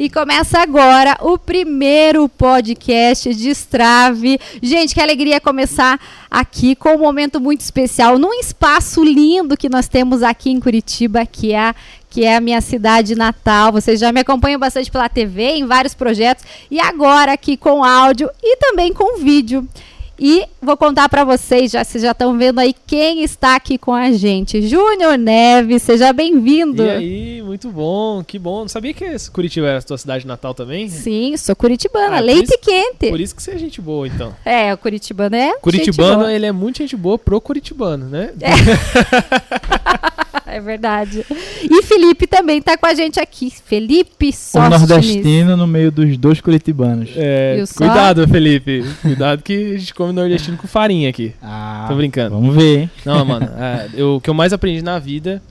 E 0.00 0.08
começa 0.08 0.58
agora 0.58 1.14
o 1.20 1.36
primeiro 1.36 2.26
podcast 2.26 3.34
de 3.34 3.50
Strave. 3.50 4.40
Gente, 4.62 4.94
que 4.94 5.00
alegria 5.02 5.38
começar 5.38 6.00
aqui 6.30 6.74
com 6.74 6.94
um 6.94 6.98
momento 6.98 7.38
muito 7.38 7.60
especial, 7.60 8.18
num 8.18 8.32
espaço 8.32 9.04
lindo 9.04 9.58
que 9.58 9.68
nós 9.68 9.88
temos 9.88 10.22
aqui 10.22 10.48
em 10.48 10.58
Curitiba, 10.58 11.26
que 11.26 11.52
é 11.52 11.58
a 11.58 11.74
que 12.08 12.24
é 12.24 12.34
a 12.34 12.40
minha 12.40 12.62
cidade 12.62 13.14
natal. 13.14 13.72
Vocês 13.72 14.00
já 14.00 14.10
me 14.10 14.20
acompanham 14.20 14.58
bastante 14.58 14.90
pela 14.90 15.06
TV, 15.06 15.56
em 15.56 15.66
vários 15.66 15.92
projetos, 15.92 16.46
e 16.70 16.80
agora 16.80 17.34
aqui 17.34 17.54
com 17.58 17.84
áudio 17.84 18.30
e 18.42 18.56
também 18.56 18.94
com 18.94 19.18
vídeo. 19.18 19.68
E 20.22 20.44
vou 20.60 20.76
contar 20.76 21.08
para 21.08 21.24
vocês, 21.24 21.72
já 21.72 21.82
vocês 21.82 22.02
já 22.02 22.10
estão 22.10 22.36
vendo 22.36 22.58
aí 22.58 22.74
quem 22.86 23.24
está 23.24 23.56
aqui 23.56 23.78
com 23.78 23.94
a 23.94 24.12
gente. 24.12 24.60
Júnior 24.60 25.16
Neves, 25.16 25.82
seja 25.82 26.12
bem-vindo. 26.12 26.84
E 26.84 26.90
aí, 26.90 27.42
muito 27.42 27.70
bom, 27.70 28.22
que 28.22 28.38
bom. 28.38 28.60
Não 28.60 28.68
sabia 28.68 28.92
que 28.92 29.06
Curitiba 29.32 29.66
era 29.68 29.78
a 29.78 29.82
tua 29.82 29.96
cidade 29.96 30.26
natal 30.26 30.52
também? 30.52 30.90
Sim, 30.90 31.34
sou 31.38 31.56
curitibana, 31.56 32.18
ah, 32.18 32.20
leite 32.20 32.50
isso, 32.50 32.58
quente. 32.60 33.08
Por 33.08 33.18
isso 33.18 33.34
que 33.34 33.42
você 33.42 33.52
é 33.52 33.58
gente 33.58 33.80
boa, 33.80 34.06
então. 34.06 34.36
É, 34.44 34.74
o 34.74 34.78
curitibano 34.78 35.36
é 35.36 35.56
Curitibano, 35.58 36.28
ele 36.28 36.44
é 36.44 36.52
muito 36.52 36.78
gente 36.78 36.96
boa 36.96 37.16
pro 37.16 37.40
curitibano, 37.40 38.06
né? 38.06 38.34
É. 38.40 38.50
é 40.50 40.60
verdade. 40.60 41.24
E 41.62 41.82
Felipe 41.82 42.26
também 42.26 42.58
está 42.58 42.76
com 42.76 42.86
a 42.86 42.94
gente 42.94 43.20
aqui. 43.20 43.50
Felipe 43.50 44.32
Sóstenes. 44.32 44.82
O 44.82 44.86
nordestino 44.86 45.56
no 45.56 45.66
meio 45.66 45.90
dos 45.90 46.16
dois 46.16 46.40
curitibanos. 46.40 47.10
É, 47.16 47.62
cuidado, 47.74 48.26
Felipe. 48.28 48.84
Cuidado 49.02 49.42
que 49.42 49.74
a 49.74 49.78
gente 49.78 49.94
come 49.94 50.12
nordestino 50.12 50.56
com 50.56 50.66
farinha 50.66 51.08
aqui. 51.08 51.32
Ah, 51.42 51.86
Tô 51.88 51.94
brincando. 51.94 52.34
Vamos 52.34 52.54
ver, 52.54 52.80
hein? 52.80 52.90
Não, 53.04 53.24
mano. 53.24 53.48
É, 53.56 53.88
eu, 53.94 54.16
o 54.16 54.20
que 54.20 54.30
eu 54.30 54.34
mais 54.34 54.52
aprendi 54.52 54.82
na 54.82 54.98
vida, 54.98 55.42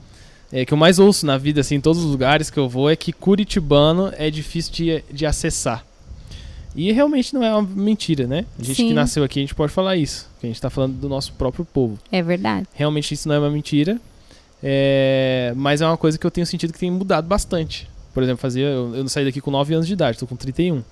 é, 0.52 0.64
que 0.64 0.72
eu 0.72 0.78
mais 0.78 0.98
ouço 0.98 1.24
na 1.24 1.38
vida, 1.38 1.60
assim, 1.60 1.76
em 1.76 1.80
todos 1.80 2.02
os 2.02 2.10
lugares 2.10 2.50
que 2.50 2.58
eu 2.58 2.68
vou, 2.68 2.90
é 2.90 2.96
que 2.96 3.12
curitibano 3.12 4.12
é 4.16 4.30
difícil 4.30 4.72
de, 4.72 5.04
de 5.12 5.26
acessar. 5.26 5.84
E 6.74 6.92
realmente 6.92 7.34
não 7.34 7.42
é 7.42 7.52
uma 7.54 7.62
mentira, 7.62 8.26
né? 8.26 8.44
A 8.58 8.62
gente 8.62 8.76
Sim. 8.76 8.88
que 8.88 8.94
nasceu 8.94 9.24
aqui, 9.24 9.40
a 9.40 9.42
gente 9.42 9.54
pode 9.54 9.72
falar 9.72 9.96
isso. 9.96 10.28
Que 10.40 10.46
a 10.46 10.48
gente 10.50 10.60
tá 10.60 10.70
falando 10.70 10.94
do 10.94 11.08
nosso 11.08 11.32
próprio 11.32 11.64
povo. 11.64 11.98
É 12.12 12.22
verdade. 12.22 12.66
Realmente 12.72 13.12
isso 13.12 13.28
não 13.28 13.34
é 13.34 13.38
uma 13.38 13.50
mentira. 13.50 14.00
É, 14.62 15.52
mas 15.56 15.80
é 15.80 15.86
uma 15.86 15.96
coisa 15.96 16.18
que 16.18 16.26
eu 16.26 16.30
tenho 16.30 16.46
sentido 16.46 16.72
que 16.72 16.78
tem 16.78 16.90
mudado 16.90 17.26
bastante. 17.26 17.88
Por 18.12 18.22
exemplo, 18.22 18.40
fazia, 18.40 18.66
eu, 18.66 18.94
eu 18.94 19.08
saí 19.08 19.24
daqui 19.24 19.40
com 19.40 19.50
9 19.50 19.74
anos 19.74 19.86
de 19.86 19.92
idade, 19.92 20.16
estou 20.16 20.28
com 20.28 20.36
31. 20.36 20.82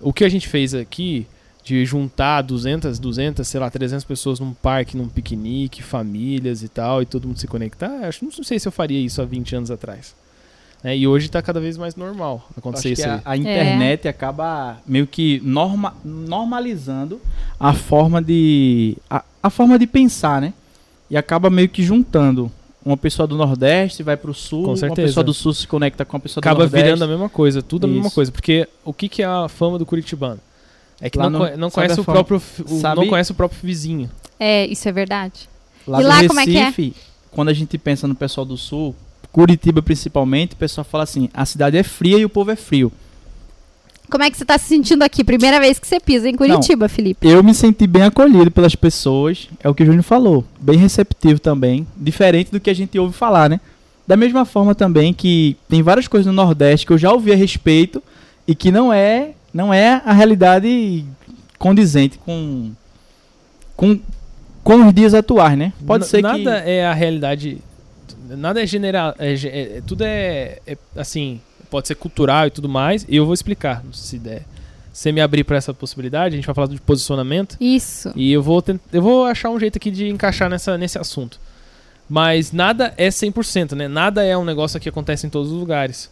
O 0.00 0.12
que 0.12 0.24
a 0.24 0.28
gente 0.28 0.48
fez 0.48 0.74
aqui 0.74 1.26
de 1.62 1.84
juntar 1.84 2.42
200, 2.42 2.98
200, 2.98 3.46
sei 3.46 3.60
lá, 3.60 3.70
300 3.70 4.04
pessoas 4.04 4.40
num 4.40 4.52
parque, 4.52 4.96
num 4.96 5.08
piquenique, 5.08 5.82
famílias 5.82 6.62
e 6.62 6.68
tal, 6.68 7.02
e 7.02 7.06
todo 7.06 7.28
mundo 7.28 7.38
se 7.38 7.46
conectar, 7.46 8.06
acho 8.06 8.24
não 8.24 8.32
sei 8.32 8.58
se 8.58 8.66
eu 8.66 8.72
faria 8.72 8.98
isso 8.98 9.20
há 9.20 9.24
20 9.24 9.56
anos 9.56 9.70
atrás. 9.70 10.14
É, 10.82 10.96
e 10.96 11.06
hoje 11.06 11.26
está 11.26 11.42
cada 11.42 11.60
vez 11.60 11.76
mais 11.76 11.94
normal 11.94 12.48
acontecer 12.56 12.92
isso. 12.92 13.06
A, 13.06 13.20
a 13.24 13.36
internet 13.36 14.06
é. 14.06 14.08
acaba 14.08 14.78
meio 14.86 15.06
que 15.06 15.38
norma, 15.44 15.94
normalizando 16.02 17.20
a 17.58 17.74
forma 17.74 18.22
de 18.22 18.96
a, 19.08 19.22
a 19.42 19.50
forma 19.50 19.78
de 19.78 19.86
pensar, 19.86 20.40
né? 20.40 20.54
E 21.10 21.18
acaba 21.18 21.50
meio 21.50 21.68
que 21.68 21.82
juntando 21.82 22.50
uma 22.84 22.96
pessoa 22.96 23.26
do 23.26 23.36
Nordeste 23.36 24.02
vai 24.02 24.16
para 24.16 24.30
o 24.30 24.34
Sul, 24.34 24.64
com 24.64 24.76
certeza. 24.76 25.00
uma 25.02 25.06
pessoa 25.06 25.24
do 25.24 25.34
Sul 25.34 25.52
se 25.52 25.66
conecta 25.66 26.04
com 26.04 26.16
a 26.16 26.20
pessoa 26.20 26.40
Acaba 26.40 26.54
do 26.54 26.58
Nordeste. 26.60 26.76
Acaba 26.76 26.96
virando 26.96 27.04
a 27.04 27.08
mesma 27.08 27.28
coisa, 27.28 27.62
tudo 27.62 27.86
Isso. 27.86 27.92
a 27.92 27.94
mesma 27.96 28.10
coisa. 28.10 28.32
Porque 28.32 28.68
o 28.84 28.92
que, 28.92 29.08
que 29.08 29.22
é 29.22 29.26
a 29.26 29.48
fama 29.48 29.78
do 29.78 29.84
Curitibano? 29.84 30.40
É 31.00 31.08
que 31.08 31.18
lá 31.18 31.30
não, 31.30 31.40
no, 31.40 31.56
não 31.56 31.70
conhece 31.70 32.00
o 32.00 32.04
próprio 32.04 32.42
o, 32.66 32.94
não 32.94 33.06
conhece 33.06 33.32
o 33.32 33.34
próprio 33.34 33.58
vizinho. 33.62 34.10
É, 34.38 34.66
isso 34.66 34.88
é 34.88 34.92
verdade. 34.92 35.48
Lá 35.86 36.00
e 36.00 36.04
lá 36.04 36.14
Recife, 36.16 36.28
como 36.28 36.40
é 36.40 36.46
que 36.46 36.58
é? 36.58 36.92
Quando 37.30 37.48
a 37.48 37.52
gente 37.54 37.78
pensa 37.78 38.06
no 38.06 38.14
pessoal 38.14 38.44
do 38.44 38.56
Sul, 38.56 38.94
Curitiba 39.32 39.80
principalmente, 39.80 40.52
o 40.52 40.56
pessoal 40.56 40.84
fala 40.84 41.04
assim: 41.04 41.28
a 41.32 41.46
cidade 41.46 41.76
é 41.76 41.82
fria 41.82 42.18
e 42.18 42.24
o 42.24 42.28
povo 42.28 42.50
é 42.50 42.56
frio. 42.56 42.92
Como 44.10 44.24
é 44.24 44.30
que 44.30 44.36
você 44.36 44.44
está 44.44 44.58
se 44.58 44.66
sentindo 44.66 45.02
aqui? 45.02 45.22
Primeira 45.22 45.60
vez 45.60 45.78
que 45.78 45.86
você 45.86 46.00
pisa 46.00 46.28
em 46.28 46.34
Curitiba, 46.34 46.84
Não, 46.84 46.88
Felipe. 46.88 47.26
Eu 47.26 47.42
me 47.42 47.54
senti 47.54 47.86
bem 47.86 48.02
acolhido 48.02 48.50
pelas 48.50 48.74
pessoas, 48.74 49.48
é 49.62 49.68
o 49.68 49.74
que 49.74 49.82
o 49.82 49.86
Júnior 49.86 50.02
falou. 50.02 50.44
Bem 50.60 50.76
receptivo 50.76 51.38
também, 51.38 51.86
diferente 51.96 52.50
do 52.50 52.60
que 52.60 52.68
a 52.68 52.74
gente 52.74 52.98
ouve 52.98 53.16
falar, 53.16 53.48
né? 53.48 53.60
Da 54.06 54.16
mesma 54.16 54.44
forma 54.44 54.74
também 54.74 55.14
que 55.14 55.56
tem 55.68 55.82
várias 55.82 56.08
coisas 56.08 56.26
no 56.26 56.32
Nordeste 56.32 56.84
que 56.84 56.92
eu 56.92 56.98
já 56.98 57.12
ouvi 57.12 57.32
a 57.32 57.36
respeito 57.36 58.02
e 58.46 58.54
que 58.54 58.72
não 58.72 58.92
é, 58.92 59.30
não 59.54 59.72
é 59.72 60.02
a 60.04 60.12
realidade 60.12 61.04
condizente 61.58 62.18
com 62.18 62.72
com, 63.80 63.98
com 64.62 64.86
os 64.86 64.92
dias 64.92 65.14
atuais, 65.14 65.56
né? 65.56 65.72
Pode 65.86 66.04
N 66.04 66.10
ser 66.10 66.20
nada 66.20 66.38
que 66.38 66.44
nada 66.44 66.58
é 66.58 66.84
a 66.84 66.92
realidade, 66.92 67.58
nada 68.28 68.62
é 68.62 68.66
general, 68.66 69.14
é, 69.18 69.32
é, 69.32 69.82
tudo 69.86 70.02
é, 70.04 70.58
é 70.66 70.76
assim, 70.96 71.40
pode 71.70 71.88
ser 71.88 71.94
cultural 71.94 72.46
e 72.46 72.50
tudo 72.50 72.68
mais, 72.68 73.06
e 73.08 73.16
eu 73.16 73.24
vou 73.24 73.34
explicar, 73.34 73.82
se 73.92 74.18
der. 74.18 74.44
Você 74.92 75.12
me 75.12 75.20
abrir 75.20 75.44
para 75.44 75.56
essa 75.56 75.72
possibilidade, 75.72 76.34
a 76.34 76.36
gente 76.36 76.46
vai 76.46 76.54
falar 76.54 76.66
de 76.66 76.80
posicionamento. 76.80 77.56
Isso. 77.60 78.12
E 78.16 78.32
eu 78.32 78.42
vou, 78.42 78.62
eu 78.92 79.00
vou 79.00 79.24
achar 79.24 79.48
um 79.50 79.58
jeito 79.58 79.76
aqui 79.76 79.90
de 79.90 80.08
encaixar 80.08 80.50
nessa, 80.50 80.76
nesse 80.76 80.98
assunto. 80.98 81.38
Mas 82.08 82.50
nada 82.50 82.92
é 82.96 83.08
100%, 83.08 83.76
né? 83.76 83.86
Nada 83.86 84.24
é 84.24 84.36
um 84.36 84.44
negócio 84.44 84.80
que 84.80 84.88
acontece 84.88 85.26
em 85.26 85.30
todos 85.30 85.52
os 85.52 85.58
lugares. 85.58 86.10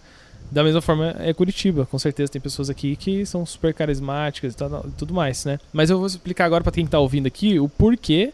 Da 0.50 0.62
mesma 0.62 0.80
forma 0.80 1.14
é 1.19 1.34
Curitiba, 1.34 1.84
com 1.84 1.98
certeza 1.98 2.32
tem 2.32 2.40
pessoas 2.40 2.70
aqui 2.70 2.96
que 2.96 3.26
são 3.26 3.44
super 3.44 3.75
carismáticas 3.75 4.54
e 4.54 4.90
tudo 4.96 5.12
mais, 5.12 5.44
né? 5.44 5.58
Mas 5.72 5.90
eu 5.90 5.98
vou 5.98 6.06
explicar 6.06 6.46
agora 6.46 6.62
para 6.62 6.72
quem 6.72 6.86
tá 6.86 6.98
ouvindo 6.98 7.26
aqui 7.26 7.58
o 7.58 7.69
porquê. 7.69 8.32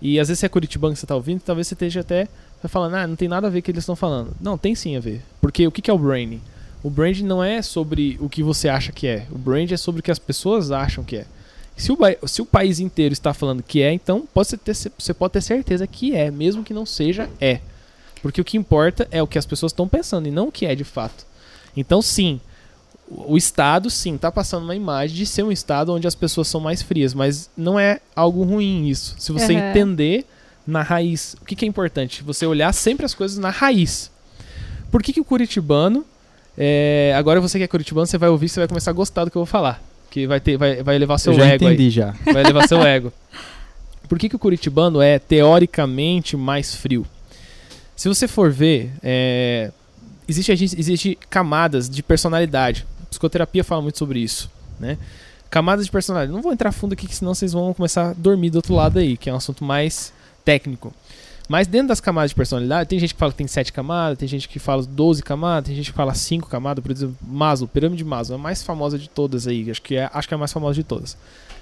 E 0.00 0.18
às 0.18 0.28
vezes 0.28 0.40
se 0.40 0.46
é 0.46 0.48
Curitibano 0.48 0.94
que 0.94 1.00
você 1.00 1.06
tá 1.06 1.14
ouvindo, 1.14 1.40
talvez 1.40 1.68
você 1.68 1.74
esteja 1.74 2.00
até 2.00 2.26
falando, 2.64 2.94
ah, 2.94 3.06
não 3.06 3.16
tem 3.16 3.28
nada 3.28 3.46
a 3.46 3.50
ver 3.50 3.60
com 3.60 3.64
o 3.64 3.64
que 3.64 3.70
eles 3.72 3.82
estão 3.82 3.96
falando. 3.96 4.34
Não, 4.40 4.56
tem 4.58 4.74
sim 4.74 4.96
a 4.96 5.00
ver. 5.00 5.22
Porque 5.40 5.66
o 5.66 5.72
que 5.72 5.90
é 5.90 5.94
o 5.94 5.98
branding? 5.98 6.40
O 6.82 6.90
branding 6.90 7.24
não 7.24 7.42
é 7.42 7.62
sobre 7.62 8.16
o 8.20 8.28
que 8.28 8.42
você 8.42 8.68
acha 8.68 8.92
que 8.92 9.06
é. 9.06 9.26
O 9.30 9.38
branding 9.38 9.74
é 9.74 9.76
sobre 9.76 10.00
o 10.00 10.02
que 10.02 10.10
as 10.10 10.18
pessoas 10.18 10.70
acham 10.70 11.04
que 11.04 11.16
é. 11.16 11.26
Se 11.76 11.92
o, 11.92 11.98
se 12.26 12.40
o 12.40 12.46
país 12.46 12.80
inteiro 12.80 13.12
está 13.12 13.34
falando 13.34 13.62
que 13.62 13.82
é, 13.82 13.92
então 13.92 14.26
pode 14.32 14.56
ter, 14.56 14.74
você 14.74 15.12
pode 15.12 15.34
ter 15.34 15.42
certeza 15.42 15.86
que 15.86 16.14
é, 16.14 16.30
mesmo 16.30 16.64
que 16.64 16.72
não 16.72 16.86
seja, 16.86 17.28
é. 17.40 17.60
Porque 18.22 18.40
o 18.40 18.44
que 18.44 18.56
importa 18.56 19.06
é 19.10 19.22
o 19.22 19.26
que 19.26 19.38
as 19.38 19.44
pessoas 19.44 19.72
estão 19.72 19.86
pensando 19.86 20.26
e 20.26 20.30
não 20.30 20.48
o 20.48 20.52
que 20.52 20.64
é 20.64 20.74
de 20.74 20.84
fato. 20.84 21.26
Então, 21.76 22.00
sim, 22.00 22.40
o 23.08 23.36
Estado, 23.36 23.90
sim, 23.90 24.14
está 24.14 24.32
passando 24.32 24.64
uma 24.64 24.74
imagem 24.74 25.14
de 25.14 25.26
ser 25.26 25.42
um 25.42 25.52
Estado 25.52 25.92
onde 25.92 26.06
as 26.06 26.14
pessoas 26.14 26.48
são 26.48 26.60
mais 26.60 26.82
frias, 26.82 27.12
mas 27.12 27.50
não 27.56 27.78
é 27.78 28.00
algo 28.14 28.42
ruim 28.42 28.88
isso. 28.88 29.14
Se 29.18 29.30
você 29.30 29.52
uhum. 29.52 29.70
entender 29.70 30.24
na 30.66 30.82
raiz, 30.82 31.36
o 31.40 31.44
que, 31.44 31.54
que, 31.54 31.64
é 31.64 31.68
importante? 31.68 32.22
Você 32.22 32.44
olhar 32.46 32.72
sempre 32.72 33.06
as 33.06 33.14
coisas 33.14 33.38
na 33.38 33.50
raiz. 33.50 34.10
Por 34.90 35.02
que, 35.02 35.12
que 35.12 35.20
o 35.20 35.24
curitibano 35.24 36.04
é, 36.56 37.12
agora 37.16 37.40
você 37.40 37.58
que 37.58 37.64
é 37.64 37.68
curitibano, 37.68 38.06
você 38.06 38.16
vai 38.16 38.28
ouvir, 38.28 38.48
você 38.48 38.60
vai 38.60 38.68
começar 38.68 38.90
a 38.90 38.94
gostar 38.94 39.24
do 39.24 39.30
que 39.30 39.36
eu 39.36 39.40
vou 39.40 39.46
falar. 39.46 39.82
Que 40.10 40.26
vai, 40.26 40.40
ter, 40.40 40.56
vai, 40.56 40.82
vai 40.82 40.98
levar 40.98 41.18
seu 41.18 41.32
eu 41.32 41.38
já 41.38 41.46
ego 41.46 41.64
entendi 41.64 41.82
aí. 41.84 41.90
já. 41.90 42.14
Vai 42.32 42.42
levar 42.42 42.66
seu 42.66 42.80
ego. 42.82 43.12
Por 44.08 44.18
que, 44.18 44.28
que 44.28 44.36
o 44.36 44.38
curitibano 44.38 45.02
é 45.02 45.18
teoricamente 45.18 46.36
mais 46.36 46.74
frio? 46.74 47.04
Se 47.94 48.08
você 48.08 48.26
for 48.26 48.50
ver, 48.50 48.92
é, 49.02 49.70
existe, 50.26 50.52
existe 50.52 51.18
camadas 51.28 51.90
de 51.90 52.02
personalidade. 52.02 52.86
A 53.02 53.06
psicoterapia 53.06 53.64
fala 53.64 53.82
muito 53.82 53.98
sobre 53.98 54.20
isso, 54.20 54.50
né? 54.78 54.96
Camadas 55.50 55.84
de 55.84 55.90
personalidade. 55.90 56.32
Não 56.32 56.42
vou 56.42 56.52
entrar 56.52 56.72
fundo 56.72 56.92
aqui, 56.92 57.14
senão 57.14 57.34
vocês 57.34 57.52
vão 57.52 57.74
começar 57.74 58.10
a 58.10 58.12
dormir 58.12 58.50
do 58.50 58.56
outro 58.56 58.74
lado 58.74 58.98
aí, 58.98 59.16
que 59.16 59.28
é 59.28 59.32
um 59.32 59.36
assunto 59.36 59.64
mais 59.64 60.12
técnico. 60.46 60.94
Mas 61.48 61.66
dentro 61.66 61.88
das 61.88 62.00
camadas 62.00 62.30
de 62.30 62.34
personalidade, 62.34 62.88
tem 62.88 62.98
gente 62.98 63.14
que 63.14 63.20
fala 63.20 63.32
que 63.32 63.38
tem 63.38 63.46
7 63.46 63.72
camadas, 63.72 64.18
tem 64.18 64.26
gente 64.26 64.48
que 64.48 64.58
fala 64.58 64.82
12 64.82 65.22
camadas, 65.22 65.68
tem 65.68 65.76
gente 65.76 65.90
que 65.90 65.96
fala 65.96 66.14
5 66.14 66.48
camadas, 66.48 66.82
por 66.82 66.90
exemplo, 66.90 67.16
Maslow, 67.22 67.68
pirâmide 67.68 68.02
de 68.02 68.08
Maslow, 68.08 68.36
é 68.36 68.40
a 68.40 68.42
mais 68.42 68.62
famosa 68.62 68.98
de 68.98 69.08
todas 69.08 69.46
aí, 69.46 69.70
acho 69.70 69.82
que 69.82 69.96
é, 69.96 70.10
acho 70.12 70.26
que 70.26 70.34
é 70.34 70.36
a 70.36 70.38
mais 70.38 70.52
famosa 70.52 70.74
de 70.74 70.82
todas. 70.82 71.16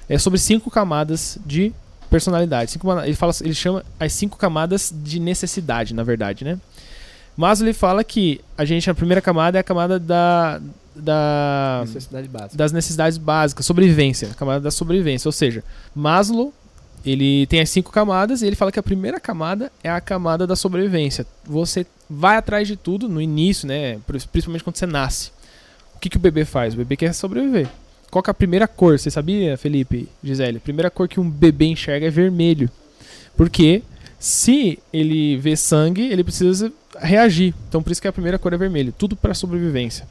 É 0.09 0.17
sobre 0.19 0.39
5 0.39 0.71
camadas 0.71 1.39
de 1.45 1.73
personalidade. 2.09 2.71
Cinco, 2.71 2.91
ele, 3.01 3.15
fala, 3.15 3.33
ele 3.43 3.55
chama 3.55 3.85
as 3.99 4.13
5 4.13 4.39
camadas 4.39 4.95
de 4.95 5.19
necessidade, 5.19 5.93
na 5.93 6.03
verdade, 6.03 6.45
né? 6.45 6.59
Maslow 7.37 7.67
ele 7.67 7.75
fala 7.75 8.05
que 8.05 8.41
a 8.57 8.65
gente, 8.65 8.89
a 8.89 8.95
primeira 8.95 9.21
camada 9.21 9.59
é 9.59 9.61
a 9.61 9.65
camada 9.65 9.99
da, 9.99 10.61
da 10.95 11.81
necessidade 11.85 12.31
das 12.55 12.73
necessidades 12.73 13.19
básicas, 13.19 13.67
sobrevivência, 13.67 14.29
a 14.31 14.35
camada 14.35 14.61
da 14.61 14.71
sobrevivência, 14.71 15.29
ou 15.29 15.33
seja, 15.33 15.63
Maslow 15.95 16.55
ele 17.05 17.47
tem 17.47 17.61
as 17.61 17.69
cinco 17.69 17.93
camadas 17.93 18.41
e 18.41 18.47
ele 18.47 18.57
fala 18.57 18.73
que 18.73 18.79
a 18.79 18.83
primeira 18.83 19.21
camada 19.21 19.71
é 19.83 19.91
a 19.91 20.01
camada 20.01 20.47
da 20.47 20.57
sobrevivência. 20.57 21.27
Você 21.45 21.87
vai 22.09 22.37
atrás 22.37 22.67
de 22.67 22.77
tudo 22.77 23.09
no 23.09 23.21
início, 23.21 23.69
né? 23.69 23.99
Principalmente 24.07 24.65
quando 24.65 24.77
você 24.77 24.87
nasce. 24.87 25.31
O 25.95 25.99
que, 25.99 26.09
que 26.09 26.17
o 26.17 26.21
bebê 26.21 26.45
faz? 26.45 26.75
O 26.75 26.79
bebê 26.79 26.97
quer 26.97 27.13
sobreviver. 27.13 27.69
Qual 28.11 28.23
que 28.23 28.31
é 28.31 28.33
a 28.33 28.35
primeira 28.35 28.67
cor? 28.67 28.99
Você 28.99 29.11
sabia, 29.11 29.57
Felipe, 29.57 30.09
Gisele? 30.23 30.59
A 30.59 30.61
primeira 30.61 30.91
cor 30.91 31.09
que 31.09 31.21
um 31.21 31.29
bebê 31.29 31.67
enxerga 31.67 32.07
é 32.07 32.11
vermelho. 32.11 32.71
Porque 33.37 33.83
se 34.19 34.79
ele 34.93 35.37
vê 35.37 35.57
sangue, 35.57 36.03
ele 36.11 36.25
precisa 36.25 36.73
reagir. 36.99 37.55
Então 37.69 37.83
por 37.83 37.91
isso 37.91 38.01
que 38.01 38.09
a 38.09 38.13
primeira 38.13 38.39
cor 38.39 38.53
é 38.53 38.57
vermelho. 38.57 38.95
Tudo 38.97 39.15
para 39.15 39.35
sobrevivência. 39.35 40.07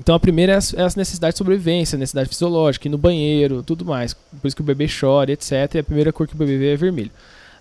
Então 0.00 0.14
a 0.14 0.18
primeira 0.18 0.54
é 0.54 0.56
as, 0.56 0.72
é 0.72 0.82
as 0.82 0.96
necessidades 0.96 1.34
de 1.34 1.38
sobrevivência, 1.38 1.98
necessidade 1.98 2.30
fisiológica, 2.30 2.88
ir 2.88 2.90
no 2.90 2.96
banheiro, 2.96 3.62
tudo 3.62 3.84
mais. 3.84 4.14
Por 4.14 4.48
isso 4.48 4.56
que 4.56 4.62
o 4.62 4.64
bebê 4.64 4.88
chora, 4.88 5.30
etc. 5.30 5.74
E 5.74 5.78
a 5.78 5.84
primeira 5.84 6.10
cor 6.10 6.26
que 6.26 6.34
o 6.34 6.38
bebê 6.38 6.56
vê 6.56 6.72
é 6.72 6.76
vermelho. 6.76 7.10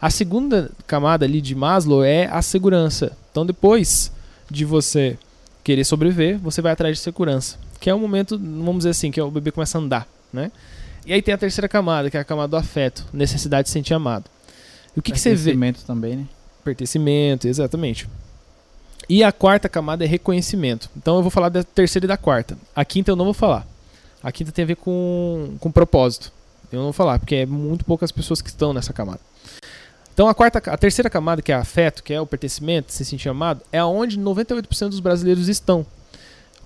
A 0.02 0.10
segunda 0.10 0.72
camada 0.88 1.26
ali 1.26 1.42
de 1.42 1.54
Maslow 1.54 2.02
é 2.02 2.28
a 2.28 2.42
segurança. 2.42 3.12
Então 3.30 3.46
depois 3.46 4.10
de 4.50 4.64
você 4.64 5.18
querer 5.66 5.84
sobreviver, 5.84 6.40
você 6.40 6.62
vai 6.62 6.72
atrás 6.72 6.98
de 6.98 7.04
segurança. 7.04 7.58
Que 7.78 7.90
é 7.90 7.94
o 7.94 8.00
momento, 8.00 8.40
vamos 8.40 8.80
dizer 8.80 8.92
assim, 8.92 9.12
que 9.12 9.20
é 9.20 9.24
o 9.24 9.30
bebê 9.30 9.52
começa 9.52 9.78
a 9.78 9.82
andar, 9.82 10.08
né? 10.32 10.50
E 11.06 11.12
aí 11.12 11.22
tem 11.22 11.34
a 11.34 11.38
terceira 11.38 11.68
camada, 11.68 12.10
que 12.10 12.16
é 12.16 12.22
a 12.22 12.24
camada 12.24 12.48
do 12.48 12.58
afeto, 12.58 13.06
necessidade 13.12 13.64
de 13.64 13.70
se 13.70 13.74
sentir 13.74 13.94
amado. 13.94 14.26
E 14.96 15.00
o 15.00 15.04
que, 15.04 15.12
que 15.12 15.20
você 15.20 15.32
vê? 15.32 15.36
Pertencimento 15.36 15.84
também, 15.86 16.16
né? 16.16 16.26
Pertencimento, 16.64 17.48
exatamente. 17.50 18.08
E 19.10 19.24
a 19.24 19.32
quarta 19.32 19.68
camada 19.68 20.06
é 20.06 20.08
reconhecimento. 20.08 20.88
Então 20.96 21.16
eu 21.16 21.24
vou 21.24 21.32
falar 21.32 21.50
da 21.50 21.64
terceira 21.64 22.06
e 22.06 22.08
da 22.08 22.16
quarta. 22.16 22.56
A 22.76 22.86
quinta 22.86 23.10
eu 23.10 23.16
não 23.16 23.26
vou 23.26 23.34
falar. 23.34 23.68
A 24.22 24.32
quinta 24.32 24.52
tem 24.52 24.64
a 24.64 24.68
ver 24.68 24.76
com, 24.76 25.56
com 25.60 25.72
propósito. 25.72 26.32
Eu 26.72 26.78
não 26.78 26.86
vou 26.86 26.94
falar, 26.94 27.18
porque 27.18 27.36
é 27.36 27.46
muito 27.46 27.84
poucas 27.84 28.12
pessoas 28.12 28.42
que 28.42 28.50
estão 28.50 28.72
nessa 28.72 28.94
camada. 28.94 29.20
Então 30.14 30.28
a 30.28 30.36
quarta, 30.36 30.60
a 30.72 30.78
terceira 30.78 31.10
camada, 31.10 31.42
que 31.42 31.52
é 31.52 31.56
afeto, 31.56 32.04
que 32.04 32.14
é 32.14 32.22
o 32.22 32.28
pertencimento, 32.28 32.94
se 32.94 33.04
sentir 33.04 33.30
amado, 33.30 33.62
é 33.72 33.84
onde 33.84 34.20
98% 34.20 34.90
dos 34.90 35.00
brasileiros 35.00 35.48
estão. 35.48 35.86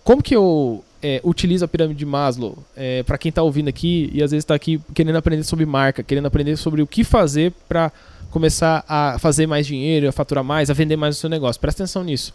Como 0.03 0.21
que 0.21 0.35
eu 0.35 0.83
é, 1.01 1.21
utilizo 1.23 1.63
a 1.63 1.67
pirâmide 1.67 1.99
de 1.99 2.05
Maslow 2.05 2.57
é, 2.75 3.03
para 3.03 3.17
quem 3.17 3.29
está 3.29 3.41
ouvindo 3.41 3.69
aqui 3.69 4.09
e 4.11 4.21
às 4.21 4.31
vezes 4.31 4.43
está 4.43 4.55
aqui 4.55 4.81
querendo 4.93 5.15
aprender 5.17 5.43
sobre 5.43 5.65
marca, 5.65 6.03
querendo 6.03 6.25
aprender 6.25 6.57
sobre 6.57 6.81
o 6.81 6.87
que 6.87 7.03
fazer 7.03 7.53
para 7.69 7.91
começar 8.33 8.83
a 8.89 9.17
fazer 9.19 9.45
mais 9.45 9.65
dinheiro, 9.67 10.09
a 10.09 10.11
faturar 10.11 10.43
mais, 10.43 10.71
a 10.71 10.73
vender 10.73 10.97
mais 10.97 11.15
o 11.15 11.19
seu 11.19 11.29
negócio. 11.29 11.61
Presta 11.61 11.83
atenção 11.83 12.03
nisso. 12.03 12.33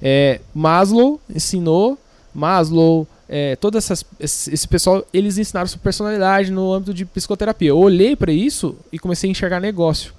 É, 0.00 0.40
Maslow 0.54 1.20
ensinou, 1.28 1.98
Maslow, 2.34 3.06
é, 3.28 3.54
todo 3.56 3.76
essas, 3.76 4.04
esse, 4.18 4.66
pessoal, 4.66 5.06
eles 5.12 5.36
ensinaram 5.36 5.68
sua 5.68 5.78
personalidade 5.78 6.50
no 6.50 6.72
âmbito 6.72 6.94
de 6.94 7.04
psicoterapia. 7.04 7.68
Eu 7.68 7.78
olhei 7.78 8.16
para 8.16 8.32
isso 8.32 8.74
e 8.90 8.98
comecei 8.98 9.28
a 9.28 9.30
enxergar 9.30 9.60
negócio. 9.60 10.14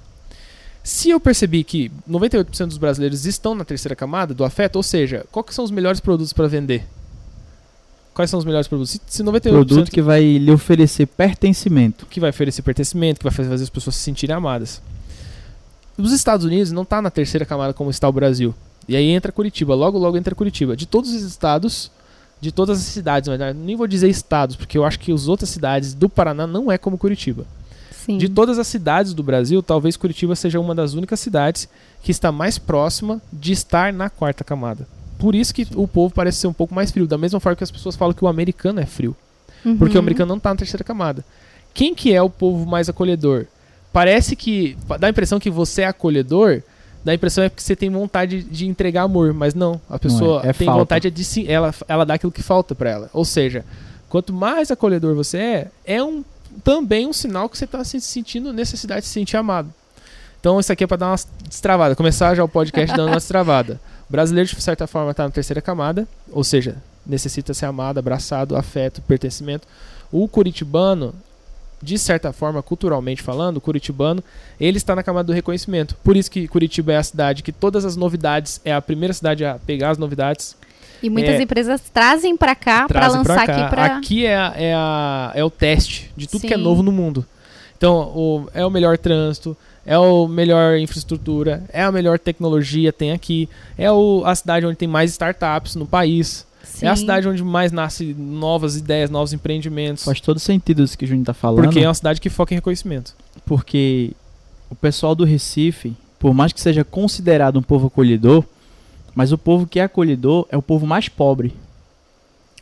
Se 0.83 1.09
eu 1.09 1.19
percebi 1.19 1.63
que 1.63 1.91
98% 2.07 2.67
dos 2.67 2.77
brasileiros 2.77 3.25
estão 3.25 3.55
na 3.55 3.65
terceira 3.65 3.95
camada 3.95 4.33
do 4.33 4.45
afeto, 4.45 4.75
ou 4.75 4.83
seja, 4.83 5.25
quais 5.31 5.55
são 5.55 5.65
os 5.65 5.71
melhores 5.71 5.99
produtos 5.99 6.33
para 6.33 6.47
vender? 6.47 6.85
Quais 8.13 8.29
são 8.29 8.37
os 8.37 8.45
melhores 8.45 8.67
produtos? 8.67 8.91
Se, 8.91 9.01
se 9.07 9.23
98%... 9.23 9.41
Produto 9.49 9.91
que 9.91 10.01
vai 10.01 10.37
lhe 10.37 10.51
oferecer 10.51 11.07
pertencimento. 11.07 12.05
Que 12.05 12.19
vai 12.19 12.29
oferecer 12.29 12.61
pertencimento, 12.61 13.19
que 13.19 13.23
vai 13.23 13.33
fazer 13.33 13.63
as 13.63 13.69
pessoas 13.69 13.95
se 13.95 14.03
sentirem 14.03 14.35
amadas. 14.35 14.81
Os 15.99 16.11
Estados 16.11 16.45
Unidos 16.45 16.71
não 16.71 16.83
está 16.83 17.01
na 17.01 17.09
terceira 17.09 17.45
camada 17.45 17.73
como 17.73 17.89
está 17.89 18.07
o 18.07 18.11
Brasil. 18.11 18.53
E 18.87 18.95
aí 18.95 19.09
entra 19.09 19.31
Curitiba, 19.31 19.75
logo 19.75 19.97
logo 19.97 20.17
entra 20.17 20.33
Curitiba. 20.33 20.75
De 20.75 20.85
todos 20.85 21.13
os 21.13 21.21
estados, 21.21 21.91
de 22.41 22.51
todas 22.51 22.79
as 22.79 22.85
cidades, 22.85 23.27
mas 23.27 23.55
nem 23.55 23.75
vou 23.75 23.85
dizer 23.85 24.09
estados, 24.09 24.55
porque 24.55 24.77
eu 24.77 24.85
acho 24.85 24.99
que 24.99 25.11
as 25.11 25.27
outras 25.27 25.49
cidades 25.49 25.93
do 25.93 26.09
Paraná 26.09 26.47
não 26.47 26.71
é 26.71 26.77
como 26.77 26.97
Curitiba. 26.97 27.45
Sim. 27.91 28.17
De 28.17 28.29
todas 28.29 28.57
as 28.57 28.65
cidades 28.65 29.13
do 29.13 29.21
Brasil, 29.21 29.61
talvez 29.61 29.95
Curitiba 29.97 30.35
seja 30.35 30.59
uma 30.59 30.73
das 30.73 30.93
únicas 30.93 31.19
cidades 31.19 31.67
que 32.01 32.11
está 32.11 32.31
mais 32.31 32.57
próxima 32.57 33.21
de 33.31 33.51
estar 33.51 33.93
na 33.93 34.09
quarta 34.09 34.43
camada. 34.43 34.87
Por 35.19 35.35
isso 35.35 35.53
que 35.53 35.67
o 35.75 35.87
povo 35.87 36.13
parece 36.13 36.39
ser 36.39 36.47
um 36.47 36.53
pouco 36.53 36.73
mais 36.73 36.91
frio, 36.91 37.05
da 37.05 37.17
mesma 37.17 37.39
forma 37.39 37.57
que 37.57 37.63
as 37.63 37.69
pessoas 37.69 37.95
falam 37.95 38.13
que 38.13 38.23
o 38.23 38.27
americano 38.27 38.79
é 38.79 38.85
frio. 38.85 39.15
Uhum. 39.65 39.77
Porque 39.77 39.97
o 39.97 39.99
americano 39.99 40.29
não 40.29 40.37
está 40.37 40.49
na 40.49 40.55
terceira 40.55 40.83
camada. 40.83 41.25
Quem 41.73 41.93
que 41.93 42.13
é 42.13 42.21
o 42.21 42.29
povo 42.29 42.65
mais 42.65 42.89
acolhedor? 42.89 43.45
Parece 43.91 44.35
que. 44.35 44.77
Dá 44.99 45.07
a 45.07 45.09
impressão 45.09 45.39
que 45.39 45.49
você 45.49 45.81
é 45.81 45.87
acolhedor, 45.87 46.61
dá 47.03 47.11
a 47.11 47.15
impressão 47.15 47.43
é 47.43 47.49
que 47.49 47.61
você 47.61 47.75
tem 47.75 47.89
vontade 47.89 48.43
de 48.43 48.67
entregar 48.67 49.03
amor, 49.03 49.33
mas 49.33 49.53
não. 49.53 49.79
A 49.89 49.97
pessoa 49.97 50.41
é, 50.43 50.49
é 50.49 50.53
tem 50.53 50.65
falta. 50.65 50.79
vontade 50.79 51.11
de 51.11 51.23
sim, 51.23 51.45
ela, 51.47 51.73
ela 51.87 52.05
dá 52.05 52.13
aquilo 52.15 52.31
que 52.31 52.43
falta 52.43 52.75
para 52.75 52.89
ela. 52.89 53.09
Ou 53.13 53.25
seja, 53.25 53.65
quanto 54.07 54.33
mais 54.33 54.69
acolhedor 54.71 55.15
você 55.15 55.37
é, 55.37 55.67
é 55.85 56.03
um, 56.03 56.23
também 56.63 57.07
um 57.07 57.13
sinal 57.13 57.49
que 57.49 57.57
você 57.57 57.65
está 57.65 57.83
se 57.83 57.99
sentindo 58.01 58.53
necessidade 58.53 59.01
de 59.01 59.07
se 59.07 59.13
sentir 59.13 59.37
amado. 59.37 59.73
Então 60.39 60.59
isso 60.59 60.71
aqui 60.71 60.83
é 60.83 60.87
para 60.87 60.97
dar 60.97 61.07
uma 61.07 61.17
destravada, 61.47 61.95
começar 61.95 62.33
já 62.33 62.43
o 62.43 62.47
podcast 62.47 62.95
dando 62.95 63.09
uma 63.09 63.17
destravada. 63.17 63.79
O 64.07 64.11
brasileiro, 64.11 64.49
de 64.49 64.61
certa 64.61 64.87
forma, 64.87 65.11
está 65.11 65.23
na 65.23 65.29
terceira 65.29 65.61
camada, 65.61 66.07
ou 66.31 66.43
seja, 66.43 66.77
necessita 67.05 67.53
ser 67.53 67.65
amado, 67.65 67.97
abraçado, 67.97 68.55
afeto, 68.55 69.01
pertencimento. 69.01 69.67
O 70.11 70.27
curitibano, 70.27 71.13
de 71.81 71.97
certa 71.97 72.31
forma, 72.33 72.61
culturalmente 72.61 73.21
falando, 73.21 73.57
o 73.57 73.61
curitibano, 73.61 74.23
ele 74.59 74.77
está 74.77 74.95
na 74.95 75.03
camada 75.03 75.27
do 75.27 75.33
reconhecimento. 75.33 75.95
Por 76.03 76.17
isso 76.17 76.29
que 76.29 76.47
Curitiba 76.47 76.93
é 76.93 76.97
a 76.97 77.03
cidade 77.03 77.41
que 77.43 77.51
todas 77.51 77.85
as 77.85 77.95
novidades, 77.95 78.59
é 78.65 78.73
a 78.73 78.81
primeira 78.81 79.13
cidade 79.13 79.45
a 79.45 79.59
pegar 79.65 79.91
as 79.91 79.97
novidades. 79.97 80.55
E 81.01 81.09
muitas 81.09 81.35
É. 81.35 81.41
empresas 81.41 81.81
trazem 81.93 82.35
para 82.35 82.53
cá 82.55 82.85
para 82.87 83.07
lançar 83.07 83.23
pra 83.23 83.45
cá. 83.45 83.53
aqui 83.61 83.69
para 83.69 83.85
Aqui 83.97 84.25
é, 84.25 84.35
a- 84.35 84.53
é, 84.57 84.73
a- 84.73 85.31
é 85.33 85.43
o 85.43 85.49
teste 85.49 86.11
de 86.17 86.27
tudo 86.27 86.41
que 86.45 86.53
é 86.53 86.57
Sim. 86.57 86.63
novo 86.63 86.83
no 86.83 86.91
mundo. 86.91 87.25
Então, 87.77 87.95
o- 88.13 88.49
é 88.53 88.65
o 88.65 88.69
melhor 88.69 88.97
trânsito, 88.97 89.55
é 89.85 89.97
o 89.97 90.27
melhor 90.27 90.77
infraestrutura, 90.77 91.63
é 91.71 91.81
a 91.81 91.89
melhor 91.91 92.19
tecnologia 92.19 92.91
tem 92.91 93.13
aqui, 93.13 93.47
é 93.77 93.89
o- 93.89 94.23
a 94.25 94.35
cidade 94.35 94.65
onde 94.65 94.75
tem 94.75 94.87
mais 94.89 95.11
startups 95.11 95.75
no 95.75 95.85
país, 95.85 96.45
é 96.81 96.87
a 96.87 96.95
cidade 96.95 97.27
onde 97.27 97.43
mais 97.43 97.71
nasce 97.71 98.13
novas 98.17 98.75
ideias, 98.75 99.09
novos 99.09 99.33
empreendimentos. 99.33 100.03
Faz 100.03 100.19
todo 100.21 100.39
sentido 100.39 100.83
isso 100.83 100.97
que 100.97 101.05
o 101.05 101.07
Júnior 101.07 101.25
tá 101.25 101.33
falando. 101.33 101.63
Porque 101.63 101.79
é 101.79 101.87
uma 101.87 101.93
cidade 101.93 102.21
que 102.21 102.29
foca 102.29 102.53
em 102.53 102.57
reconhecimento. 102.57 103.13
porque 103.45 104.11
o 104.69 104.75
pessoal 104.75 105.15
do 105.15 105.23
Recife, 105.23 105.95
por 106.19 106.33
mais 106.33 106.53
que 106.53 106.61
seja 106.61 106.83
considerado 106.83 107.57
um 107.57 107.63
povo 107.63 107.87
acolhedor, 107.87 108.43
mas 109.15 109.31
o 109.31 109.37
povo 109.37 109.65
que 109.65 109.79
é 109.79 109.83
acolhedor 109.83 110.45
é 110.49 110.57
o 110.57 110.61
povo 110.61 110.85
mais 110.85 111.09
pobre. 111.09 111.53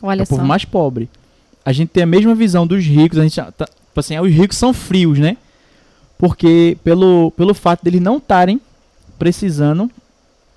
Olha 0.02 0.22
é 0.22 0.24
o 0.24 0.26
só. 0.26 0.36
povo 0.36 0.48
mais 0.48 0.64
pobre. 0.64 1.10
A 1.66 1.74
gente 1.74 1.90
tem 1.90 2.04
a 2.04 2.08
mesma 2.08 2.34
visão 2.34 2.66
dos 2.66 2.84
ricos, 2.86 3.20
a 3.20 3.24
gente 3.24 3.36
tá, 3.36 3.66
tipo 3.66 4.00
assim, 4.00 4.18
os 4.20 4.32
ricos 4.32 4.58
são 4.58 4.74
frios, 4.74 5.20
né? 5.20 5.36
Porque 6.18 6.78
pelo, 6.84 7.32
pelo 7.32 7.54
fato 7.54 7.84
deles 7.84 8.02
não 8.02 8.18
estarem 8.18 8.62
precisando 9.20 9.92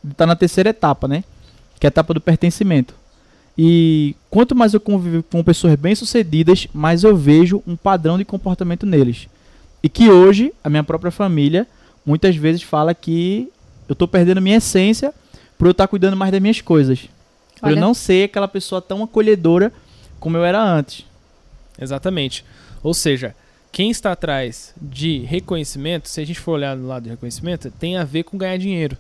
de 0.03 0.13
estar 0.13 0.27
na 0.27 0.37
terceira 0.37 0.71
etapa, 0.71 1.09
né? 1.09 1.25
Que 1.79 1.87
é 1.87 1.89
a 1.89 1.93
etapa 1.93 2.15
do 2.15 2.21
pertencimento. 2.21 2.95
E 3.63 4.17
quanto 4.31 4.57
mais 4.57 4.73
eu 4.73 4.81
convivo 4.81 5.23
com 5.23 5.45
pessoas 5.45 5.75
bem-sucedidas, 5.75 6.67
mais 6.73 7.05
eu 7.05 7.15
vejo 7.15 7.63
um 7.67 7.77
padrão 7.77 8.17
de 8.17 8.25
comportamento 8.25 8.87
neles. 8.87 9.29
E 9.83 9.89
que 9.91 10.09
hoje 10.09 10.51
a 10.65 10.71
minha 10.71 10.83
própria 10.83 11.11
família 11.11 11.67
muitas 12.03 12.35
vezes 12.37 12.63
fala 12.63 12.95
que 12.95 13.53
eu 13.87 13.93
estou 13.93 14.09
perdendo 14.09 14.41
minha 14.41 14.57
essência 14.57 15.13
por 15.59 15.67
eu 15.67 15.73
estar 15.73 15.87
cuidando 15.89 16.17
mais 16.17 16.33
das 16.33 16.41
minhas 16.41 16.63
coisas. 16.63 17.01
Por 17.61 17.69
eu 17.69 17.73
Olha. 17.73 17.81
não 17.83 17.93
ser 17.93 18.25
aquela 18.25 18.49
pessoa 18.49 18.81
tão 18.81 19.03
acolhedora 19.05 19.71
como 20.19 20.39
eu 20.39 20.45
era 20.47 20.63
antes. 20.63 21.05
Exatamente. 21.79 22.47
Ou 22.83 22.95
seja, 22.95 23.37
quem 23.71 23.91
está 23.91 24.13
atrás 24.13 24.73
de 24.81 25.19
reconhecimento, 25.19 26.09
se 26.09 26.19
a 26.19 26.25
gente 26.25 26.41
for 26.41 26.53
olhar 26.53 26.75
no 26.75 26.89
lado 26.89 27.03
de 27.03 27.11
reconhecimento, 27.11 27.71
tem 27.79 27.99
a 27.99 28.05
ver 28.05 28.23
com 28.23 28.39
ganhar 28.39 28.57
dinheiro. 28.57 28.97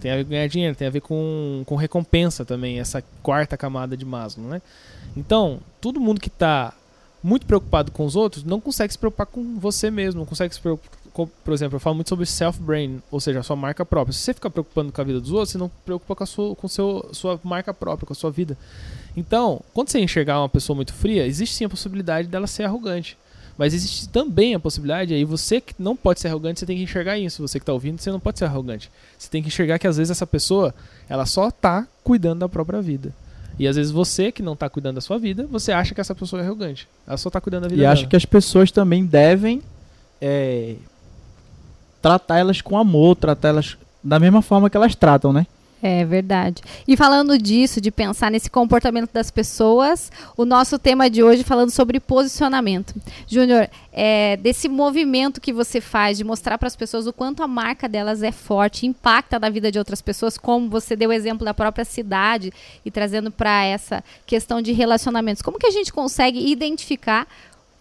Tem 0.00 0.10
a 0.10 0.16
ver 0.16 0.24
com 0.24 0.30
ganhar 0.30 0.46
dinheiro, 0.48 0.76
tem 0.76 0.86
a 0.86 0.90
ver 0.90 1.00
com, 1.00 1.62
com 1.66 1.76
recompensa 1.76 2.44
também, 2.44 2.78
essa 2.78 3.02
quarta 3.22 3.56
camada 3.56 3.96
de 3.96 4.04
Maslow, 4.04 4.46
né? 4.46 4.60
Então, 5.16 5.60
todo 5.80 6.00
mundo 6.00 6.20
que 6.20 6.28
está 6.28 6.74
muito 7.22 7.46
preocupado 7.46 7.90
com 7.90 8.04
os 8.04 8.14
outros 8.16 8.44
não 8.44 8.60
consegue 8.60 8.92
se 8.92 8.98
preocupar 8.98 9.26
com 9.26 9.58
você 9.58 9.90
mesmo, 9.90 10.20
não 10.20 10.26
consegue 10.26 10.54
se 10.54 10.60
preocupar. 10.60 10.98
Por 11.14 11.54
exemplo, 11.54 11.76
eu 11.76 11.80
falo 11.80 11.94
muito 11.94 12.08
sobre 12.08 12.26
self-brain, 12.26 13.00
ou 13.08 13.20
seja, 13.20 13.38
a 13.38 13.42
sua 13.42 13.54
marca 13.54 13.84
própria. 13.84 14.12
Se 14.12 14.18
você 14.18 14.34
ficar 14.34 14.50
preocupando 14.50 14.92
com 14.92 15.00
a 15.00 15.04
vida 15.04 15.20
dos 15.20 15.30
outros, 15.30 15.52
você 15.52 15.58
não 15.58 15.70
preocupa 15.84 16.16
com 16.16 16.24
a 16.24 16.26
sua, 16.26 16.56
com 16.56 16.66
seu, 16.66 17.08
sua 17.12 17.40
marca 17.44 17.72
própria, 17.72 18.04
com 18.04 18.12
a 18.12 18.16
sua 18.16 18.32
vida. 18.32 18.58
Então, 19.16 19.60
quando 19.72 19.90
você 19.90 20.00
enxergar 20.00 20.40
uma 20.40 20.48
pessoa 20.48 20.74
muito 20.74 20.92
fria, 20.92 21.24
existe 21.24 21.54
sim 21.54 21.64
a 21.64 21.68
possibilidade 21.68 22.26
dela 22.26 22.48
ser 22.48 22.64
arrogante. 22.64 23.16
Mas 23.56 23.72
existe 23.72 24.08
também 24.08 24.54
a 24.54 24.58
possibilidade, 24.60 25.14
aí 25.14 25.24
você 25.24 25.60
que 25.60 25.74
não 25.78 25.94
pode 25.94 26.20
ser 26.20 26.28
arrogante, 26.28 26.58
você 26.60 26.66
tem 26.66 26.76
que 26.76 26.82
enxergar 26.82 27.18
isso. 27.18 27.40
Você 27.46 27.58
que 27.58 27.62
está 27.62 27.72
ouvindo, 27.72 28.00
você 28.00 28.10
não 28.10 28.18
pode 28.18 28.38
ser 28.38 28.46
arrogante. 28.46 28.90
Você 29.16 29.30
tem 29.30 29.42
que 29.42 29.48
enxergar 29.48 29.78
que 29.78 29.86
às 29.86 29.96
vezes 29.96 30.10
essa 30.10 30.26
pessoa, 30.26 30.74
ela 31.08 31.24
só 31.24 31.50
tá 31.50 31.86
cuidando 32.02 32.40
da 32.40 32.48
própria 32.48 32.82
vida. 32.82 33.12
E 33.56 33.68
às 33.68 33.76
vezes 33.76 33.92
você 33.92 34.32
que 34.32 34.42
não 34.42 34.56
tá 34.56 34.68
cuidando 34.68 34.96
da 34.96 35.00
sua 35.00 35.18
vida, 35.18 35.46
você 35.48 35.70
acha 35.70 35.94
que 35.94 36.00
essa 36.00 36.14
pessoa 36.14 36.42
é 36.42 36.44
arrogante. 36.44 36.88
Ela 37.06 37.16
só 37.16 37.30
tá 37.30 37.40
cuidando 37.40 37.62
da 37.62 37.68
vida 37.68 37.80
E 37.80 37.82
dela. 37.82 37.92
acho 37.92 38.08
que 38.08 38.16
as 38.16 38.24
pessoas 38.24 38.72
também 38.72 39.06
devem 39.06 39.62
é, 40.20 40.74
tratar 42.02 42.38
elas 42.38 42.60
com 42.60 42.76
amor, 42.76 43.14
tratar 43.14 43.48
elas 43.50 43.76
da 44.02 44.18
mesma 44.18 44.42
forma 44.42 44.68
que 44.68 44.76
elas 44.76 44.94
tratam, 44.96 45.32
né? 45.32 45.46
É 45.86 46.02
verdade. 46.02 46.62
E 46.88 46.96
falando 46.96 47.36
disso, 47.36 47.78
de 47.78 47.90
pensar 47.90 48.30
nesse 48.30 48.48
comportamento 48.48 49.12
das 49.12 49.30
pessoas, 49.30 50.10
o 50.34 50.46
nosso 50.46 50.78
tema 50.78 51.10
de 51.10 51.22
hoje 51.22 51.44
falando 51.44 51.68
sobre 51.68 52.00
posicionamento. 52.00 52.94
Júnior, 53.28 53.68
é, 53.92 54.38
desse 54.38 54.66
movimento 54.66 55.42
que 55.42 55.52
você 55.52 55.82
faz 55.82 56.16
de 56.16 56.24
mostrar 56.24 56.56
para 56.56 56.68
as 56.68 56.74
pessoas 56.74 57.06
o 57.06 57.12
quanto 57.12 57.42
a 57.42 57.46
marca 57.46 57.86
delas 57.86 58.22
é 58.22 58.32
forte, 58.32 58.86
impacta 58.86 59.38
na 59.38 59.50
vida 59.50 59.70
de 59.70 59.78
outras 59.78 60.00
pessoas, 60.00 60.38
como 60.38 60.70
você 60.70 60.96
deu 60.96 61.10
o 61.10 61.12
exemplo 61.12 61.44
da 61.44 61.52
própria 61.52 61.84
cidade 61.84 62.50
e 62.82 62.90
trazendo 62.90 63.30
para 63.30 63.62
essa 63.66 64.02
questão 64.24 64.62
de 64.62 64.72
relacionamentos. 64.72 65.42
Como 65.42 65.58
que 65.58 65.66
a 65.66 65.70
gente 65.70 65.92
consegue 65.92 66.50
identificar 66.50 67.28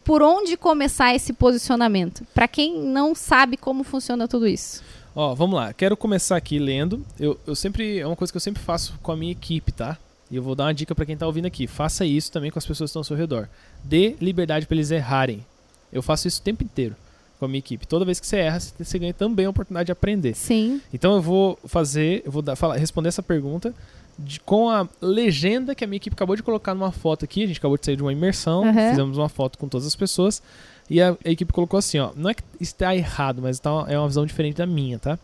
por 0.03 0.21
onde 0.21 0.57
começar 0.57 1.15
esse 1.15 1.31
posicionamento? 1.31 2.27
Para 2.33 2.49
quem 2.49 2.81
não 2.81 3.15
sabe 3.15 3.55
como 3.55 3.81
funciona 3.81 4.27
tudo 4.27 4.45
isso. 4.45 4.83
Ó, 5.15 5.33
vamos 5.35 5.55
lá. 5.55 5.73
Quero 5.73 5.95
começar 5.95 6.35
aqui 6.37 6.57
lendo. 6.57 7.05
Eu, 7.19 7.39
eu 7.45 7.55
sempre. 7.55 7.99
É 7.99 8.07
uma 8.07 8.15
coisa 8.15 8.31
que 8.33 8.37
eu 8.37 8.41
sempre 8.41 8.61
faço 8.63 8.97
com 9.01 9.11
a 9.11 9.15
minha 9.17 9.31
equipe, 9.31 9.71
tá? 9.71 9.97
E 10.31 10.35
eu 10.35 10.41
vou 10.41 10.55
dar 10.55 10.65
uma 10.65 10.73
dica 10.73 10.95
pra 10.95 11.05
quem 11.05 11.15
tá 11.15 11.27
ouvindo 11.27 11.45
aqui. 11.45 11.67
Faça 11.67 12.05
isso 12.05 12.31
também 12.31 12.49
com 12.49 12.57
as 12.57 12.65
pessoas 12.65 12.87
que 12.87 12.91
estão 12.91 13.01
ao 13.01 13.03
seu 13.03 13.15
redor. 13.15 13.47
Dê 13.83 14.15
liberdade 14.19 14.65
pra 14.65 14.75
eles 14.75 14.89
errarem. 14.89 15.45
Eu 15.91 16.01
faço 16.01 16.27
isso 16.27 16.39
o 16.39 16.43
tempo 16.43 16.63
inteiro 16.63 16.95
com 17.37 17.45
a 17.45 17.47
minha 17.47 17.59
equipe. 17.59 17.85
Toda 17.85 18.03
vez 18.05 18.19
que 18.19 18.25
você 18.25 18.37
erra, 18.37 18.59
você 18.59 18.73
você 18.83 18.97
ganha 18.97 19.13
também 19.13 19.45
a 19.45 19.49
oportunidade 19.51 19.87
de 19.87 19.91
aprender. 19.91 20.33
Sim. 20.33 20.81
Então 20.91 21.13
eu 21.15 21.21
vou 21.21 21.59
fazer, 21.65 22.23
eu 22.25 22.31
vou 22.31 22.41
dar, 22.41 22.55
falar, 22.55 22.77
responder 22.77 23.09
essa 23.09 23.21
pergunta 23.21 23.75
de- 24.17 24.39
com 24.39 24.69
a 24.71 24.87
legenda 24.99 25.75
que 25.75 25.83
a 25.83 25.87
minha 25.87 25.97
equipe 25.97 26.15
acabou 26.15 26.35
de 26.35 26.41
colocar 26.41 26.73
numa 26.73 26.91
foto 26.91 27.23
aqui. 27.25 27.43
A 27.43 27.47
gente 27.47 27.59
acabou 27.59 27.77
de 27.77 27.85
sair 27.85 27.95
de 27.95 28.01
uma 28.01 28.11
imersão, 28.13 28.63
Uhum. 28.63 28.89
fizemos 28.89 29.17
uma 29.19 29.29
foto 29.29 29.59
com 29.59 29.67
todas 29.67 29.85
as 29.85 29.95
pessoas. 29.95 30.41
E 30.89 31.01
a, 31.01 31.17
a 31.25 31.29
equipe 31.29 31.51
colocou 31.53 31.77
assim, 31.77 31.99
ó. 31.99 32.11
Não 32.15 32.29
é 32.29 32.33
que 32.33 32.43
está 32.59 32.95
errado, 32.95 33.41
mas 33.41 33.59
tá, 33.59 33.85
é 33.87 33.97
uma 33.97 34.07
visão 34.07 34.25
diferente 34.25 34.57
da 34.57 34.65
minha, 34.65 34.99
tá? 34.99 35.17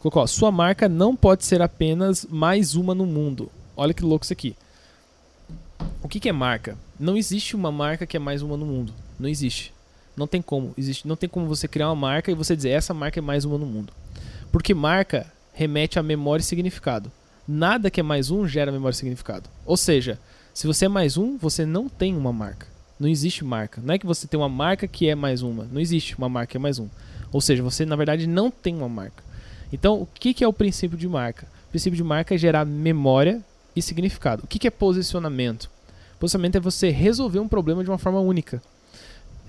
Colocou, 0.00 0.22
ó, 0.22 0.26
sua 0.26 0.50
marca 0.50 0.88
não 0.88 1.14
pode 1.14 1.44
ser 1.44 1.62
apenas 1.62 2.26
mais 2.28 2.74
uma 2.74 2.94
no 2.94 3.06
mundo. 3.06 3.50
Olha 3.76 3.94
que 3.94 4.02
louco 4.02 4.24
isso 4.24 4.32
aqui. 4.32 4.56
O 6.02 6.08
que, 6.08 6.20
que 6.20 6.28
é 6.28 6.32
marca? 6.32 6.76
Não 6.98 7.16
existe 7.16 7.54
uma 7.54 7.70
marca 7.70 8.06
que 8.06 8.16
é 8.16 8.20
mais 8.20 8.42
uma 8.42 8.56
no 8.56 8.66
mundo. 8.66 8.92
Não 9.18 9.28
existe. 9.28 9.72
Não 10.16 10.26
tem 10.26 10.42
como. 10.42 10.74
Existe, 10.76 11.06
não 11.06 11.16
tem 11.16 11.28
como 11.28 11.46
você 11.46 11.66
criar 11.66 11.88
uma 11.88 11.96
marca 11.96 12.30
e 12.30 12.34
você 12.34 12.54
dizer 12.54 12.70
essa 12.70 12.92
marca 12.92 13.18
é 13.18 13.22
mais 13.22 13.44
uma 13.44 13.58
no 13.58 13.66
mundo. 13.66 13.92
Porque 14.50 14.74
marca 14.74 15.26
remete 15.52 15.98
a 15.98 16.02
memória 16.02 16.42
e 16.42 16.44
significado. 16.44 17.10
Nada 17.46 17.90
que 17.90 18.00
é 18.00 18.02
mais 18.02 18.30
um 18.30 18.46
gera 18.46 18.70
memória 18.70 18.94
e 18.94 18.98
significado. 18.98 19.48
Ou 19.64 19.76
seja, 19.76 20.18
se 20.54 20.66
você 20.66 20.84
é 20.84 20.88
mais 20.88 21.16
um, 21.16 21.36
você 21.38 21.64
não 21.64 21.88
tem 21.88 22.16
uma 22.16 22.32
marca. 22.32 22.66
Não 23.02 23.08
existe 23.08 23.44
marca. 23.44 23.82
Não 23.84 23.92
é 23.94 23.98
que 23.98 24.06
você 24.06 24.28
tem 24.28 24.38
uma 24.38 24.48
marca 24.48 24.86
que 24.86 25.08
é 25.08 25.14
mais 25.16 25.42
uma. 25.42 25.66
Não 25.72 25.80
existe 25.80 26.16
uma 26.16 26.28
marca 26.28 26.52
que 26.52 26.56
é 26.56 26.60
mais 26.60 26.78
um. 26.78 26.86
Ou 27.32 27.40
seja, 27.40 27.60
você 27.60 27.84
na 27.84 27.96
verdade 27.96 28.28
não 28.28 28.48
tem 28.48 28.76
uma 28.76 28.88
marca. 28.88 29.24
Então, 29.72 30.02
o 30.02 30.06
que, 30.14 30.32
que 30.32 30.44
é 30.44 30.46
o 30.46 30.52
princípio 30.52 30.96
de 30.96 31.08
marca? 31.08 31.46
O 31.66 31.70
princípio 31.70 31.96
de 31.96 32.04
marca 32.04 32.32
é 32.34 32.38
gerar 32.38 32.64
memória 32.64 33.40
e 33.74 33.82
significado. 33.82 34.44
O 34.44 34.46
que, 34.46 34.56
que 34.56 34.68
é 34.68 34.70
posicionamento? 34.70 35.68
Posicionamento 36.20 36.56
é 36.56 36.60
você 36.60 36.90
resolver 36.90 37.40
um 37.40 37.48
problema 37.48 37.82
de 37.82 37.90
uma 37.90 37.98
forma 37.98 38.20
única. 38.20 38.62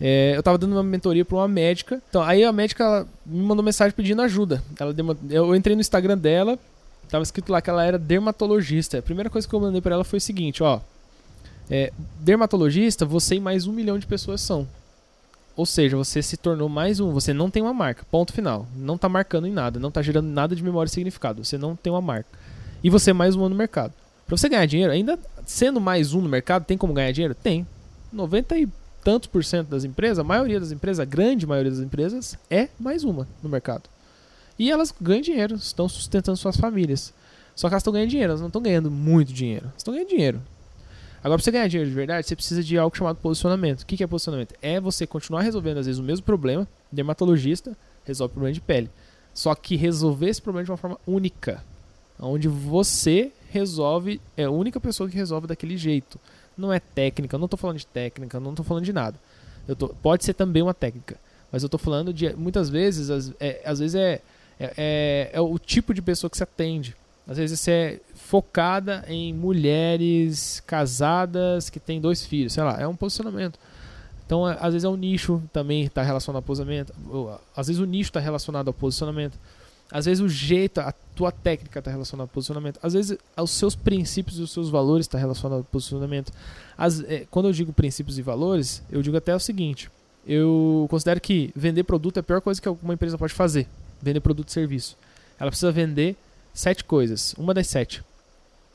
É, 0.01 0.31
eu 0.33 0.39
estava 0.39 0.57
dando 0.57 0.72
uma 0.72 0.81
mentoria 0.81 1.24
para 1.24 1.38
uma 1.38 1.48
médica. 1.48 2.01
Então, 2.10 2.24
aí 2.24 2.43
a 2.43 2.51
médica 2.51 3.05
me 3.24 3.43
mandou 3.43 3.63
mensagem 3.63 3.93
pedindo 3.95 4.22
ajuda. 4.24 4.63
Ela 4.79 4.95
uma- 5.00 5.17
eu 5.29 5.55
entrei 5.55 5.75
no 5.75 5.81
Instagram 5.81 6.17
dela, 6.17 6.57
tava 7.07 7.22
escrito 7.22 7.51
lá 7.51 7.62
que 7.62 7.69
ela 7.69 7.86
era 7.86 8.00
dermatologista. 8.00 8.98
A 8.98 9.01
primeira 9.03 9.29
coisa 9.29 9.48
que 9.48 9.53
eu 9.53 9.60
mandei 9.60 9.79
para 9.79 9.93
ela 9.93 10.03
foi 10.03 10.17
o 10.17 10.22
seguinte, 10.22 10.63
ó. 10.63 10.79
É, 11.70 11.91
dermatologista, 12.20 13.05
você 13.05 13.36
e 13.36 13.39
mais 13.39 13.67
um 13.67 13.74
milhão 13.74 13.98
de 13.98 14.05
pessoas 14.05 14.41
são. 14.41 14.67
Ou 15.55 15.65
seja, 15.65 15.96
você 15.96 16.22
se 16.22 16.36
tornou 16.36 16.67
mais 16.67 17.00
um. 17.00 17.12
Você 17.12 17.34
não 17.34 17.50
tem 17.50 17.62
uma 17.62 17.74
marca. 17.74 18.03
Ponto 18.10 18.34
final. 18.34 18.67
Não 18.75 18.98
tá 18.98 19.08
marcando 19.08 19.48
em 19.48 19.51
nada. 19.51 19.79
Não 19.79 19.91
tá 19.91 20.01
gerando 20.01 20.27
nada 20.27 20.55
de 20.55 20.63
memória 20.63 20.89
e 20.89 20.91
significado. 20.91 21.43
Você 21.43 21.58
não 21.58 21.75
tem 21.75 21.93
uma 21.93 22.01
marca. 22.01 22.29
E 22.84 22.89
você 22.89 23.12
é 23.12 23.13
mais 23.13 23.36
um 23.36 23.48
no 23.48 23.55
mercado. 23.55 23.93
Pra 24.25 24.36
você 24.36 24.50
ganhar 24.50 24.65
dinheiro, 24.65 24.91
ainda 24.91 25.20
sendo 25.46 25.79
mais 25.79 26.13
um 26.13 26.22
no 26.22 26.29
mercado, 26.29 26.65
tem 26.65 26.77
como 26.77 26.93
ganhar 26.93 27.12
dinheiro? 27.12 27.36
Tem. 27.36 27.67
90 28.12 28.58
e 28.58 28.67
tantos 29.03 29.27
por 29.27 29.43
cento 29.43 29.67
das 29.67 29.84
empresas, 29.84 30.17
a 30.17 30.24
maioria 30.24 30.60
das 30.60 30.72
empresas, 30.72 31.00
a 31.00 31.05
grande 31.05 31.46
maioria 31.46 31.72
das 31.72 31.82
empresas, 31.82 32.38
é 32.50 32.70
mais 32.79 33.03
uma 33.03 33.27
no 33.41 33.50
mercado. 33.50 33.84
E 34.58 34.72
elas 34.72 34.93
ganham 35.01 35.22
dinheiro, 35.22 35.55
estão 35.55 35.89
sustentando 35.89 36.38
suas 36.38 36.55
famílias. 36.55 37.13
Só 37.55 37.67
que 37.67 37.74
elas 37.74 37.82
estão 37.82 37.93
ganhando 37.93 38.10
dinheiro, 38.10 38.32
elas 38.32 38.41
não 38.41 38.48
estão 38.48 38.62
ganhando 38.62 38.89
muito 38.89 39.34
dinheiro. 39.34 39.65
Elas 39.65 39.77
estão 39.77 39.93
ganhando 39.93 40.10
dinheiro. 40.10 40.41
Agora, 41.24 41.38
pra 41.38 41.44
você 41.46 41.51
ganhar 41.51 41.68
dinheiro 41.68 41.89
de 41.89 41.96
verdade, 41.96 42.27
você 42.27 42.36
precisa 42.36 42.62
de 42.62 42.77
algo 42.77 42.98
chamado 42.98 43.15
posicionamento. 43.15 43.82
O 43.82 43.86
que 43.86 44.03
é 44.03 44.08
posicionamento? 44.08 44.53
É 44.62 44.80
você 44.80 45.08
continuar 45.08 45.42
resolvendo, 45.42 45.77
às 45.77 45.86
vezes, 45.86 46.00
o 46.00 46.03
mesmo 46.03 46.25
problema. 46.25 46.68
Dermatologista 46.92 47.77
resolve 48.03 48.32
o 48.32 48.34
problema 48.34 48.53
de 48.53 48.60
pele. 48.60 48.89
Só 49.34 49.56
que 49.56 49.77
resolver 49.77 50.27
esse 50.27 50.42
problema 50.42 50.65
de 50.65 50.72
uma 50.72 50.77
forma 50.77 51.00
única. 51.08 51.63
Onde 52.20 52.50
você 52.50 53.32
resolve, 53.50 54.20
é 54.36 54.44
a 54.44 54.51
única 54.51 54.82
pessoa 54.82 55.10
que 55.10 55.15
resolve 55.15 55.48
daquele 55.48 55.77
jeito. 55.77 56.20
Não 56.58 56.74
é 56.74 56.80
técnica, 56.80 57.36
eu 57.36 57.39
não 57.39 57.48
tô 57.48 57.56
falando 57.56 57.77
de 57.77 57.88
técnica, 57.88 58.36
eu 58.38 58.42
não 58.42 58.53
tô 58.53 58.63
falando 58.63 58.84
de 58.84 58.92
nada. 58.92 59.18
Eu 59.65 59.77
tô, 59.77 59.88
pode 59.89 60.25
ser 60.25 60.34
também 60.34 60.62
uma 60.62 60.74
técnica. 60.74 61.18
Mas 61.50 61.63
eu 61.63 61.70
tô 61.70 61.77
falando 61.77 62.13
de, 62.13 62.36
muitas 62.36 62.70
vezes, 62.70 63.10
às, 63.10 63.34
é, 63.39 63.62
às 63.63 63.80
vezes 63.80 63.96
é, 63.96 64.22
é, 64.60 64.74
é, 64.75 65.30
é 65.34 65.39
o 65.39 65.58
tipo 65.58 65.94
de 65.94 66.01
pessoa 66.01 66.30
que 66.30 66.38
você 66.38 66.44
atende. 66.44 66.96
Às 67.27 67.38
vezes 67.38 67.60
você 67.60 67.72
é 67.72 68.00
focada 68.15 69.06
em 69.08 69.34
mulheres 69.34 70.62
casadas 70.65 71.70
que 71.70 71.80
têm 71.80 72.01
dois 72.01 72.25
filhos, 72.25 72.53
sei 72.53 72.63
lá, 72.63 72.80
é 72.80 72.88
um 72.88 72.96
posicionamento. 72.96 73.58
Então, 74.25 74.46
às 74.46 74.74
vezes 74.74 74.84
é 74.84 74.89
um 74.89 74.96
nicho 74.96 75.42
também 75.51 75.84
está 75.84 76.01
relacionado 76.01 76.38
ao 76.38 76.42
posicionamento. 76.42 76.94
Às 77.56 77.68
vezes 77.68 77.82
o 77.82 77.86
nicho 77.86 78.10
está 78.10 78.20
relacionado 78.20 78.68
ao 78.68 78.74
posicionamento. 78.74 79.38
Às 79.92 80.06
vezes 80.06 80.24
o 80.24 80.27
jeito, 80.30 80.80
a 80.80 80.94
tua 81.15 81.32
técnica 81.32 81.80
está 81.80 81.92
relacionada 81.92 82.24
ao 82.24 82.27
posicionamento. 82.34 82.80
Às 82.82 82.94
vezes 82.94 83.18
os 83.38 83.51
seus 83.51 83.75
princípios 83.75 84.39
e 84.39 84.42
os 84.42 84.51
seus 84.51 84.70
valores 84.70 85.03
estão 85.06 85.20
relacionados 85.20 85.65
ao 85.65 85.72
posicionamento. 85.72 86.32
As- 86.77 87.01
é, 87.01 87.25
quando 87.30 87.48
eu 87.48 87.51
digo 87.53 87.72
princípios 87.72 88.18
e 88.18 88.22
valores, 88.22 88.82
eu 88.92 89.01
digo 89.03 89.15
até 89.15 89.36
o 89.36 89.39
seguinte: 89.39 89.92
eu 90.25 90.88
considero 90.89 91.22
que 91.22 91.51
vender 91.56 91.84
produto 91.84 92.18
é 92.18 92.22
a 92.22 92.24
pior 92.24 92.42
coisa 92.42 92.60
que 92.62 92.68
alguma 92.68 92.94
empresa 92.96 93.18
pode 93.18 93.34
fazer. 93.34 93.68
Vender 94.01 94.20
produto 94.22 94.48
e 94.50 94.51
serviço. 94.51 94.98
Ela 95.39 95.51
precisa 95.51 95.72
vender 95.72 96.15
sete 96.53 96.83
coisas. 96.83 97.33
Uma 97.38 97.53
das 97.53 97.67
sete. 97.67 98.03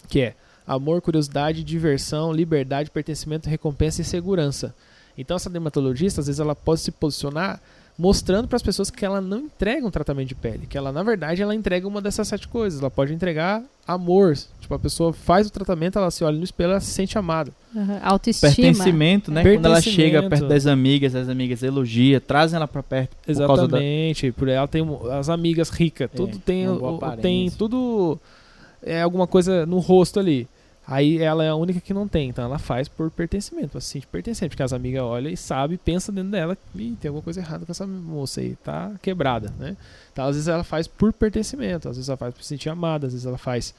Que 0.09 0.21
é 0.21 0.35
amor, 0.67 1.01
curiosidade, 1.01 1.65
diversão, 1.65 2.33
liberdade, 2.33 2.91
pertencimento, 2.91 3.49
recompensa 3.49 4.03
e 4.03 4.05
segurança. 4.05 4.75
Então 5.17 5.37
essa 5.37 5.49
dermatologista, 5.49 6.21
às 6.21 6.27
vezes, 6.27 6.41
ela 6.41 6.55
pode 6.55 6.81
se 6.81 6.91
posicionar 6.91 7.61
mostrando 7.99 8.47
para 8.47 8.55
as 8.55 8.63
pessoas 8.63 8.91
que 8.91 9.05
ela 9.05 9.21
não 9.21 9.39
entrega 9.41 9.85
um 9.85 9.91
tratamento 9.91 10.29
de 10.29 10.35
pele, 10.37 10.67
que 10.69 10.79
ela 10.79 10.93
na 10.93 11.03
verdade 11.03 11.43
ela 11.43 11.53
entrega 11.55 11.89
uma 11.89 12.01
dessas 12.01 12.29
sete 12.29 12.47
coisas. 12.47 12.79
Ela 12.81 12.91
pode 12.91 13.13
entregar 13.13 13.63
amor, 13.87 14.37
tipo 14.61 14.73
a 14.73 14.79
pessoa 14.79 15.13
faz 15.13 15.49
o 15.49 15.51
tratamento, 15.51 15.99
ela 15.99 16.11
se 16.11 16.23
olha 16.23 16.39
no 16.39 16.45
espelho, 16.45 16.71
ela 16.71 16.81
se 16.81 16.93
sente 16.93 17.19
amada. 17.19 17.51
Uhum. 17.75 17.99
Autoestima. 18.03 18.53
Pertencimento, 18.55 19.33
né? 19.33 19.43
Quando 19.43 19.67
ela 19.67 19.81
chega 19.81 20.21
Pertencimento. 20.21 20.29
perto 20.31 20.49
das 20.49 20.67
amigas, 20.67 21.15
as 21.17 21.29
amigas 21.29 21.63
elogiam, 21.65 22.21
trazem 22.21 22.57
ela 22.57 22.69
pra 22.69 22.83
perto 22.85 23.17
por 23.17 23.27
causa 23.47 23.67
da... 23.67 23.79
Exatamente, 23.79 24.33
por 24.33 24.49
ela 24.49 24.69
tem 24.69 24.87
as 25.19 25.29
amigas 25.29 25.69
ricas, 25.71 26.09
tudo 26.15 26.39
tem 26.39 26.69
o- 26.69 26.95
aparência. 26.97 27.23
tem 27.23 27.51
tudo 27.51 28.19
é 28.81 29.03
alguma 29.03 29.27
coisa 29.27 29.67
no 29.67 29.81
rosto 29.81 30.21
ali. 30.21 30.47
Aí 30.91 31.19
ela 31.19 31.45
é 31.45 31.51
a 31.51 31.55
única 31.55 31.83
que 31.83 31.93
não 31.93 32.09
tem, 32.09 32.31
então 32.31 32.43
ela 32.43 32.59
faz 32.59 32.89
por 32.89 33.11
pertencimento, 33.11 33.69
pra 33.69 33.81
se 33.81 33.89
sentir 33.89 34.07
pertencente, 34.07 34.49
porque 34.49 34.63
as 34.63 34.73
amigas 34.73 35.03
olham 35.03 35.31
e 35.31 35.37
sabem, 35.37 35.77
pensa 35.77 36.11
dentro 36.11 36.31
dela, 36.31 36.57
Ih, 36.75 36.97
tem 36.99 37.11
alguma 37.11 37.23
coisa 37.23 37.41
errada 37.41 37.67
com 37.67 37.71
essa 37.71 37.87
moça 37.87 38.41
aí, 38.41 38.57
tá 38.65 38.93
quebrada, 39.03 39.53
né? 39.59 39.77
Então 40.11 40.25
às 40.25 40.35
vezes 40.35 40.49
ela 40.49 40.65
faz 40.65 40.89
por 40.89 41.13
pertencimento, 41.13 41.91
às 41.91 41.97
vezes 41.97 42.09
ela 42.09 42.17
faz 42.17 42.35
por 42.35 42.43
se 42.43 42.49
sentir 42.49 42.71
amada, 42.71 43.07
às 43.07 43.13
vezes 43.13 43.27
ela 43.27 43.37
faz 43.37 43.75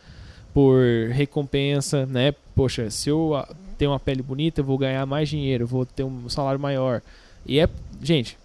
por 0.54 0.84
recompensa, 1.10 2.06
né? 2.06 2.32
Poxa, 2.56 2.92
se 2.92 3.10
eu 3.10 3.36
ah, 3.36 3.50
tenho 3.76 3.90
uma 3.90 4.00
pele 4.00 4.22
bonita, 4.22 4.62
eu 4.62 4.66
vou 4.66 4.78
ganhar 4.78 5.04
mais 5.08 5.28
dinheiro, 5.28 5.66
vou 5.66 5.88
ter 5.88 6.04
um 6.04 6.30
salário 6.30 6.60
maior. 6.60 7.02
E 7.44 7.60
é, 7.60 7.68
gente, 8.04 8.38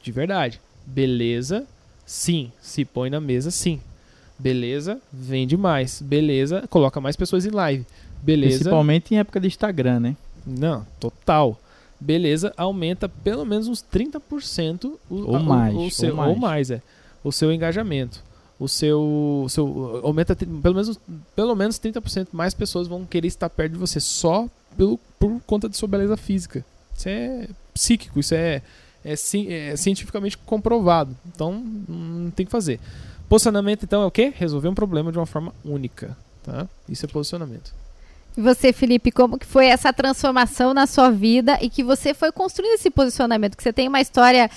de 0.00 0.12
verdade, 0.12 0.60
beleza, 0.86 1.66
sim, 2.06 2.52
se 2.60 2.84
põe 2.84 3.10
na 3.10 3.20
mesa, 3.20 3.50
sim. 3.50 3.80
Beleza, 4.38 5.00
vende 5.12 5.56
mais. 5.56 6.02
Beleza, 6.02 6.64
coloca 6.68 7.00
mais 7.00 7.14
pessoas 7.14 7.46
em 7.46 7.50
live. 7.50 7.86
Beleza, 8.22 8.56
Principalmente 8.58 9.14
em 9.14 9.18
época 9.18 9.40
de 9.40 9.46
Instagram, 9.48 10.00
né? 10.00 10.16
não, 10.46 10.86
total. 11.00 11.58
Beleza, 12.00 12.52
aumenta 12.56 13.08
pelo 13.08 13.44
menos 13.44 13.68
uns 13.68 13.80
30% 13.82 14.84
o, 15.08 15.14
Ou 15.14 15.36
a- 15.36 15.38
o- 15.38 15.42
mais, 15.44 15.74
o 15.74 15.78
ou 15.78 15.90
seu, 15.90 16.16
mais. 16.16 16.30
ou 16.30 16.36
mais, 16.36 16.70
é. 16.70 16.82
O 17.22 17.30
seu 17.30 17.52
engajamento. 17.52 18.22
O 18.58 18.68
seu, 18.68 19.46
seu 19.48 20.00
aumenta 20.04 20.34
pelo 20.36 20.74
menos 20.74 20.98
pelo 21.34 21.54
menos 21.54 21.78
30% 21.78 22.28
mais 22.32 22.54
pessoas 22.54 22.86
vão 22.88 23.04
querer 23.04 23.26
estar 23.28 23.48
perto 23.50 23.72
de 23.72 23.78
você 23.78 23.98
só 24.00 24.48
pelo, 24.76 24.98
por 25.18 25.40
conta 25.46 25.68
de 25.68 25.76
sua 25.76 25.88
beleza 25.88 26.16
física. 26.16 26.64
Isso 26.96 27.08
é 27.08 27.48
psíquico, 27.74 28.18
isso 28.20 28.34
é, 28.34 28.62
é, 29.04 29.12
é 29.12 29.76
cientificamente 29.76 30.36
comprovado. 30.38 31.16
Então, 31.26 31.52
não 31.88 32.30
tem 32.30 32.44
que 32.46 32.52
fazer. 32.52 32.78
Posicionamento, 33.28 33.84
então, 33.84 34.02
é 34.02 34.06
o 34.06 34.10
quê? 34.10 34.32
Resolver 34.36 34.68
um 34.68 34.74
problema 34.74 35.10
de 35.12 35.18
uma 35.18 35.26
forma 35.26 35.52
única. 35.64 36.16
Tá? 36.44 36.68
Isso 36.88 37.04
é 37.04 37.08
posicionamento. 37.08 37.72
E 38.36 38.40
você, 38.40 38.72
Felipe, 38.72 39.10
como 39.10 39.38
que 39.38 39.46
foi 39.46 39.66
essa 39.66 39.92
transformação 39.92 40.72
na 40.72 40.86
sua 40.86 41.10
vida 41.10 41.58
e 41.60 41.68
que 41.68 41.84
você 41.84 42.14
foi 42.14 42.32
construindo 42.32 42.74
esse 42.74 42.90
posicionamento? 42.90 43.56
Que 43.56 43.62
você 43.62 43.72
tem 43.72 43.88
uma 43.88 44.00
história, 44.00 44.50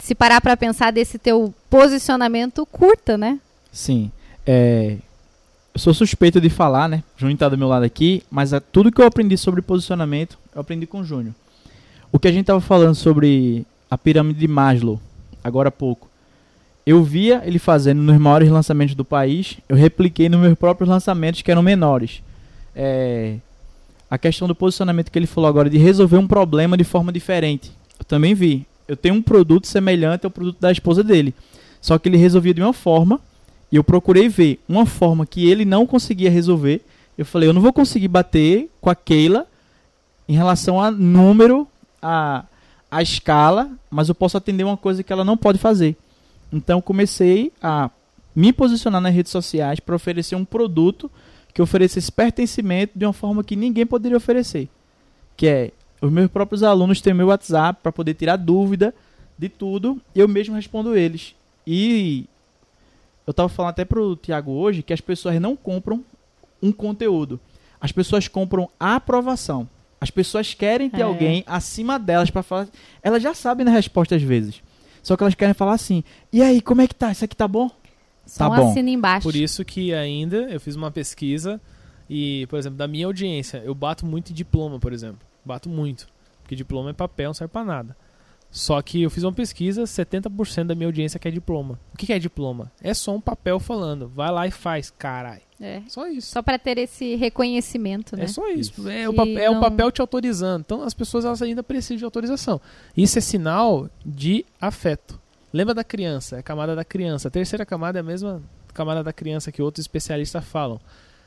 se 0.00 0.14
parar 0.14 0.40
pra 0.40 0.56
pensar, 0.56 0.90
desse 0.92 1.18
teu 1.18 1.52
posicionamento 1.70 2.66
curta, 2.66 3.16
né? 3.16 3.40
Sim. 3.72 4.10
É, 4.46 4.96
Eu 5.74 5.80
sou 5.80 5.94
suspeito 5.94 6.38
de 6.40 6.50
falar, 6.50 6.88
né? 6.88 7.02
Júnior 7.16 7.38
tá 7.38 7.48
do 7.48 7.56
meu 7.56 7.68
lado 7.68 7.84
aqui, 7.84 8.22
mas 8.30 8.52
é 8.52 8.60
tudo 8.60 8.92
que 8.92 9.00
eu 9.00 9.06
aprendi 9.06 9.38
sobre 9.38 9.62
posicionamento, 9.62 10.38
eu 10.54 10.60
aprendi 10.60 10.86
com 10.86 11.00
o 11.00 11.04
Júnior. 11.04 11.34
O 12.12 12.18
que 12.18 12.28
a 12.28 12.32
gente 12.32 12.44
tava 12.44 12.60
falando 12.60 12.94
sobre 12.94 13.64
a 13.90 13.96
pirâmide 13.96 14.38
de 14.40 14.46
Maslow, 14.48 15.00
agora 15.42 15.68
há 15.70 15.72
pouco. 15.72 16.10
Eu 16.84 17.02
via 17.02 17.40
ele 17.46 17.58
fazendo 17.58 18.02
nos 18.02 18.18
maiores 18.18 18.50
lançamentos 18.50 18.94
do 18.94 19.04
país, 19.04 19.56
eu 19.66 19.76
repliquei 19.76 20.28
nos 20.28 20.40
meus 20.40 20.58
próprios 20.58 20.90
lançamentos 20.90 21.40
que 21.40 21.50
eram 21.50 21.62
menores. 21.62 22.20
É, 22.74 23.36
a 24.10 24.18
questão 24.18 24.46
do 24.46 24.54
posicionamento 24.54 25.10
que 25.10 25.18
ele 25.18 25.26
falou 25.26 25.48
agora, 25.48 25.70
de 25.70 25.78
resolver 25.78 26.18
um 26.18 26.26
problema 26.26 26.76
de 26.76 26.84
forma 26.84 27.10
diferente. 27.12 27.72
Eu 27.98 28.04
também 28.04 28.34
vi. 28.34 28.66
Eu 28.86 28.96
tenho 28.96 29.14
um 29.14 29.22
produto 29.22 29.66
semelhante 29.66 30.26
ao 30.26 30.30
produto 30.30 30.60
da 30.60 30.70
esposa 30.70 31.02
dele. 31.02 31.34
Só 31.80 31.98
que 31.98 32.08
ele 32.08 32.18
resolvia 32.18 32.52
de 32.52 32.60
uma 32.60 32.72
forma, 32.72 33.20
e 33.70 33.76
eu 33.76 33.82
procurei 33.82 34.28
ver 34.28 34.60
uma 34.68 34.84
forma 34.84 35.24
que 35.24 35.48
ele 35.48 35.64
não 35.64 35.86
conseguia 35.86 36.30
resolver. 36.30 36.82
Eu 37.16 37.24
falei, 37.24 37.48
eu 37.48 37.52
não 37.52 37.62
vou 37.62 37.72
conseguir 37.72 38.08
bater 38.08 38.70
com 38.80 38.90
a 38.90 38.94
Keila 38.94 39.46
em 40.28 40.34
relação 40.34 40.80
a 40.80 40.90
número, 40.90 41.66
a, 42.00 42.44
a 42.90 43.02
escala, 43.02 43.70
mas 43.90 44.08
eu 44.08 44.14
posso 44.14 44.36
atender 44.36 44.64
uma 44.64 44.76
coisa 44.76 45.02
que 45.02 45.12
ela 45.12 45.24
não 45.24 45.36
pode 45.36 45.58
fazer. 45.58 45.96
Então 46.52 46.82
comecei 46.82 47.50
a 47.62 47.90
me 48.36 48.52
posicionar 48.52 49.00
nas 49.00 49.14
redes 49.14 49.32
sociais 49.32 49.80
para 49.80 49.96
oferecer 49.96 50.36
um 50.36 50.44
produto 50.44 51.10
que 51.54 51.60
oferecesse 51.62 52.10
pertencimento 52.10 52.98
de 52.98 53.04
uma 53.04 53.12
forma 53.12 53.44
que 53.44 53.56
ninguém 53.56 53.84
poderia 53.86 54.16
oferecer. 54.16 54.68
Que 55.36 55.46
é, 55.46 55.70
os 56.00 56.10
meus 56.10 56.30
próprios 56.30 56.62
alunos 56.62 57.00
têm 57.00 57.14
meu 57.14 57.28
WhatsApp 57.28 57.80
para 57.82 57.92
poder 57.92 58.14
tirar 58.14 58.36
dúvida 58.36 58.94
de 59.38 59.48
tudo, 59.48 60.00
eu 60.14 60.28
mesmo 60.28 60.54
respondo 60.54 60.96
eles. 60.96 61.34
E 61.66 62.26
eu 63.26 63.32
tava 63.32 63.48
falando 63.48 63.70
até 63.70 63.84
pro 63.84 64.16
Tiago 64.16 64.52
hoje 64.52 64.82
que 64.82 64.92
as 64.92 65.00
pessoas 65.00 65.40
não 65.40 65.54
compram 65.56 66.04
um 66.62 66.72
conteúdo. 66.72 67.38
As 67.80 67.92
pessoas 67.92 68.28
compram 68.28 68.68
a 68.78 68.96
aprovação. 68.96 69.68
As 70.00 70.10
pessoas 70.10 70.54
querem 70.54 70.88
ter 70.90 71.00
É. 71.00 71.04
alguém 71.04 71.44
acima 71.46 71.98
delas 71.98 72.30
para 72.30 72.42
falar. 72.42 72.68
Elas 73.02 73.22
já 73.22 73.34
sabem 73.34 73.66
a 73.66 73.70
resposta 73.70 74.16
às 74.16 74.22
vezes. 74.22 74.62
Só 75.02 75.16
que 75.16 75.22
elas 75.22 75.34
querem 75.34 75.54
falar 75.54 75.74
assim: 75.74 76.02
"E 76.32 76.42
aí, 76.42 76.60
como 76.60 76.80
é 76.80 76.86
que 76.86 76.94
tá? 76.94 77.10
Isso 77.12 77.24
aqui 77.24 77.34
tá 77.36 77.46
bom?" 77.48 77.70
Só 78.26 78.48
Tá 78.48 78.54
um 78.54 78.56
bom. 78.64 78.70
assino 78.70 78.88
embaixo. 78.88 79.22
Por 79.22 79.34
isso 79.36 79.64
que 79.64 79.92
ainda 79.92 80.36
eu 80.50 80.60
fiz 80.60 80.74
uma 80.76 80.90
pesquisa 80.90 81.60
e, 82.08 82.46
por 82.48 82.58
exemplo, 82.58 82.78
da 82.78 82.86
minha 82.88 83.06
audiência, 83.06 83.62
eu 83.64 83.74
bato 83.74 84.06
muito 84.06 84.30
em 84.30 84.34
diploma, 84.34 84.78
por 84.78 84.92
exemplo. 84.92 85.26
Bato 85.44 85.68
muito. 85.68 86.06
Porque 86.42 86.54
diploma 86.56 86.90
é 86.90 86.92
papel, 86.92 87.28
não 87.28 87.34
serve 87.34 87.52
pra 87.52 87.64
nada. 87.64 87.96
Só 88.50 88.82
que 88.82 89.00
eu 89.02 89.08
fiz 89.08 89.22
uma 89.24 89.32
pesquisa, 89.32 89.84
70% 89.84 90.64
da 90.66 90.74
minha 90.74 90.86
audiência 90.86 91.18
quer 91.18 91.32
diploma. 91.32 91.78
O 91.94 91.96
que 91.96 92.04
que 92.04 92.12
é 92.12 92.18
diploma? 92.18 92.70
É 92.82 92.92
só 92.92 93.14
um 93.14 93.20
papel 93.20 93.58
falando. 93.58 94.08
Vai 94.14 94.30
lá 94.30 94.46
e 94.46 94.50
faz, 94.50 94.90
carai. 94.90 95.40
É. 95.58 95.80
Só 95.88 96.06
isso. 96.06 96.32
Só 96.32 96.42
para 96.42 96.58
ter 96.58 96.76
esse 96.76 97.14
reconhecimento, 97.14 98.14
né? 98.14 98.24
É 98.24 98.26
só 98.26 98.46
isso. 98.50 98.72
Isso. 98.80 98.88
É, 98.90 99.08
o 99.08 99.14
papel, 99.14 99.38
é 99.38 99.48
o 99.48 99.54
não- 99.54 99.60
papel 99.60 99.90
te 99.90 100.02
autorizando. 100.02 100.60
Então 100.60 100.82
as 100.82 100.92
pessoas 100.92 101.24
elas 101.24 101.40
ainda 101.40 101.62
precisam 101.62 101.96
de 101.96 102.04
autorização. 102.04 102.60
Isso 102.94 103.16
é 103.16 103.22
sinal 103.22 103.88
de 104.04 104.44
afeto. 104.60 105.18
Lembra 105.52 105.74
da 105.74 105.84
criança? 105.84 106.36
É 106.36 106.38
a 106.38 106.42
camada 106.42 106.74
da 106.74 106.84
criança. 106.84 107.28
A 107.28 107.30
terceira 107.30 107.64
camada 107.66 107.98
é 107.98 108.00
a 108.00 108.04
mesma 108.04 108.42
camada 108.72 109.02
da 109.02 109.12
criança 109.12 109.52
que 109.52 109.60
outros 109.62 109.82
especialistas 109.84 110.44
falam. 110.44 110.80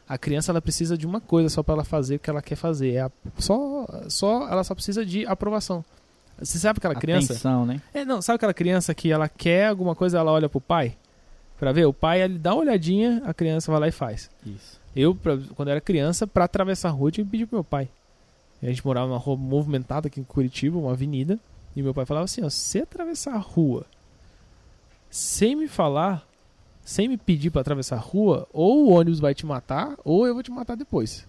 A 0.08 0.17
criança 0.17 0.51
ela 0.51 0.62
precisa 0.62 0.98
de 0.98 1.05
uma 1.05 1.20
coisa 1.22 1.50
só 1.50 1.62
para 1.63 1.75
ela 1.75 1.84
fazer 1.84 2.15
o 2.15 2.20
que 2.20 2.29
ela 2.29 2.41
quer 2.41 2.55
fazer. 2.55 2.94
É 2.94 3.01
a- 3.01 3.12
só, 3.38 3.86
só, 4.08 4.48
ela 4.50 4.63
só 4.63 4.74
precisa 4.75 5.05
de 5.05 5.25
aprovação. 5.25 5.84
Você 6.39 6.58
sabe 6.60 6.77
aquela 6.77 6.96
criança? 6.96 7.34
Atenção, 7.34 7.65
né? 7.65 7.82
É, 7.94 8.03
não, 8.03 8.22
sabe 8.22 8.36
aquela 8.36 8.53
criança 8.53 8.94
que 8.94 9.12
ela 9.12 9.29
quer 9.29 9.67
alguma 9.67 9.96
coisa, 9.96 10.17
ela 10.20 10.32
olha 10.32 10.50
pro 10.50 10.60
pai? 10.62 10.96
Pra 11.58 11.72
ver? 11.72 11.86
O 11.86 11.94
pai, 11.94 12.22
ele 12.22 12.38
dá 12.38 12.53
uma 12.53 12.62
olhadinha, 12.62 13.22
a 13.25 13.34
criança 13.34 13.72
vai 13.72 13.79
lá 13.79 13.88
e 13.88 13.91
faz. 13.91 14.29
Isso. 14.46 14.79
Eu, 14.96 15.15
pra- 15.15 15.38
quando 15.55 15.70
era 15.70 15.79
criança, 15.79 16.27
pra 16.27 16.46
atravessar 16.46 16.89
a 16.89 16.91
rua, 16.91 17.08
eu 17.08 17.12
tinha 17.13 17.25
que 17.25 17.32
pedir 17.32 17.46
pro 17.46 17.58
meu 17.58 17.63
pai. 17.63 17.88
A 18.62 18.65
gente 18.65 18.86
morava 18.86 19.08
numa 19.08 19.17
rua 19.17 19.38
movimentada 19.38 20.08
aqui 20.08 20.20
em 20.20 20.24
Curitiba, 20.24 20.77
uma 20.77 20.91
avenida. 20.91 21.39
E 21.75 21.82
meu 21.82 21.94
pai 21.94 22.05
falava 22.05 22.25
assim: 22.25 22.44
ó, 22.44 22.50
se 22.50 22.79
atravessar 22.79 23.34
a 23.34 23.38
rua 23.38 23.86
sem 25.16 25.56
me 25.56 25.66
falar, 25.66 26.28
sem 26.84 27.08
me 27.08 27.16
pedir 27.16 27.50
pra 27.50 27.62
atravessar 27.62 27.96
a 27.96 28.00
rua, 28.00 28.46
ou 28.52 28.86
o 28.86 28.90
ônibus 28.92 29.22
vai 29.22 29.34
te 29.34 29.46
matar, 29.46 29.96
ou 30.04 30.28
eu 30.28 30.34
vou 30.34 30.44
te 30.44 30.52
matar 30.52 30.76
depois. 30.76 31.26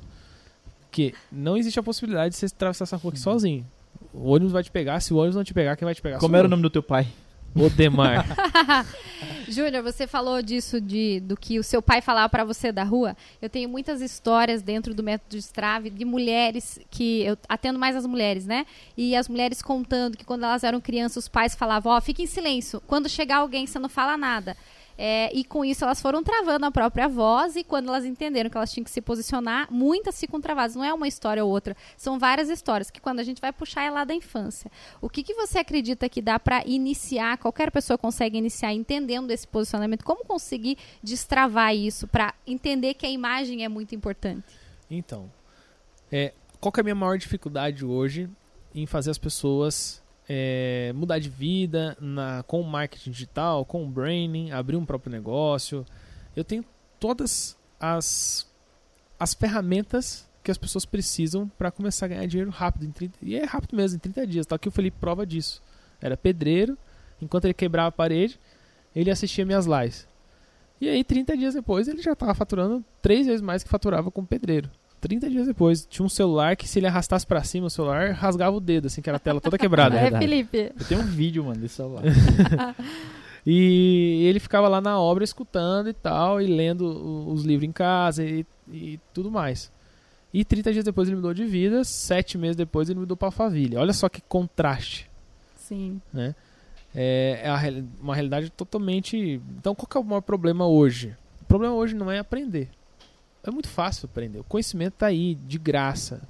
Porque 0.80 1.14
não 1.30 1.56
existe 1.56 1.78
a 1.78 1.84
possibilidade 1.84 2.34
de 2.34 2.36
você 2.36 2.46
atravessar 2.46 2.82
essa 2.82 2.96
rua 2.96 3.12
aqui 3.12 3.20
sozinho. 3.20 3.64
O 4.12 4.32
ônibus 4.32 4.52
vai 4.52 4.64
te 4.64 4.72
pegar, 4.72 4.98
se 4.98 5.14
o 5.14 5.18
ônibus 5.18 5.36
não 5.36 5.44
te 5.44 5.54
pegar, 5.54 5.76
quem 5.76 5.86
vai 5.86 5.94
te 5.94 6.02
pegar 6.02 6.18
Como 6.18 6.34
era 6.34 6.48
o 6.48 6.50
nome 6.50 6.64
do 6.64 6.70
teu 6.70 6.82
pai? 6.82 7.06
Odemar. 7.56 8.26
Júnior, 9.48 9.82
você 9.82 10.06
falou 10.06 10.42
disso, 10.42 10.80
de, 10.80 11.20
do 11.20 11.36
que 11.36 11.58
o 11.58 11.62
seu 11.62 11.80
pai 11.80 12.00
falava 12.00 12.28
pra 12.28 12.44
você 12.44 12.72
da 12.72 12.82
rua. 12.82 13.16
Eu 13.40 13.48
tenho 13.48 13.68
muitas 13.68 14.00
histórias 14.00 14.60
dentro 14.60 14.92
do 14.92 15.02
método 15.02 15.30
de 15.30 15.38
Strave 15.38 15.88
de 15.88 16.04
mulheres 16.04 16.80
que 16.90 17.22
eu 17.22 17.38
atendo 17.48 17.78
mais 17.78 17.94
as 17.94 18.04
mulheres, 18.04 18.44
né? 18.44 18.66
E 18.96 19.14
as 19.14 19.28
mulheres 19.28 19.62
contando 19.62 20.16
que 20.16 20.24
quando 20.24 20.44
elas 20.44 20.64
eram 20.64 20.80
crianças, 20.80 21.24
os 21.24 21.28
pais 21.28 21.54
falavam: 21.54 21.92
Ó, 21.92 22.00
fica 22.00 22.22
em 22.22 22.26
silêncio. 22.26 22.82
Quando 22.86 23.08
chegar 23.08 23.38
alguém, 23.38 23.66
você 23.66 23.78
não 23.78 23.88
fala 23.88 24.16
nada. 24.16 24.56
É, 24.98 25.30
e 25.36 25.44
com 25.44 25.64
isso 25.64 25.84
elas 25.84 26.00
foram 26.00 26.22
travando 26.22 26.64
a 26.64 26.70
própria 26.70 27.08
voz 27.08 27.54
e 27.54 27.62
quando 27.62 27.88
elas 27.88 28.04
entenderam 28.04 28.48
que 28.48 28.56
elas 28.56 28.72
tinham 28.72 28.84
que 28.84 28.90
se 28.90 29.00
posicionar, 29.00 29.68
muitas 29.70 30.18
ficam 30.18 30.40
travadas. 30.40 30.74
Não 30.74 30.84
é 30.84 30.92
uma 30.92 31.06
história 31.06 31.44
ou 31.44 31.50
outra, 31.50 31.76
são 31.96 32.18
várias 32.18 32.48
histórias 32.48 32.90
que 32.90 33.00
quando 33.00 33.20
a 33.20 33.22
gente 33.22 33.40
vai 33.40 33.52
puxar 33.52 33.82
é 33.82 33.90
lá 33.90 34.04
da 34.04 34.14
infância. 34.14 34.70
O 35.00 35.08
que, 35.08 35.22
que 35.22 35.34
você 35.34 35.58
acredita 35.58 36.08
que 36.08 36.22
dá 36.22 36.38
para 36.38 36.62
iniciar? 36.66 37.38
Qualquer 37.38 37.70
pessoa 37.70 37.98
consegue 37.98 38.38
iniciar 38.38 38.72
entendendo 38.72 39.30
esse 39.30 39.46
posicionamento? 39.46 40.04
Como 40.04 40.24
conseguir 40.24 40.78
destravar 41.02 41.74
isso 41.74 42.06
para 42.06 42.34
entender 42.46 42.94
que 42.94 43.06
a 43.06 43.10
imagem 43.10 43.64
é 43.64 43.68
muito 43.68 43.94
importante? 43.94 44.46
Então, 44.90 45.30
é, 46.10 46.32
qual 46.60 46.72
é 46.76 46.80
a 46.80 46.82
minha 46.82 46.94
maior 46.94 47.18
dificuldade 47.18 47.84
hoje 47.84 48.28
em 48.74 48.86
fazer 48.86 49.10
as 49.10 49.18
pessoas 49.18 50.02
é, 50.28 50.92
mudar 50.94 51.18
de 51.18 51.28
vida 51.28 51.96
na, 52.00 52.42
com 52.44 52.62
marketing 52.62 53.10
digital, 53.10 53.64
com 53.64 53.90
branding, 53.90 54.50
abrir 54.50 54.76
um 54.76 54.84
próprio 54.84 55.12
negócio? 55.12 55.84
Eu 56.34 56.44
tenho 56.44 56.64
todas 56.98 57.56
as, 57.80 58.46
as 59.18 59.34
ferramentas 59.34 60.26
que 60.42 60.50
as 60.50 60.58
pessoas 60.58 60.84
precisam 60.84 61.48
para 61.58 61.70
começar 61.70 62.06
a 62.06 62.08
ganhar 62.08 62.26
dinheiro 62.26 62.50
rápido. 62.50 62.84
Em 62.84 62.90
30, 62.90 63.18
e 63.20 63.36
é 63.36 63.44
rápido 63.44 63.76
mesmo, 63.76 63.96
em 63.96 63.98
30 63.98 64.26
dias. 64.26 64.46
Tá 64.46 64.56
aqui 64.56 64.68
o 64.68 64.70
Felipe 64.70 64.96
prova 65.00 65.26
disso. 65.26 65.62
Era 66.00 66.16
pedreiro, 66.16 66.78
enquanto 67.20 67.46
ele 67.46 67.54
quebrava 67.54 67.88
a 67.88 67.92
parede, 67.92 68.38
ele 68.94 69.10
assistia 69.10 69.44
minhas 69.44 69.66
lives. 69.66 70.06
E 70.80 70.88
aí, 70.88 71.02
30 71.02 71.36
dias 71.36 71.54
depois, 71.54 71.88
ele 71.88 72.02
já 72.02 72.12
estava 72.12 72.34
faturando 72.34 72.84
três 73.00 73.26
vezes 73.26 73.40
mais 73.40 73.64
que 73.64 73.68
faturava 73.68 74.10
como 74.10 74.26
pedreiro. 74.26 74.70
30 75.00 75.30
dias 75.30 75.46
depois, 75.46 75.86
tinha 75.86 76.04
um 76.04 76.08
celular 76.08 76.56
que 76.56 76.68
se 76.68 76.78
ele 76.78 76.86
arrastasse 76.86 77.26
pra 77.26 77.42
cima 77.44 77.66
o 77.66 77.70
celular, 77.70 78.12
rasgava 78.12 78.56
o 78.56 78.60
dedo, 78.60 78.86
assim, 78.86 79.00
que 79.00 79.08
era 79.08 79.16
a 79.16 79.20
tela 79.20 79.40
toda 79.40 79.58
quebrada. 79.58 79.96
é. 79.96 80.10
Felipe? 80.18 80.72
Eu 80.78 80.86
tenho 80.86 81.00
um 81.00 81.06
vídeo, 81.06 81.44
mano, 81.44 81.60
desse 81.60 81.74
celular. 81.76 82.02
E 83.48 84.26
ele 84.26 84.40
ficava 84.40 84.66
lá 84.66 84.80
na 84.80 84.98
obra 84.98 85.22
escutando 85.22 85.88
e 85.88 85.92
tal, 85.92 86.42
e 86.42 86.46
lendo 86.48 87.28
os 87.30 87.44
livros 87.44 87.68
em 87.68 87.70
casa 87.70 88.24
e, 88.24 88.44
e 88.68 88.98
tudo 89.14 89.30
mais. 89.30 89.70
E 90.34 90.44
30 90.44 90.72
dias 90.72 90.84
depois 90.84 91.06
ele 91.06 91.14
mudou 91.14 91.32
de 91.32 91.44
vida, 91.44 91.84
7 91.84 92.36
meses 92.36 92.56
depois 92.56 92.90
ele 92.90 92.98
mudou 92.98 93.16
pra 93.16 93.28
Alphaville. 93.28 93.76
Olha 93.76 93.92
só 93.92 94.08
que 94.08 94.20
contraste. 94.20 95.08
Sim. 95.56 96.00
né? 96.12 96.34
É, 96.92 97.42
é 97.44 97.84
uma 98.00 98.14
realidade 98.16 98.50
totalmente. 98.50 99.40
Então, 99.58 99.76
qual 99.76 99.86
que 99.86 99.96
é 99.96 100.00
o 100.00 100.04
maior 100.04 100.22
problema 100.22 100.66
hoje? 100.66 101.16
O 101.42 101.44
problema 101.44 101.74
hoje 101.74 101.94
não 101.94 102.10
é 102.10 102.18
aprender. 102.18 102.68
É 103.46 103.50
muito 103.50 103.68
fácil 103.68 104.06
aprender. 104.06 104.38
O 104.40 104.44
conhecimento 104.44 104.94
está 104.94 105.06
aí, 105.06 105.34
de 105.34 105.58
graça. 105.58 106.20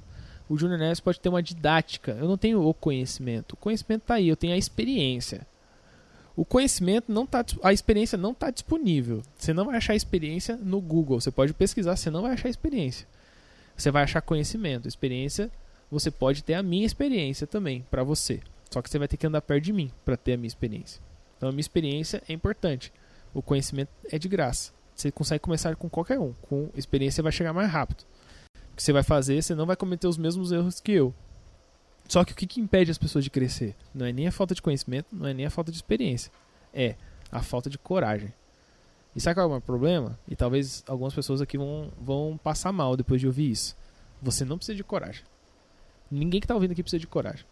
O 0.47 0.57
Júnior 0.57 0.79
Neves 0.79 0.99
pode 0.99 1.19
ter 1.19 1.29
uma 1.29 1.41
didática. 1.43 2.11
Eu 2.11 2.27
não 2.27 2.37
tenho 2.37 2.61
o 2.61 2.73
conhecimento. 2.73 3.53
O 3.53 3.57
conhecimento 3.57 4.03
está 4.03 4.15
aí, 4.15 4.27
eu 4.27 4.35
tenho 4.37 4.53
a 4.53 4.57
experiência. 4.57 5.45
O 6.35 6.45
conhecimento 6.45 7.11
não 7.11 7.25
tá, 7.25 7.41
dis- 7.41 7.57
a 7.63 7.73
experiência 7.73 8.17
não 8.17 8.31
está 8.31 8.51
disponível. 8.51 9.23
Você 9.35 9.51
não 9.53 9.65
vai 9.65 9.77
achar 9.77 9.95
experiência 9.95 10.55
no 10.55 10.79
Google. 10.79 11.19
Você 11.19 11.31
pode 11.31 11.53
pesquisar, 11.53 11.95
você 11.95 12.11
não 12.11 12.21
vai 12.21 12.33
achar 12.33 12.47
experiência. 12.47 13.07
Você 13.75 13.89
vai 13.89 14.03
achar 14.03 14.21
conhecimento. 14.21 14.87
Experiência, 14.87 15.49
você 15.91 16.11
pode 16.11 16.43
ter 16.43 16.53
a 16.53 16.61
minha 16.63 16.85
experiência 16.85 17.47
também 17.47 17.83
para 17.89 18.03
você. 18.03 18.39
Só 18.69 18.81
que 18.81 18.89
você 18.89 18.99
vai 18.99 19.07
ter 19.07 19.17
que 19.17 19.25
andar 19.25 19.41
perto 19.41 19.63
de 19.63 19.73
mim 19.73 19.91
para 20.05 20.15
ter 20.15 20.33
a 20.33 20.37
minha 20.37 20.47
experiência. 20.47 21.01
Então 21.37 21.49
a 21.49 21.51
minha 21.51 21.61
experiência 21.61 22.21
é 22.29 22.33
importante. 22.33 22.93
O 23.33 23.41
conhecimento 23.41 23.89
é 24.11 24.19
de 24.19 24.27
graça. 24.27 24.71
Você 24.97 25.11
consegue 25.11 25.41
começar 25.41 25.75
com 25.75 25.87
qualquer 25.87 26.19
um. 26.19 26.33
Com 26.41 26.71
experiência 26.75 27.21
vai 27.21 27.31
chegar 27.31 27.53
mais 27.53 27.69
rápido. 27.69 28.03
O 28.73 28.75
que 28.75 28.81
você 28.81 28.91
vai 28.91 29.03
fazer, 29.03 29.43
você 29.43 29.53
não 29.53 29.67
vai 29.67 29.75
cometer 29.75 30.07
os 30.07 30.17
mesmos 30.17 30.51
erros 30.51 30.81
que 30.81 30.91
eu. 30.91 31.13
Só 32.07 32.25
que 32.25 32.31
o 32.31 32.35
que, 32.35 32.47
que 32.47 32.59
impede 32.59 32.89
as 32.89 32.97
pessoas 32.97 33.23
de 33.23 33.29
crescer? 33.29 33.75
Não 33.93 34.07
é 34.07 34.11
nem 34.11 34.27
a 34.27 34.31
falta 34.31 34.55
de 34.55 34.61
conhecimento, 34.61 35.07
não 35.11 35.27
é 35.27 35.35
nem 35.35 35.45
a 35.45 35.51
falta 35.51 35.71
de 35.71 35.77
experiência. 35.77 36.31
É 36.73 36.95
a 37.31 37.43
falta 37.43 37.69
de 37.69 37.77
coragem. 37.77 38.33
E 39.15 39.21
sabe 39.21 39.35
qual 39.35 39.53
é 39.53 39.57
o 39.57 39.61
problema? 39.61 40.17
E 40.27 40.35
talvez 40.35 40.83
algumas 40.87 41.13
pessoas 41.13 41.41
aqui 41.41 41.59
vão, 41.59 41.91
vão 42.01 42.39
passar 42.43 42.71
mal 42.71 42.97
depois 42.97 43.21
de 43.21 43.27
ouvir 43.27 43.51
isso. 43.51 43.77
Você 44.19 44.43
não 44.43 44.57
precisa 44.57 44.75
de 44.75 44.83
coragem. 44.83 45.23
Ninguém 46.09 46.39
que 46.39 46.45
está 46.45 46.55
ouvindo 46.55 46.71
aqui 46.71 46.81
precisa 46.81 46.99
de 46.99 47.07
coragem. 47.07 47.45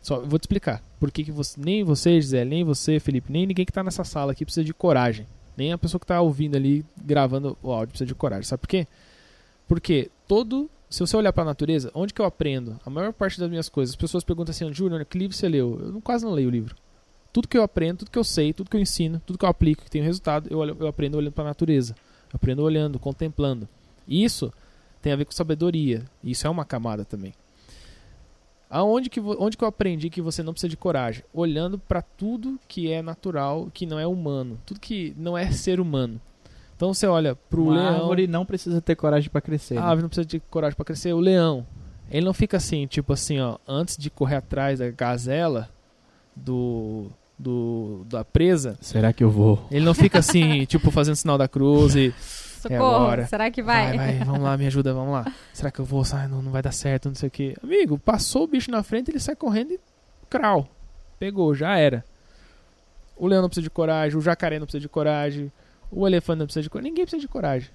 Só 0.00 0.20
vou 0.20 0.38
te 0.38 0.44
explicar. 0.44 0.80
Por 1.00 1.10
que, 1.10 1.24
que 1.24 1.32
você, 1.32 1.60
nem 1.60 1.82
você, 1.82 2.20
Gisele, 2.20 2.48
nem 2.48 2.62
você, 2.62 3.00
Felipe, 3.00 3.32
nem 3.32 3.46
ninguém 3.46 3.64
que 3.64 3.72
está 3.72 3.82
nessa 3.82 4.04
sala 4.04 4.30
aqui 4.30 4.44
precisa 4.44 4.64
de 4.64 4.72
coragem. 4.72 5.26
Nem 5.58 5.72
a 5.72 5.78
pessoa 5.78 5.98
que 5.98 6.04
está 6.04 6.20
ouvindo 6.20 6.56
ali, 6.56 6.84
gravando 7.04 7.58
o 7.60 7.72
áudio, 7.72 7.88
precisa 7.88 8.06
de 8.06 8.14
coragem. 8.14 8.44
Sabe 8.44 8.60
por 8.60 8.68
quê? 8.68 8.86
Porque 9.66 10.08
todo. 10.28 10.70
Se 10.88 11.00
você 11.00 11.16
olhar 11.16 11.32
para 11.32 11.42
a 11.42 11.46
natureza, 11.46 11.90
onde 11.92 12.14
que 12.14 12.20
eu 12.20 12.24
aprendo? 12.24 12.80
A 12.86 12.88
maior 12.88 13.12
parte 13.12 13.38
das 13.40 13.50
minhas 13.50 13.68
coisas, 13.68 13.92
as 13.92 13.96
pessoas 13.96 14.24
perguntam 14.24 14.52
assim, 14.52 14.72
Júnior, 14.72 15.04
que 15.04 15.18
livro 15.18 15.36
você 15.36 15.48
leu? 15.48 15.92
Eu 15.94 16.00
quase 16.00 16.24
não 16.24 16.32
leio 16.32 16.48
o 16.48 16.50
livro. 16.50 16.74
Tudo 17.32 17.48
que 17.48 17.58
eu 17.58 17.62
aprendo, 17.62 17.98
tudo 17.98 18.10
que 18.10 18.18
eu 18.18 18.24
sei, 18.24 18.54
tudo 18.54 18.70
que 18.70 18.76
eu 18.76 18.80
ensino, 18.80 19.20
tudo 19.26 19.38
que 19.38 19.44
eu 19.44 19.48
aplico, 19.48 19.84
que 19.84 19.90
tem 19.90 20.00
resultado, 20.00 20.48
eu, 20.50 20.64
eu 20.64 20.86
aprendo 20.86 21.18
olhando 21.18 21.32
para 21.32 21.44
a 21.44 21.48
natureza. 21.48 21.94
Eu 22.32 22.36
aprendo 22.36 22.62
olhando, 22.62 22.98
contemplando. 22.98 23.68
Isso 24.06 24.50
tem 25.02 25.12
a 25.12 25.16
ver 25.16 25.26
com 25.26 25.32
sabedoria. 25.32 26.04
Isso 26.24 26.46
é 26.46 26.50
uma 26.50 26.64
camada 26.64 27.04
também. 27.04 27.34
Aonde 28.70 29.08
que, 29.08 29.18
onde 29.20 29.56
que 29.56 29.64
eu 29.64 29.68
aprendi 29.68 30.10
que 30.10 30.20
você 30.20 30.42
não 30.42 30.52
precisa 30.52 30.68
de 30.68 30.76
coragem? 30.76 31.24
Olhando 31.32 31.78
para 31.78 32.02
tudo 32.02 32.58
que 32.68 32.90
é 32.92 33.00
natural, 33.00 33.68
que 33.72 33.86
não 33.86 33.98
é 33.98 34.06
humano, 34.06 34.58
tudo 34.66 34.78
que 34.78 35.14
não 35.16 35.36
é 35.38 35.50
ser 35.50 35.80
humano. 35.80 36.20
Então 36.76 36.92
você 36.92 37.06
olha 37.06 37.34
pro 37.34 37.64
Uma 37.64 37.74
leão, 37.74 37.94
árvore 38.02 38.26
não 38.26 38.44
precisa 38.44 38.80
ter 38.80 38.94
coragem 38.94 39.30
pra 39.30 39.40
crescer. 39.40 39.78
a 39.78 39.80
né? 39.80 39.86
ave 39.88 40.02
não 40.02 40.08
precisa 40.08 40.26
de 40.28 40.38
coragem 40.50 40.76
para 40.76 40.84
crescer. 40.84 41.12
O 41.12 41.18
leão, 41.18 41.66
ele 42.10 42.24
não 42.24 42.34
fica 42.34 42.56
assim, 42.58 42.86
tipo 42.86 43.12
assim, 43.12 43.40
ó, 43.40 43.56
antes 43.66 43.96
de 43.96 44.10
correr 44.10 44.36
atrás 44.36 44.78
da 44.78 44.90
gazela 44.90 45.68
do, 46.36 47.06
do 47.38 48.04
da 48.08 48.24
presa, 48.24 48.76
Será 48.80 49.12
que 49.12 49.24
eu 49.24 49.30
vou? 49.30 49.66
ele 49.70 49.84
não 49.84 49.94
fica 49.94 50.18
assim, 50.20 50.64
tipo 50.70 50.90
fazendo 50.90 51.16
sinal 51.16 51.36
da 51.38 51.48
cruz 51.48 51.96
e 51.96 52.14
Socorro. 52.58 52.84
agora. 52.96 53.26
Será 53.26 53.50
que 53.50 53.62
vai? 53.62 53.96
Vai, 53.96 53.96
vai, 54.16 54.24
vamos 54.24 54.40
lá, 54.42 54.56
me 54.56 54.66
ajuda, 54.66 54.92
vamos 54.92 55.12
lá. 55.12 55.32
Será 55.52 55.70
que 55.70 55.78
eu 55.80 55.84
vou? 55.84 56.04
Sai, 56.04 56.28
não, 56.28 56.42
não 56.42 56.50
vai 56.50 56.62
dar 56.62 56.72
certo, 56.72 57.08
não 57.08 57.14
sei 57.14 57.28
o 57.28 57.30
que. 57.30 57.56
Amigo, 57.62 57.98
passou 57.98 58.44
o 58.44 58.46
bicho 58.46 58.70
na 58.70 58.82
frente, 58.82 59.10
ele 59.10 59.20
sai 59.20 59.36
correndo 59.36 59.72
e. 59.72 59.80
Crau. 60.28 60.68
Pegou, 61.18 61.54
já 61.54 61.76
era. 61.76 62.04
O 63.16 63.26
leão 63.26 63.42
não 63.42 63.48
precisa 63.48 63.64
de 63.64 63.70
coragem, 63.70 64.16
o 64.18 64.20
jacaré 64.20 64.58
não 64.58 64.66
precisa 64.66 64.80
de 64.82 64.88
coragem, 64.88 65.50
o 65.90 66.06
elefante 66.06 66.38
não 66.38 66.46
precisa 66.46 66.62
de 66.62 66.70
coragem, 66.70 66.90
ninguém 66.92 67.04
precisa 67.04 67.20
de 67.20 67.28
coragem. 67.28 67.70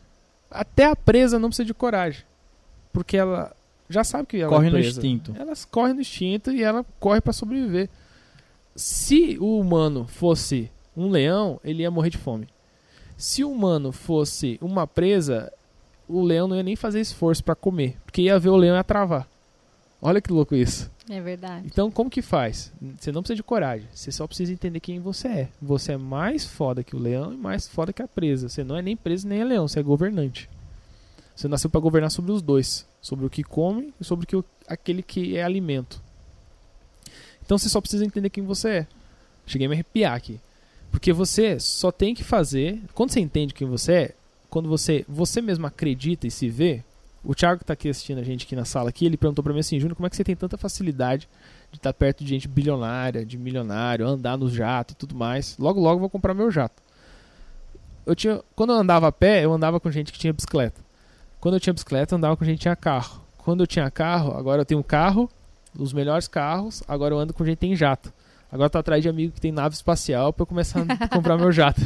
Até 0.50 0.86
a 0.86 0.96
presa 0.96 1.38
não 1.40 1.50
precisa 1.50 1.66
de 1.66 1.74
coragem. 1.74 2.24
Porque 2.94 3.18
ela 3.18 3.54
já 3.90 4.04
sabe 4.04 4.28
que 4.28 4.38
ela 4.38 4.50
Corre 4.50 4.68
é 4.68 4.70
no 4.70 4.78
presa. 4.78 4.90
instinto. 5.00 5.36
Elas 5.38 5.66
correm 5.66 5.96
no 5.96 6.02
instinto 6.02 6.52
e 6.52 6.64
ela 6.64 6.86
corre 7.00 7.20
pra 7.20 7.34
sobreviver. 7.34 7.90
Se 8.76 9.38
o 9.40 9.60
humano 9.60 10.06
fosse 10.08 10.72
um 10.96 11.10
leão, 11.10 11.60
ele 11.64 11.82
ia 11.84 11.92
morrer 11.92 12.10
de 12.12 12.18
fome. 12.18 12.48
Se 13.24 13.42
o 13.42 13.50
humano 13.50 13.94
fosse 13.94 14.60
uma 14.62 14.86
presa, 14.86 15.50
o 16.10 16.22
leão 16.22 16.46
não 16.46 16.58
ia 16.58 16.62
nem 16.62 16.76
fazer 16.76 17.00
esforço 17.00 17.42
pra 17.42 17.56
comer, 17.56 17.96
porque 18.04 18.24
ia 18.24 18.38
ver 18.38 18.50
o 18.50 18.58
leão 18.58 18.76
e 18.76 18.78
ia 18.78 18.84
travar. 18.84 19.26
Olha 20.02 20.20
que 20.20 20.30
louco 20.30 20.54
isso. 20.54 20.92
É 21.10 21.22
verdade. 21.22 21.66
Então, 21.66 21.90
como 21.90 22.10
que 22.10 22.22
faz? 22.22 22.74
Você 23.00 23.14
não 23.14 23.22
precisa 23.22 23.38
de 23.38 23.42
coragem, 23.42 23.88
você 23.94 24.12
só 24.12 24.28
precisa 24.28 24.52
entender 24.52 24.82
quem 24.82 25.00
você 25.00 25.30
é. 25.30 25.50
Você 25.62 25.94
é 25.94 25.98
mais 25.98 26.44
foda 26.44 26.84
que 26.84 26.98
o 26.98 27.00
leão 27.00 27.32
e 27.32 27.38
mais 27.38 27.66
foda 27.66 27.94
que 27.94 28.02
a 28.02 28.08
presa. 28.10 28.50
Você 28.50 28.62
não 28.62 28.76
é 28.76 28.82
nem 28.82 28.98
presa 28.98 29.26
nem 29.26 29.40
é 29.40 29.46
leão, 29.46 29.70
você 29.70 29.80
é 29.80 29.84
governante. 29.84 30.50
Você 31.34 31.48
nasceu 31.48 31.70
pra 31.70 31.80
governar 31.80 32.12
sobre 32.12 32.34
os 32.34 32.42
dois, 32.42 32.86
sobre 33.02 33.26
o 33.26 33.30
que 33.30 33.42
come 33.42 33.94
e 34.02 34.04
sobre 34.04 34.26
o 34.26 34.28
que 34.28 34.50
aquele 34.68 35.02
que 35.02 35.38
é 35.38 35.44
alimento. 35.44 36.02
Então 37.42 37.58
você 37.58 37.70
só 37.70 37.80
precisa 37.80 38.04
entender 38.04 38.30
quem 38.30 38.44
você 38.44 38.70
é. 38.70 38.88
Cheguei 39.48 39.68
a 39.68 39.70
me 39.70 39.76
arrepiar 39.76 40.14
aqui. 40.14 40.42
Porque 40.94 41.12
você 41.12 41.60
só 41.60 41.92
tem 41.92 42.14
que 42.14 42.24
fazer. 42.24 42.80
Quando 42.94 43.12
você 43.12 43.20
entende 43.20 43.52
quem 43.52 43.68
você 43.68 43.94
é, 43.94 44.16
quando 44.48 44.70
você 44.70 45.04
você 45.10 45.42
mesmo 45.42 45.66
acredita 45.66 46.28
e 46.28 46.32
se 46.32 46.48
vê. 46.48 46.84
O 47.24 47.34
Thiago 47.34 47.60
que 47.60 47.66
tá 47.66 47.74
aqui 47.74 47.90
assistindo 47.90 48.20
a 48.20 48.24
gente 48.24 48.46
aqui 48.46 48.56
na 48.56 48.64
sala 48.64 48.90
aqui, 48.90 49.06
ele 49.06 49.18
perguntou 49.18 49.42
pra 49.44 49.52
mim 49.54 49.60
assim, 49.60 49.80
Júnior, 49.80 49.96
como 49.96 50.06
é 50.06 50.10
que 50.10 50.16
você 50.16 50.24
tem 50.24 50.36
tanta 50.36 50.56
facilidade 50.56 51.28
de 51.72 51.78
estar 51.78 51.94
perto 51.94 52.24
de 52.24 52.30
gente 52.30 52.48
bilionária, 52.48 53.26
de 53.26 53.38
milionário, 53.38 54.06
andar 54.06 54.38
no 54.38 54.48
jato 54.50 54.94
e 54.94 54.96
tudo 54.96 55.16
mais. 55.16 55.58
Logo, 55.58 55.80
logo 55.80 56.00
vou 56.00 56.10
comprar 56.10 56.34
meu 56.34 56.52
jato. 56.52 56.84
Eu 58.06 58.16
tinha, 58.16 58.42
quando 58.56 58.74
eu 58.74 58.78
andava 58.78 59.08
a 59.08 59.12
pé, 59.12 59.44
eu 59.44 59.52
andava 59.52 59.80
com 59.80 59.90
gente 59.90 60.12
que 60.12 60.20
tinha 60.20 60.32
bicicleta. 60.32 60.80
Quando 61.40 61.56
eu 61.56 61.60
tinha 61.60 61.74
bicicleta, 61.74 62.14
eu 62.14 62.18
andava 62.18 62.38
com 62.38 62.46
gente 62.46 62.58
que 62.58 62.64
tinha 62.64 62.76
carro. 62.76 63.22
Quando 63.38 63.64
eu 63.64 63.68
tinha 63.68 63.90
carro, 63.90 64.38
agora 64.38 64.62
eu 64.62 64.66
tenho 64.66 64.82
um 64.82 64.84
carro, 64.84 65.28
os 65.76 65.92
melhores 65.92 66.28
carros, 66.28 66.84
agora 66.88 67.16
eu 67.16 67.20
ando 67.20 67.34
com 67.34 67.44
gente 67.44 67.56
que 67.56 67.62
tem 67.62 67.76
jato. 67.76 68.14
Agora 68.54 68.70
tô 68.70 68.78
atrás 68.78 69.02
de 69.02 69.10
amigo 69.10 69.34
que 69.34 69.42
tem 69.42 69.52
nave 69.52 69.74
espacial 69.74 70.32
pra 70.32 70.44
eu 70.44 70.46
começar 70.46 70.86
a 71.00 71.08
comprar 71.10 71.40
meu 71.40 71.52
jato. 71.52 71.82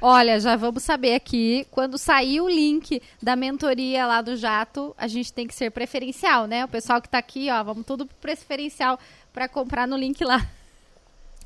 Olha, 0.00 0.40
já 0.40 0.56
vamos 0.56 0.82
saber 0.82 1.14
aqui, 1.14 1.68
quando 1.70 1.96
sair 1.96 2.40
o 2.40 2.48
link 2.48 3.00
da 3.22 3.36
mentoria 3.36 4.04
lá 4.04 4.20
do 4.20 4.36
Jato, 4.36 4.92
a 4.98 5.06
gente 5.06 5.32
tem 5.32 5.46
que 5.46 5.54
ser 5.54 5.70
preferencial, 5.70 6.48
né? 6.48 6.64
O 6.64 6.68
pessoal 6.68 7.00
que 7.00 7.08
tá 7.08 7.18
aqui, 7.18 7.48
ó, 7.48 7.62
vamos 7.62 7.86
tudo 7.86 8.06
preferencial 8.20 8.98
pra 9.32 9.48
comprar 9.48 9.86
no 9.86 9.96
link 9.96 10.22
lá. 10.24 10.44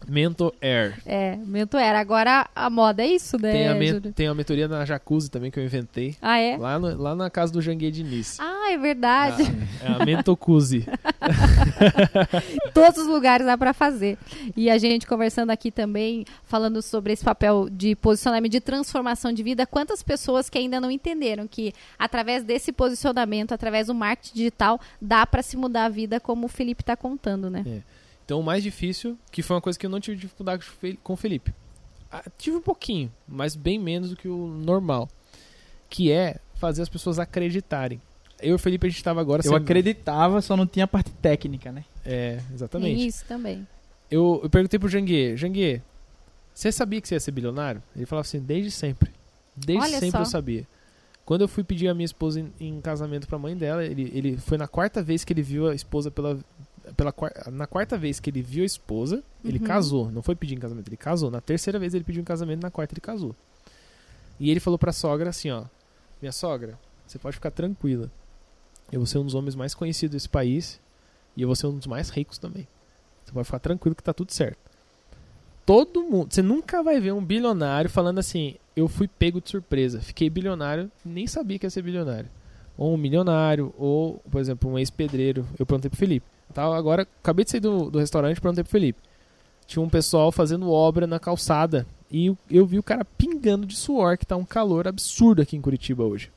Mento 0.07 0.55
Air. 0.63 0.99
É, 1.05 1.37
mentoera. 1.37 1.99
Agora 1.99 2.49
a 2.55 2.71
moda 2.71 3.03
é 3.03 3.07
isso, 3.09 3.37
né? 3.39 3.53
Tem 3.53 3.69
a, 3.69 3.75
men- 3.75 4.01
tem 4.01 4.27
a 4.29 4.35
mentoria 4.35 4.69
na 4.69 4.85
Jacuzzi 4.85 5.31
também 5.31 5.51
que 5.51 5.59
eu 5.59 5.65
inventei. 5.65 6.17
Ah, 6.23 6.39
é? 6.39 6.57
Lá, 6.57 6.79
no- 6.79 6.97
lá 7.01 7.15
na 7.15 7.29
casa 7.31 7.53
do 7.53 7.61
Janguê 7.61 7.91
Diniz. 7.91 8.39
Ah, 8.41 8.71
é 8.73 8.79
verdade. 8.79 9.43
É 9.83 9.93
a 10.03 10.05
Mentocuzzi. 10.05 10.87
Todos 12.73 12.99
os 13.03 13.07
lugares 13.07 13.47
dá 13.47 13.57
pra 13.57 13.73
fazer. 13.73 14.19
E 14.57 14.71
a 14.71 14.79
gente 14.79 15.07
conversando 15.07 15.51
aqui 15.51 15.71
também, 15.71 16.25
falando 16.45 16.81
sobre 16.83 17.13
esse 17.13 17.25
papel 17.25 17.69
de 17.71 17.95
posicionamento, 17.97 18.53
de 18.53 18.61
transformação 18.61 19.33
de 19.33 19.43
vida. 19.43 19.67
Quantas 19.67 20.03
pessoas 20.03 20.49
que 20.49 20.59
ainda 20.59 20.81
não 20.81 20.91
entenderam 20.91 21.47
que 21.47 21.73
através 21.99 22.43
desse 22.45 22.73
posicionamento, 22.73 23.53
através 23.53 23.89
do 23.89 23.95
marketing 23.95 24.35
digital, 24.35 24.81
dá 25.01 25.27
pra 25.27 25.43
se 25.43 25.57
mudar 25.57 25.85
a 25.87 25.89
vida, 25.89 26.21
como 26.21 26.47
o 26.47 26.49
Felipe 26.49 26.83
tá 26.85 26.97
contando, 26.97 27.51
né? 27.51 27.65
Então 28.29 28.41
o 28.41 28.43
mais 28.43 28.63
difícil, 28.63 29.19
que 29.33 29.41
foi 29.41 29.57
uma 29.57 29.63
coisa 29.63 29.79
que 29.79 29.87
eu 29.87 29.89
não 29.89 29.99
tive 29.99 30.19
dificuldade 30.19 30.63
com 31.03 31.15
o 31.15 31.17
Felipe. 31.17 31.51
Ah, 32.13 32.23
tive 32.37 32.59
um 32.59 32.61
pouquinho, 32.61 33.11
mas 33.27 33.57
bem 33.57 33.79
menos 33.79 34.11
do 34.11 34.17
que 34.17 34.29
o 34.29 34.49
normal. 34.49 35.09
Que 35.89 36.13
é 36.13 36.37
fazer 36.57 36.83
as 36.83 36.91
pessoas 36.91 37.19
acreditarem. 37.19 37.99
Eu 38.39 38.51
e 38.51 38.53
o 38.53 38.59
Felipe, 38.59 38.87
a 38.87 38.91
gente 38.91 39.03
tava 39.03 39.23
agora... 39.23 39.41
Eu 39.43 39.57
acreditava, 39.57 40.43
só 40.43 40.59
não 40.59 40.67
tinha 40.67 40.85
a 40.85 40.87
parte 40.87 41.11
técnica, 41.11 41.73
né? 41.73 41.87
É, 42.05 42.39
exatamente. 42.53 43.07
isso 43.07 43.25
também. 43.25 43.67
Eu, 44.11 44.41
eu 44.43 44.51
perguntei 44.51 44.79
pro 44.79 44.91
Janguê, 44.91 45.35
Janguê, 45.35 45.81
você 46.53 46.71
sabia 46.71 47.01
que 47.01 47.09
você 47.09 47.15
ia 47.15 47.21
ser 47.21 47.31
bilionário? 47.31 47.83
Ele 47.97 48.05
falava 48.05 48.29
assim, 48.29 48.41
desde 48.41 48.71
sempre. 48.71 49.11
Desde 49.57 49.87
Olha 49.87 50.01
sempre 50.01 50.11
só. 50.11 50.19
eu 50.19 50.27
sabia. 50.27 50.69
Quando 51.25 51.43
eu 51.43 51.49
fui 51.49 51.65
pedir 51.65 51.89
a 51.89 51.95
minha 51.95 52.05
esposa 52.05 52.41
em, 52.41 52.53
em 52.61 52.81
casamento 52.81 53.27
pra 53.27 53.39
mãe 53.39 53.57
dela, 53.57 53.85
ele, 53.85 54.13
ele 54.15 54.37
foi 54.37 54.59
na 54.59 54.69
quarta 54.69 55.03
vez 55.03 55.25
que 55.25 55.33
ele 55.33 55.43
viu 55.43 55.67
a 55.67 55.75
esposa 55.75 56.11
pela. 56.11 56.39
Pela 56.97 57.15
na 57.53 57.67
quarta 57.67 57.97
vez 57.97 58.19
que 58.21 58.31
ele 58.31 58.43
viu 58.43 58.63
a 58.63 58.67
esposa, 58.67 59.23
ele 59.45 59.59
Uhum. 59.59 59.65
casou. 59.65 60.11
Não 60.11 60.23
foi 60.23 60.35
pedir 60.35 60.55
em 60.55 60.59
casamento, 60.59 60.89
ele 60.89 60.97
casou. 60.97 61.31
Na 61.31 61.41
terceira 61.41 61.79
vez 61.79 61.95
ele 61.95 62.05
pediu 62.05 62.21
em 62.21 62.25
casamento, 62.25 62.63
na 62.63 62.71
quarta 62.71 62.95
ele 62.95 63.01
casou. 63.01 63.35
E 64.41 64.51
ele 64.51 64.61
falou 64.61 64.79
pra 64.79 64.93
sogra 64.93 65.31
assim, 65.31 65.51
ó. 65.51 65.65
Minha 66.23 66.33
sogra, 66.33 66.79
você 67.07 67.19
pode 67.19 67.35
ficar 67.37 67.51
tranquila. 67.51 68.11
Eu 68.91 69.01
vou 69.01 69.07
ser 69.07 69.19
um 69.19 69.25
dos 69.25 69.35
homens 69.35 69.55
mais 69.55 69.75
conhecidos 69.75 70.13
desse 70.15 70.29
país. 70.29 70.81
E 71.37 71.43
eu 71.43 71.49
vou 71.49 71.55
ser 71.55 71.67
um 71.69 71.77
dos 71.77 71.87
mais 71.87 72.09
ricos 72.11 72.39
também. 72.39 72.67
Você 73.25 73.33
pode 73.33 73.45
ficar 73.45 73.59
tranquilo 73.61 73.95
que 73.95 74.03
tá 74.03 74.13
tudo 74.13 74.33
certo. 74.33 74.59
Todo 75.67 76.03
mundo. 76.03 76.33
Você 76.33 76.41
nunca 76.43 76.83
vai 76.83 76.99
ver 76.99 77.13
um 77.13 77.23
bilionário 77.25 77.91
falando 77.91 78.19
assim: 78.19 78.55
eu 78.75 78.89
fui 78.89 79.07
pego 79.07 79.41
de 79.41 79.51
surpresa, 79.51 80.01
fiquei 80.01 80.31
bilionário, 80.31 80.91
nem 81.05 81.27
sabia 81.27 81.59
que 81.59 81.67
ia 81.67 81.71
ser 81.71 81.83
bilionário. 81.83 82.29
Ou 82.77 82.95
um 82.95 82.97
milionário, 82.97 83.75
ou, 83.77 84.23
por 84.31 84.41
exemplo, 84.41 84.71
um 84.71 84.79
ex-pedreiro. 84.79 85.47
Eu 85.59 85.67
perguntei 85.67 85.91
pro 85.91 85.99
Felipe. 85.99 86.27
Tava 86.53 86.77
agora, 86.77 87.07
acabei 87.23 87.45
de 87.45 87.51
sair 87.51 87.61
do, 87.61 87.91
do 87.91 87.99
restaurante, 87.99 88.41
perguntei 88.41 88.65
pro 88.65 88.71
Felipe. 88.71 89.01
Tinha 89.67 89.83
um 89.83 89.89
pessoal 89.89 90.33
fazendo 90.33 90.71
obra 90.71 91.07
na 91.07 91.19
calçada. 91.19 91.87
E 92.11 92.27
eu, 92.27 92.39
eu 92.51 92.67
vi 92.67 92.79
o 92.79 92.83
cara 92.83 93.05
pingando 93.05 93.67
de 93.67 93.77
suor, 93.77 94.17
que 94.17 94.27
tá 94.27 94.37
um 94.37 94.45
calor 94.45 94.89
absurdo 94.89 95.43
aqui 95.43 95.57
em 95.57 95.61
Curitiba 95.61 96.05
hoje. 96.05 96.31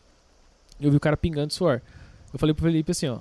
Eu 0.80 0.91
vi 0.91 0.97
o 0.97 1.00
cara 1.00 1.15
pingando 1.15 1.47
de 1.47 1.54
suor. 1.54 1.82
Eu 2.34 2.39
falei 2.39 2.54
pro 2.54 2.65
Felipe 2.65 2.91
assim, 2.91 3.08
ó. 3.08 3.19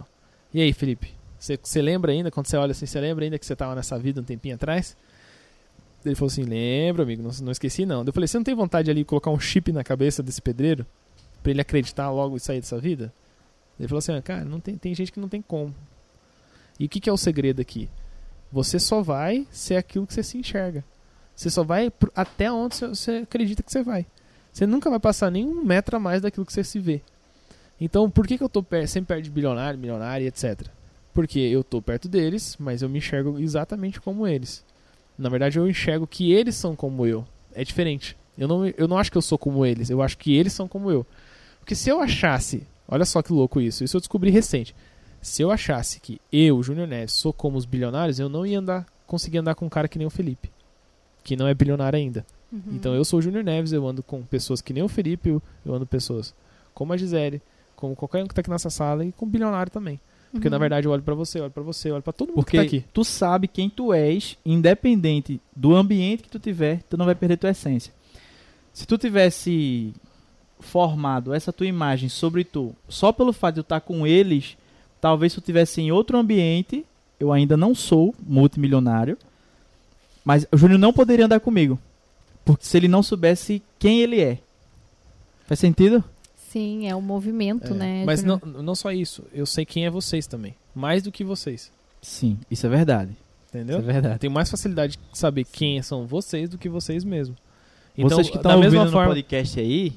E 0.53 0.61
aí, 0.61 0.72
Felipe? 0.72 1.14
Você 1.38 1.81
lembra 1.81 2.12
ainda, 2.12 2.31
quando 2.31 2.46
você 2.46 2.57
olha 2.57 2.72
assim, 2.72 2.87
você 2.87 3.00
lembra 3.00 3.24
ainda 3.24 3.38
que 3.38 3.46
você 3.46 3.57
tava 3.57 3.74
nessa 3.74 3.98
vida 3.98 4.20
um 4.20 4.24
tempinho 4.24 4.57
atrás? 4.57 4.96
Ele 6.05 6.14
falou 6.14 6.29
assim, 6.29 6.42
lembro, 6.42 7.03
amigo, 7.03 7.22
não, 7.22 7.31
não 7.42 7.53
esqueci 7.53 7.87
não. 7.87 8.03
Eu 8.05 8.12
falei, 8.12 8.26
você 8.26 8.37
não 8.37 8.44
tem 8.44 8.55
vontade 8.55 8.87
de 8.87 8.90
ali 8.90 9.05
colocar 9.05 9.31
um 9.31 9.38
chip 9.38 9.72
na 9.72 9.85
cabeça 9.85 10.22
desse 10.22 10.42
pedreiro? 10.42 10.85
Pra 11.42 11.50
ele 11.50 11.61
acreditar 11.61 12.11
logo 12.11 12.37
e 12.37 12.40
sair 12.40 12.61
dessa 12.61 12.79
vida? 12.79 13.12
Ele 13.79 13.88
falou 13.88 13.98
assim, 13.98 14.12
ah, 14.12 14.20
cara, 14.20 14.44
não 14.44 14.61
tem, 14.61 14.76
tem 14.76 14.94
gente 14.94 15.12
que 15.12 15.20
não 15.20 15.29
tem 15.29 15.40
como. 15.40 15.74
E 16.81 16.87
o 16.87 16.88
que, 16.88 16.99
que 16.99 17.11
é 17.11 17.12
o 17.12 17.16
segredo 17.19 17.61
aqui? 17.61 17.90
Você 18.51 18.79
só 18.81 19.03
vai 19.03 19.47
ser 19.51 19.77
aquilo 19.77 20.07
que 20.07 20.14
você 20.14 20.23
se 20.23 20.38
enxerga. 20.38 20.83
Você 21.37 21.51
só 21.51 21.62
vai 21.62 21.93
até 22.16 22.51
onde 22.51 22.75
você- 22.77 23.19
acredita 23.19 23.62
que 23.62 23.71
você 23.71 23.83
vai. 23.83 24.07
Você 24.51 24.66
nunca 24.66 24.88
vai 24.88 24.99
passar 24.99 25.31
nenhum 25.31 25.62
metro 25.62 25.97
a 25.97 26.01
mais 26.01 26.23
daquilo 26.23 26.47
que 26.47 26.53
você 26.53 26.64
se 26.64 26.79
vê. 26.79 27.03
Então, 27.79 28.11
por 28.11 28.27
que, 28.27 28.37
que 28.38 28.43
eu 28.43 28.49
tô 28.49 28.64
sempre 28.87 29.09
perto 29.09 29.25
de 29.25 29.31
bilionário, 29.31 29.79
milionário, 29.79 30.27
etc? 30.27 30.69
Porque 31.12 31.38
eu 31.38 31.62
tô 31.62 31.83
perto 31.83 32.09
deles, 32.09 32.57
mas 32.59 32.81
eu 32.83 32.88
me 32.88 32.99
enxergo 32.99 33.38
exatamente 33.38 34.01
como 34.01 34.27
eles. 34.27 34.64
Na 35.19 35.29
verdade, 35.29 35.59
eu 35.59 35.69
enxergo 35.69 36.07
que 36.07 36.33
eles 36.33 36.57
são 36.57 36.75
como 36.75 37.07
eu. 37.07 37.27
É 37.55 37.62
diferente. 37.62 38.16
Eu 38.38 38.49
não, 38.49 38.66
eu 38.66 38.88
não 38.88 38.97
acho 38.97 39.12
que 39.12 39.19
eu 39.19 39.23
sou 39.23 39.37
como 39.37 39.66
eles, 39.66 39.90
eu 39.90 40.01
acho 40.01 40.16
que 40.16 40.35
eles 40.35 40.53
são 40.55 40.66
como 40.66 40.90
eu. 40.90 41.07
Porque 41.59 41.75
se 41.75 41.90
eu 41.90 42.01
achasse, 42.01 42.66
olha 42.88 43.05
só 43.05 43.21
que 43.21 43.33
louco 43.33 43.61
isso, 43.61 43.85
isso 43.85 43.97
eu 43.97 44.01
descobri 44.01 44.31
recente. 44.31 44.75
Se 45.21 45.43
eu 45.43 45.51
achasse 45.51 46.01
que 46.01 46.21
eu, 46.33 46.63
Júnior 46.63 46.87
Neves, 46.89 47.13
sou 47.15 47.33
como 47.33 47.59
os 47.59 47.65
bilionários, 47.67 48.19
eu 48.19 48.29
não 48.29 48.47
ia 48.47 48.59
andar, 48.59 48.87
conseguir 49.07 49.39
andar 49.39 49.55
com 49.55 49.67
um 49.67 49.69
cara 49.69 49.87
que 49.89 49.99
nem 49.99 50.07
o 50.07 50.11
Felipe, 50.11 50.51
que 51.23 51.37
não 51.37 51.47
é 51.47 51.55
bilionário 51.55 51.99
ainda. 51.99 52.25
Uhum. 52.53 52.63
Então 52.73 52.95
eu 52.95 53.05
sou 53.05 53.19
o 53.19 53.23
Júnior 53.23 53.45
Neves, 53.45 53.73
eu 53.73 53.87
ando 53.87 54.03
com 54.03 54.23
pessoas 54.23 54.61
que 54.61 54.73
nem 54.73 54.83
o 54.83 54.89
Felipe, 54.89 55.29
eu, 55.29 55.43
eu 55.65 55.75
ando 55.75 55.85
com 55.87 55.91
pessoas 55.91 56.35
como 56.75 56.93
a 56.93 56.97
Gisele, 56.97 57.43
como 57.77 57.95
qualquer 57.95 58.25
um 58.25 58.27
que 58.27 58.35
tá 58.35 58.41
aqui 58.41 58.51
nessa 58.51 58.71
sala 58.71 59.05
e 59.05 59.13
com 59.13 59.27
bilionário 59.27 59.71
também. 59.71 60.01
Porque 60.33 60.47
Uhum. 60.47 60.53
na 60.53 60.59
verdade 60.59 60.87
eu 60.87 60.93
olho 60.93 61.03
pra 61.03 61.15
você, 61.15 61.39
eu 61.39 61.43
olho 61.45 61.53
pra 61.53 61.63
você, 61.63 61.91
eu 61.91 61.95
olho 61.95 62.03
pra 62.03 62.13
todo 62.13 62.29
mundo 62.29 62.37
Porque 62.37 62.53
que 62.53 62.57
tá 62.57 62.63
aqui. 62.63 62.85
tu 62.93 63.05
sabe 63.05 63.47
quem 63.49 63.69
tu 63.69 63.93
és, 63.93 64.39
independente 64.47 65.41
do 65.55 65.75
ambiente 65.75 66.23
que 66.23 66.29
tu 66.31 66.39
tiver, 66.39 66.83
tu 66.89 66.97
não 66.97 67.05
vai 67.05 67.15
perder 67.15 67.37
tua 67.37 67.51
essência. 67.51 67.93
Se 68.73 68.87
tu 68.87 68.97
tivesse 68.97 69.93
formado 70.61 71.33
essa 71.35 71.53
tua 71.53 71.67
imagem 71.67 72.09
sobre 72.09 72.45
tu, 72.45 72.75
só 72.89 73.13
pelo 73.13 73.33
fato 73.33 73.55
de 73.55 73.61
eu 73.61 73.63
estar 73.63 73.81
com 73.81 74.07
eles, 74.07 74.57
talvez 75.01 75.33
se 75.33 75.39
eu 75.39 75.43
tivesse 75.43 75.81
em 75.81 75.91
outro 75.93 76.17
ambiente, 76.19 76.85
eu 77.19 77.33
ainda 77.33 77.57
não 77.57 77.75
sou 77.75 78.15
multimilionário, 78.23 79.17
mas 80.25 80.47
o 80.53 80.57
Júnior 80.57 80.79
não 80.79 80.93
poderia 80.93 81.25
andar 81.27 81.41
comigo, 81.41 81.79
porque 82.45 82.65
se 82.65 82.77
ele 82.77 82.89
não 82.89 83.03
soubesse 83.03 83.63
quem 83.79 84.01
ele 84.01 84.21
é. 84.21 84.39
Faz 85.47 85.59
sentido? 85.61 86.03
Sim, 86.51 86.89
é 86.89 86.95
o 86.97 87.01
movimento, 87.03 87.73
É, 87.73 87.77
né? 87.77 88.05
Mas 88.05 88.23
não, 88.25 88.39
não 88.39 88.75
só 88.75 88.91
isso, 88.93 89.23
eu 89.33 89.47
sei 89.47 89.65
quem 89.65 89.87
é 89.87 89.91
vocês 89.91 90.27
também. 90.27 90.55
Mais 90.75 91.03
do 91.03 91.13
que 91.13 91.23
vocês. 91.25 91.71
Sim, 92.03 92.39
isso 92.51 92.67
é 92.67 92.69
verdade. 92.71 93.11
Entendeu? 93.49 93.79
Isso 93.79 93.87
é 93.87 93.91
Eu 93.91 93.93
verdade. 93.93 94.19
tenho 94.21 94.33
mais 94.33 94.49
facilidade 94.51 94.97
de 94.97 95.19
saber 95.19 95.45
quem 95.45 95.81
são 95.83 96.07
vocês 96.07 96.49
do 96.49 96.57
que 96.59 96.69
vocês 96.69 97.03
mesmos. 97.05 97.37
Então, 97.99 98.11
Vocês 98.11 98.29
que 98.29 98.35
da 98.35 98.41
estão 98.41 98.57
ouvindo 98.57 98.71
mesma 98.71 98.85
no 98.87 98.93
forma, 98.93 99.09
podcast 99.09 99.59
aí, 99.61 99.93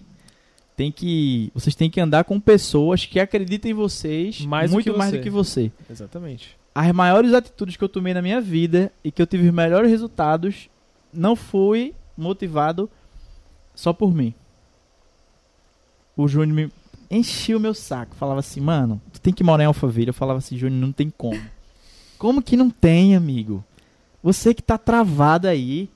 tem 0.75 0.91
que. 0.91 1.51
Vocês 1.53 1.75
têm 1.75 1.89
que 1.89 1.99
andar 1.99 2.23
com 2.23 2.39
pessoas 2.39 3.05
que 3.05 3.19
acreditam 3.19 3.69
em 3.69 3.73
vocês 3.73 4.45
Mais 4.45 4.71
muito 4.71 4.97
mais 4.97 5.11
do 5.11 5.19
que 5.19 5.29
você. 5.29 5.71
Exatamente. 5.89 6.57
As 6.73 6.91
maiores 6.91 7.33
atitudes 7.33 7.77
que 7.77 7.83
eu 7.83 7.89
tomei 7.89 8.13
na 8.13 8.21
minha 8.21 8.41
vida 8.41 8.91
e 9.03 9.11
que 9.11 9.21
eu 9.21 9.27
tive 9.27 9.47
os 9.47 9.53
melhores 9.53 9.89
resultados 9.89 10.69
não 11.13 11.35
fui 11.35 11.93
motivado 12.17 12.89
só 13.75 13.93
por 13.93 14.13
mim. 14.13 14.33
O 16.17 16.27
Júnior 16.27 16.55
me 16.55 16.71
enchia 17.09 17.57
o 17.57 17.59
meu 17.59 17.73
saco. 17.73 18.15
Falava 18.15 18.39
assim, 18.39 18.59
mano, 18.59 19.01
tu 19.11 19.21
tem 19.21 19.33
que 19.33 19.43
morar 19.43 19.63
em 19.63 19.67
Alphaville. 19.67 20.07
Eu 20.07 20.13
falava 20.13 20.39
assim, 20.39 20.57
Júnior, 20.57 20.79
não 20.79 20.91
tem 20.91 21.09
como. 21.09 21.39
Como 22.17 22.41
que 22.41 22.55
não 22.55 22.69
tem, 22.69 23.15
amigo? 23.15 23.63
Você 24.23 24.53
que 24.53 24.61
tá 24.61 24.77
travado 24.77 25.47
aí, 25.47 25.89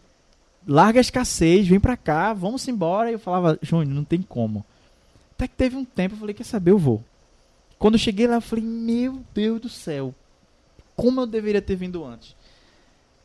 larga 0.68 1.00
a 1.00 1.02
escassez, 1.02 1.68
vem 1.68 1.80
pra 1.80 1.96
cá, 1.96 2.34
vamos 2.34 2.68
embora. 2.68 3.10
E 3.10 3.14
eu 3.14 3.20
falava, 3.20 3.58
Júnior, 3.62 3.96
não 3.96 4.04
tem 4.04 4.22
como. 4.22 4.66
Até 5.36 5.48
que 5.48 5.56
teve 5.56 5.76
um 5.76 5.86
tempo, 5.86 6.16
eu 6.16 6.20
falei, 6.20 6.34
quer 6.36 6.44
saber, 6.44 6.72
eu 6.72 6.78
vou. 6.78 7.04
Quando 7.80 7.94
eu 7.94 8.00
cheguei 8.00 8.28
lá, 8.28 8.36
eu 8.36 8.42
falei, 8.42 8.66
meu 8.66 9.22
Deus 9.34 9.62
do 9.62 9.70
céu, 9.70 10.14
como 10.96 11.22
eu 11.22 11.28
deveria 11.28 11.62
ter 11.62 11.76
vindo 11.76 12.04
antes. 12.04 12.36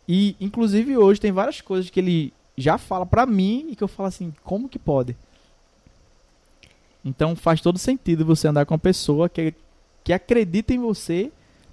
E, 0.07 0.37
inclusive, 0.41 0.97
hoje 0.97 1.21
tem 1.21 1.33
várias 1.33 1.61
coisas 1.61 1.91
que 1.91 1.99
ele 1.99 2.33
já 2.57 2.77
fala 2.77 3.07
pra 3.07 3.25
mim 3.25 3.69
e 3.71 3.77
que 3.77 3.83
eu 3.83 3.89
falo 3.89 4.09
assim, 4.09 4.33
como 4.45 4.69
que 4.69 4.79
pode? 4.79 5.17
Então 7.05 7.35
faz 7.35 7.61
todo 7.61 7.79
sentido 7.79 8.25
você 8.25 8.47
andar 8.47 8.67
com 8.67 8.75
uma 8.75 8.79
pessoa 8.79 9.29
que, 9.29 9.55
que 10.05 10.13
acredita 10.13 10.73
em 10.73 10.79
você, 10.79 11.33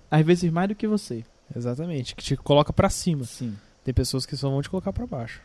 às 0.09 0.25
vezes 0.25 0.51
mais 0.51 0.69
do 0.69 0.75
que 0.75 0.87
você. 0.87 1.23
Exatamente. 1.55 2.15
Que 2.15 2.23
te 2.23 2.37
coloca 2.37 2.71
pra 2.71 2.89
cima. 2.89 3.23
Sim. 3.25 3.55
Tem 3.83 3.93
pessoas 3.93 4.25
que 4.25 4.37
só 4.37 4.49
vão 4.49 4.61
te 4.61 4.69
colocar 4.69 4.93
pra 4.93 5.05
baixo. 5.05 5.41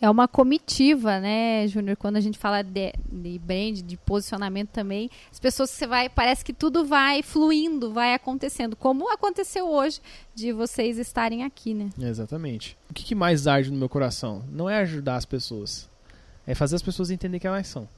É 0.00 0.10
uma 0.10 0.28
comitiva, 0.28 1.18
né, 1.20 1.66
Júnior? 1.66 1.96
Quando 1.96 2.16
a 2.16 2.20
gente 2.20 2.38
fala 2.38 2.62
de, 2.62 2.92
de 3.10 3.38
brand, 3.38 3.80
de 3.80 3.96
posicionamento 3.96 4.68
também, 4.68 5.10
as 5.32 5.38
pessoas 5.38 5.70
que 5.70 5.76
você 5.78 5.86
vai, 5.86 6.08
parece 6.08 6.44
que 6.44 6.52
tudo 6.52 6.84
vai 6.84 7.22
fluindo, 7.22 7.92
vai 7.92 8.12
acontecendo, 8.12 8.76
como 8.76 9.10
aconteceu 9.10 9.66
hoje 9.66 10.00
de 10.34 10.52
vocês 10.52 10.98
estarem 10.98 11.44
aqui, 11.44 11.72
né? 11.72 11.88
Exatamente. 11.98 12.76
O 12.90 12.94
que, 12.94 13.04
que 13.04 13.14
mais 13.14 13.46
arde 13.46 13.70
no 13.70 13.78
meu 13.78 13.88
coração? 13.88 14.44
Não 14.50 14.68
é 14.68 14.76
ajudar 14.80 15.16
as 15.16 15.24
pessoas. 15.24 15.88
É 16.46 16.54
fazer 16.54 16.76
as 16.76 16.82
pessoas 16.82 17.10
entenderem 17.10 17.40
quem 17.40 17.48
elas 17.48 17.66
são. 17.66 17.88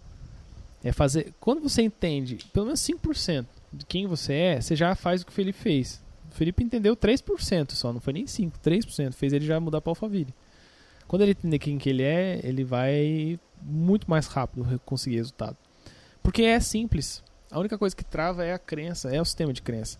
É 0.85 0.93
fazer. 0.93 1.35
Quando 1.41 1.61
você 1.61 1.83
entende 1.83 2.47
pelo 2.53 2.67
menos 2.67 2.81
5% 2.81 3.45
de 3.73 3.85
quem 3.85 4.07
você 4.07 4.33
é, 4.33 4.61
você 4.61 4.77
já 4.77 4.95
faz 4.95 5.23
o 5.23 5.27
que 5.27 5.33
o 5.33 5.35
Felipe 5.35 5.59
fez. 5.59 6.01
O 6.31 6.35
Felipe 6.35 6.63
entendeu 6.63 6.97
3% 6.97 7.73
só, 7.73 7.93
não 7.93 8.01
foi 8.01 8.13
nem 8.13 8.25
5%, 8.25 8.53
3%. 8.65 9.13
Fez 9.15 9.33
ele 9.33 9.45
já 9.45 9.59
mudar 9.59 9.81
para 9.81 9.91
Alphaville. 9.91 10.33
Quando 11.09 11.23
ele 11.23 11.33
entender 11.33 11.59
quem 11.59 11.79
que 11.79 11.89
ele 11.89 12.03
é, 12.03 12.39
ele 12.45 12.63
vai 12.63 13.41
muito 13.63 14.09
mais 14.09 14.27
rápido 14.27 14.81
conseguir 14.85 15.17
resultado. 15.17 15.57
Porque 16.23 16.43
é 16.43 16.61
simples. 16.61 17.25
A 17.51 17.59
única 17.59 17.79
coisa 17.79 17.97
que 17.97 18.05
trava 18.05 18.45
é 18.45 18.53
a 18.53 18.59
crença, 18.59 19.09
é 19.09 19.21
o 19.21 19.25
sistema 19.25 19.53
de 19.53 19.63
crença. 19.63 19.99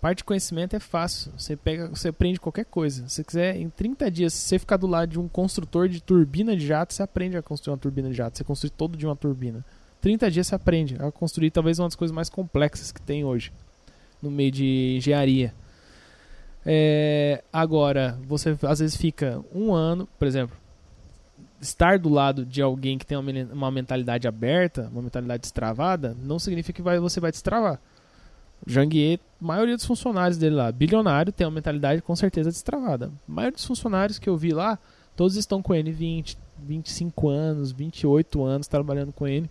Parte 0.00 0.18
de 0.18 0.24
conhecimento 0.24 0.76
é 0.76 0.78
fácil. 0.78 1.32
Você 1.36 1.56
pega, 1.56 1.88
você 1.88 2.08
aprende 2.08 2.38
qualquer 2.38 2.66
coisa. 2.66 3.08
Se 3.08 3.16
você 3.16 3.24
quiser, 3.24 3.56
em 3.56 3.68
30 3.68 4.10
dias, 4.10 4.34
se 4.34 4.48
você 4.48 4.58
ficar 4.58 4.76
do 4.76 4.86
lado 4.86 5.10
de 5.10 5.18
um 5.18 5.26
construtor 5.26 5.88
de 5.88 6.00
turbina 6.00 6.56
de 6.56 6.66
jato, 6.66 6.94
você 6.94 7.02
aprende 7.02 7.36
a 7.36 7.42
construir 7.42 7.72
uma 7.72 7.78
turbina 7.78 8.08
de 8.10 8.14
jato. 8.14 8.38
Você 8.38 8.44
construi 8.44 8.70
todo 8.70 8.96
de 8.96 9.06
uma 9.06 9.16
turbina. 9.16 9.64
30 10.00 10.30
dias 10.30 10.46
você 10.46 10.54
aprende 10.54 10.96
a 11.00 11.10
construir 11.10 11.50
talvez 11.50 11.78
uma 11.78 11.88
das 11.88 11.96
coisas 11.96 12.14
mais 12.14 12.28
complexas 12.28 12.92
que 12.92 13.00
tem 13.00 13.24
hoje 13.24 13.50
no 14.22 14.30
meio 14.30 14.52
de 14.52 14.96
engenharia. 14.98 15.54
É, 16.66 17.42
agora, 17.52 18.18
você 18.26 18.56
às 18.62 18.78
vezes 18.78 18.96
fica 18.96 19.42
um 19.54 19.72
ano, 19.74 20.08
por 20.18 20.26
exemplo, 20.26 20.56
estar 21.60 21.98
do 21.98 22.08
lado 22.08 22.44
de 22.44 22.62
alguém 22.62 22.96
que 22.98 23.06
tem 23.06 23.16
uma, 23.18 23.30
uma 23.52 23.70
mentalidade 23.70 24.26
aberta, 24.28 24.88
uma 24.92 25.02
mentalidade 25.02 25.42
destravada, 25.42 26.16
não 26.22 26.38
significa 26.38 26.76
que 26.76 26.82
vai- 26.82 26.98
você 26.98 27.20
vai 27.20 27.30
destravar. 27.30 27.78
O 28.66 28.70
Janguier, 28.70 29.18
a 29.40 29.44
maioria 29.44 29.76
dos 29.76 29.84
funcionários 29.84 30.38
dele 30.38 30.54
lá, 30.54 30.72
bilionário, 30.72 31.32
tem 31.32 31.46
uma 31.46 31.50
mentalidade 31.54 32.00
com 32.00 32.16
certeza 32.16 32.50
destravada. 32.50 33.10
A 33.28 33.32
maioria 33.32 33.56
dos 33.56 33.64
funcionários 33.64 34.18
que 34.18 34.28
eu 34.28 34.36
vi 34.36 34.52
lá, 34.52 34.78
todos 35.16 35.36
estão 35.36 35.60
com 35.62 35.74
ele 35.74 35.92
20, 35.92 36.38
25 36.58 37.28
anos, 37.28 37.72
28 37.72 38.42
anos 38.42 38.66
trabalhando 38.66 39.12
com 39.12 39.26
ele. 39.26 39.50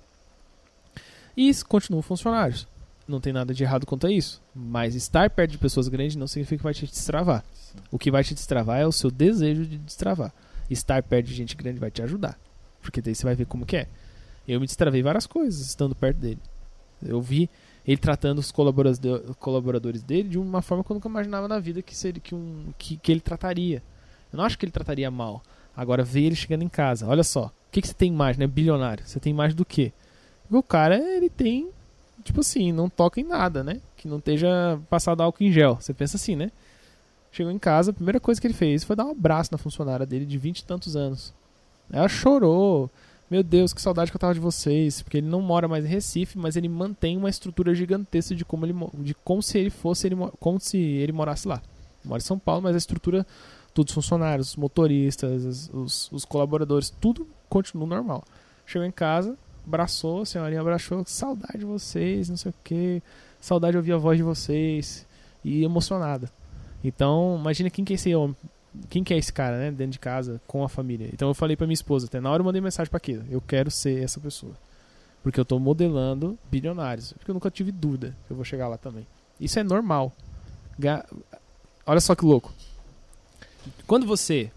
E 1.37 1.51
continuam 1.67 2.01
funcionários. 2.01 2.67
Não 3.07 3.19
tem 3.19 3.33
nada 3.33 3.53
de 3.53 3.63
errado 3.63 3.85
quanto 3.85 4.07
a 4.07 4.11
isso. 4.11 4.41
Mas 4.55 4.95
estar 4.95 5.29
perto 5.29 5.51
de 5.51 5.57
pessoas 5.57 5.87
grandes 5.87 6.15
não 6.15 6.27
significa 6.27 6.57
que 6.57 6.63
vai 6.63 6.73
te 6.73 6.85
destravar. 6.85 7.43
O 7.91 7.99
que 7.99 8.09
vai 8.09 8.23
te 8.23 8.33
destravar 8.33 8.79
é 8.79 8.87
o 8.87 8.91
seu 8.91 9.11
desejo 9.11 9.65
de 9.65 9.77
destravar. 9.77 10.33
Estar 10.69 11.03
perto 11.03 11.27
de 11.27 11.33
gente 11.33 11.55
grande 11.55 11.79
vai 11.79 11.91
te 11.91 12.01
ajudar. 12.01 12.39
Porque 12.81 13.01
daí 13.01 13.13
você 13.13 13.23
vai 13.25 13.35
ver 13.35 13.45
como 13.45 13.65
que 13.65 13.75
é. 13.77 13.87
Eu 14.47 14.59
me 14.59 14.65
destravei 14.65 15.01
várias 15.01 15.27
coisas 15.27 15.61
estando 15.65 15.93
perto 15.95 16.17
dele. 16.17 16.39
Eu 17.05 17.21
vi 17.21 17.49
ele 17.85 17.97
tratando 17.97 18.39
os 18.39 18.51
colaboradores 18.51 18.99
de- 18.99 19.33
colaboradores 19.35 20.01
dele 20.01 20.29
de 20.29 20.39
uma 20.39 20.61
forma 20.61 20.83
que 20.83 20.91
eu 20.91 20.93
nunca 20.93 21.09
imaginava 21.09 21.47
na 21.49 21.59
vida 21.59 21.81
que, 21.81 21.95
seria, 21.95 22.21
que, 22.21 22.33
um, 22.33 22.67
que, 22.77 22.95
que 22.97 23.11
ele 23.11 23.19
trataria. 23.21 23.83
Eu 24.31 24.37
não 24.37 24.45
acho 24.45 24.57
que 24.57 24.63
ele 24.65 24.71
trataria 24.71 25.11
mal. 25.11 25.43
Agora, 25.75 26.03
ver 26.03 26.21
ele 26.23 26.35
chegando 26.35 26.63
em 26.63 26.69
casa. 26.69 27.05
Olha 27.07 27.23
só. 27.23 27.47
O 27.47 27.51
que, 27.71 27.81
que 27.81 27.87
você 27.87 27.93
tem 27.93 28.11
mais, 28.11 28.37
né? 28.37 28.47
Bilionário. 28.47 29.05
Você 29.05 29.19
tem 29.19 29.33
mais 29.33 29.53
do 29.53 29.65
quê? 29.65 29.91
Porque 30.43 30.55
o 30.55 30.63
cara, 30.63 30.97
ele 30.97 31.29
tem. 31.29 31.69
Tipo 32.23 32.39
assim, 32.39 32.71
não 32.71 32.89
toca 32.89 33.19
em 33.19 33.23
nada, 33.23 33.63
né? 33.63 33.81
Que 33.97 34.07
não 34.07 34.17
esteja 34.17 34.79
passado 34.89 35.21
álcool 35.21 35.43
em 35.43 35.51
gel. 35.51 35.75
Você 35.75 35.93
pensa 35.93 36.17
assim, 36.17 36.35
né? 36.35 36.51
Chegou 37.31 37.51
em 37.51 37.59
casa, 37.59 37.91
a 37.91 37.93
primeira 37.93 38.19
coisa 38.19 38.39
que 38.39 38.47
ele 38.47 38.53
fez 38.53 38.83
foi 38.83 38.95
dar 38.95 39.05
um 39.05 39.11
abraço 39.11 39.51
na 39.51 39.57
funcionária 39.57 40.05
dele 40.05 40.25
de 40.25 40.37
vinte 40.37 40.59
e 40.59 40.65
tantos 40.65 40.95
anos. 40.95 41.33
Ela 41.91 42.07
chorou. 42.07 42.89
Meu 43.29 43.41
Deus, 43.41 43.73
que 43.73 43.81
saudade 43.81 44.11
que 44.11 44.15
eu 44.15 44.19
tava 44.19 44.33
de 44.33 44.39
vocês. 44.39 45.01
Porque 45.01 45.17
ele 45.17 45.27
não 45.27 45.41
mora 45.41 45.67
mais 45.67 45.83
em 45.83 45.87
Recife, 45.87 46.37
mas 46.37 46.55
ele 46.55 46.69
mantém 46.69 47.17
uma 47.17 47.29
estrutura 47.29 47.73
gigantesca 47.73 48.35
de 48.35 48.45
como 48.45 48.65
ele 48.65 48.75
de 48.99 49.13
como 49.15 49.41
se 49.41 49.57
ele 49.57 49.69
fosse 49.69 50.07
ele, 50.07 50.15
mo- 50.15 50.31
como 50.39 50.59
se 50.59 50.77
ele 50.77 51.11
morasse 51.11 51.47
lá. 51.47 51.61
Mora 52.05 52.21
em 52.21 52.25
São 52.25 52.37
Paulo, 52.37 52.61
mas 52.61 52.75
a 52.75 52.77
estrutura, 52.77 53.25
todos 53.73 53.91
os 53.91 53.95
funcionários, 53.95 54.49
os 54.49 54.55
motoristas, 54.55 55.69
os, 55.73 56.11
os 56.11 56.25
colaboradores, 56.25 56.89
tudo 57.01 57.27
continua 57.49 57.87
normal. 57.87 58.23
Chegou 58.65 58.85
em 58.85 58.91
casa, 58.91 59.37
abraçou, 59.65 60.21
a 60.21 60.25
senhorinha 60.25 60.61
abraçou, 60.61 61.03
saudade 61.05 61.59
de 61.59 61.65
vocês, 61.65 62.29
não 62.29 62.37
sei 62.37 62.51
o 62.51 62.55
que, 62.63 63.01
saudade 63.39 63.73
de 63.73 63.77
ouvir 63.77 63.93
a 63.93 63.97
voz 63.97 64.17
de 64.17 64.23
vocês 64.23 65.05
e 65.43 65.63
emocionada. 65.63 66.29
Então, 66.83 67.37
imagina 67.39 67.69
quem 67.69 67.85
que 67.85 67.93
é 67.93 67.95
esse 67.95 68.13
homem, 68.13 68.35
quem 68.89 69.03
que 69.03 69.13
é 69.13 69.17
esse 69.17 69.31
cara, 69.31 69.57
né, 69.57 69.71
dentro 69.71 69.93
de 69.93 69.99
casa 69.99 70.41
com 70.47 70.63
a 70.63 70.69
família. 70.69 71.09
Então 71.13 71.27
eu 71.27 71.33
falei 71.33 71.55
pra 71.55 71.65
minha 71.65 71.73
esposa, 71.73 72.07
até 72.07 72.19
na 72.19 72.29
hora 72.29 72.41
eu 72.41 72.45
mandei 72.45 72.61
mensagem 72.61 72.89
pra 72.89 72.99
Keila, 72.99 73.25
eu 73.29 73.39
quero 73.41 73.71
ser 73.71 74.03
essa 74.03 74.19
pessoa. 74.19 74.53
Porque 75.21 75.39
eu 75.39 75.45
tô 75.45 75.57
modelando 75.57 76.37
bilionários, 76.51 77.13
porque 77.13 77.31
eu 77.31 77.33
nunca 77.33 77.49
tive 77.49 77.71
dúvida 77.71 78.13
que 78.27 78.31
eu 78.33 78.35
vou 78.35 78.43
chegar 78.43 78.67
lá 78.67 78.77
também. 78.77 79.07
Isso 79.39 79.57
é 79.57 79.63
normal. 79.63 80.11
Olha 81.85 82.01
só 82.01 82.13
que 82.13 82.25
louco. 82.25 82.53
Quando 83.87 84.05
você 84.05 84.51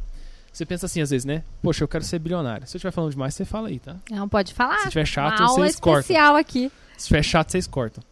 você 0.57 0.65
pensa 0.65 0.87
assim 0.87 1.03
às 1.03 1.11
vezes, 1.11 1.27
né? 1.27 1.45
Poxa, 1.61 1.85
eu 1.85 1.89
quero 1.89 2.03
ser 2.03 2.19
bilionário. 2.19 2.67
Se 2.67 2.75
eu 2.75 2.79
estiver 2.79 2.91
falando 2.91 3.11
demais, 3.11 3.35
você 3.35 3.45
fala 3.45 3.69
aí, 3.69 3.79
tá? 3.79 3.97
Não 4.11 4.27
pode 4.27 4.55
falar. 4.55 4.79
Se 4.79 4.89
tiver 4.89 5.05
chato, 5.05 5.41
uma 5.41 5.49
vocês 5.49 5.79
cortam. 5.79 6.01
especial 6.01 6.35
aqui. 6.35 6.73
Se 6.97 7.09
tiver 7.09 7.23
chato, 7.23 7.51
vocês 7.51 7.67
cortam. 7.67 8.03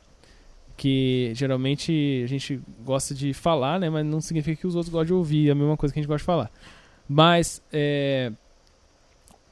Que 0.77 1.33
geralmente 1.35 2.21
a 2.23 2.27
gente 2.27 2.61
gosta 2.85 3.15
de 3.15 3.33
falar, 3.33 3.81
né? 3.81 3.89
Mas 3.89 4.05
não 4.05 4.21
significa 4.21 4.61
que 4.61 4.67
os 4.67 4.75
outros 4.75 4.93
gostam 4.93 5.07
de 5.07 5.13
ouvir 5.15 5.51
a 5.51 5.55
mesma 5.55 5.75
coisa 5.75 5.91
que 5.91 5.99
a 5.99 6.03
gente 6.03 6.09
gosta 6.09 6.19
de 6.19 6.27
falar. 6.27 6.51
Mas 7.09 7.63
é, 7.73 8.31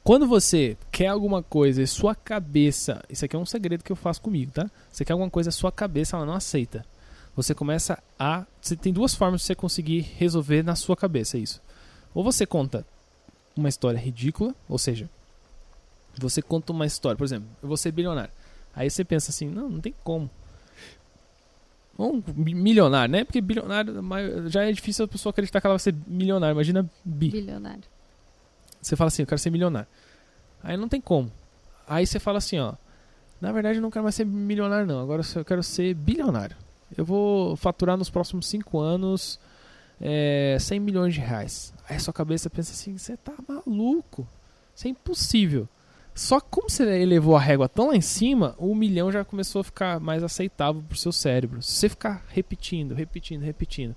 quando 0.03 0.27
você 0.27 0.77
quer 0.91 1.07
alguma 1.07 1.41
coisa 1.41 1.81
e 1.81 1.87
sua 1.87 2.13
cabeça. 2.13 3.03
Isso 3.09 3.25
aqui 3.25 3.35
é 3.35 3.39
um 3.39 3.45
segredo 3.45 3.83
que 3.83 3.91
eu 3.91 3.95
faço 3.95 4.21
comigo, 4.21 4.51
tá? 4.51 4.69
Você 4.91 5.03
quer 5.03 5.13
alguma 5.13 5.31
coisa, 5.31 5.49
sua 5.49 5.71
cabeça 5.71 6.15
ela 6.15 6.27
não 6.27 6.35
aceita. 6.35 6.85
Você 7.35 7.55
começa 7.55 7.97
a. 8.19 8.45
Você 8.61 8.75
tem 8.75 8.93
duas 8.93 9.15
formas 9.15 9.41
de 9.41 9.47
você 9.47 9.55
conseguir 9.55 10.01
resolver 10.19 10.61
na 10.61 10.75
sua 10.75 10.95
cabeça 10.95 11.39
isso. 11.39 11.59
Ou 12.13 12.23
você 12.23 12.45
conta 12.45 12.85
uma 13.55 13.69
história 13.69 13.97
ridícula, 13.97 14.55
ou 14.67 14.77
seja, 14.77 15.09
você 16.17 16.41
conta 16.41 16.71
uma 16.71 16.85
história, 16.85 17.17
por 17.17 17.23
exemplo, 17.23 17.47
eu 17.61 17.67
vou 17.67 17.77
ser 17.77 17.91
bilionário. 17.91 18.31
Aí 18.75 18.89
você 18.89 19.03
pensa 19.03 19.31
assim, 19.31 19.47
não, 19.47 19.69
não 19.69 19.81
tem 19.81 19.93
como. 20.03 20.29
Um 21.97 22.23
milionário, 22.35 23.11
né? 23.11 23.23
Porque 23.23 23.39
bilionário 23.39 24.49
já 24.49 24.63
é 24.63 24.71
difícil 24.71 25.05
a 25.05 25.07
pessoa 25.07 25.31
acreditar 25.31 25.61
que 25.61 25.67
ela 25.67 25.75
vai 25.75 25.79
ser 25.79 25.95
milionário. 26.07 26.55
Imagina 26.55 26.89
bi. 27.05 27.29
Bilionário. 27.29 27.83
Você 28.81 28.95
fala 28.95 29.09
assim, 29.09 29.21
eu 29.21 29.27
quero 29.27 29.39
ser 29.39 29.51
milionário. 29.51 29.87
Aí 30.63 30.75
não 30.75 30.89
tem 30.89 30.99
como. 30.99 31.31
Aí 31.87 32.05
você 32.07 32.19
fala 32.19 32.39
assim, 32.39 32.57
ó. 32.57 32.73
Na 33.39 33.51
verdade 33.51 33.77
eu 33.77 33.81
não 33.81 33.91
quero 33.91 34.03
mais 34.03 34.15
ser 34.15 34.25
milionário, 34.25 34.87
não. 34.87 35.01
Agora 35.01 35.21
eu 35.35 35.45
quero 35.45 35.61
ser 35.61 35.93
bilionário. 35.93 36.55
Eu 36.97 37.05
vou 37.05 37.55
faturar 37.55 37.95
nos 37.95 38.09
próximos 38.09 38.47
5 38.47 38.79
anos 38.79 39.39
é, 40.01 40.57
100 40.59 40.79
milhões 40.79 41.13
de 41.13 41.19
reais. 41.19 41.73
Aí 41.87 41.99
sua 41.99 42.13
cabeça 42.13 42.49
pensa 42.49 42.71
assim, 42.71 42.97
você 42.97 43.17
tá 43.17 43.33
maluco. 43.47 44.27
Isso 44.75 44.87
é 44.87 44.89
impossível. 44.89 45.67
Só 46.15 46.39
que 46.39 46.47
como 46.49 46.69
você 46.69 46.83
elevou 47.01 47.35
a 47.35 47.39
régua 47.39 47.67
tão 47.67 47.87
lá 47.87 47.95
em 47.95 48.01
cima, 48.01 48.53
o 48.57 48.75
milhão 48.75 49.11
já 49.11 49.25
começou 49.25 49.61
a 49.61 49.63
ficar 49.63 49.99
mais 49.99 50.23
aceitável 50.23 50.83
pro 50.87 50.97
seu 50.97 51.11
cérebro. 51.11 51.61
Se 51.61 51.71
você 51.71 51.89
ficar 51.89 52.23
repetindo, 52.29 52.93
repetindo, 52.93 53.41
repetindo, 53.41 53.95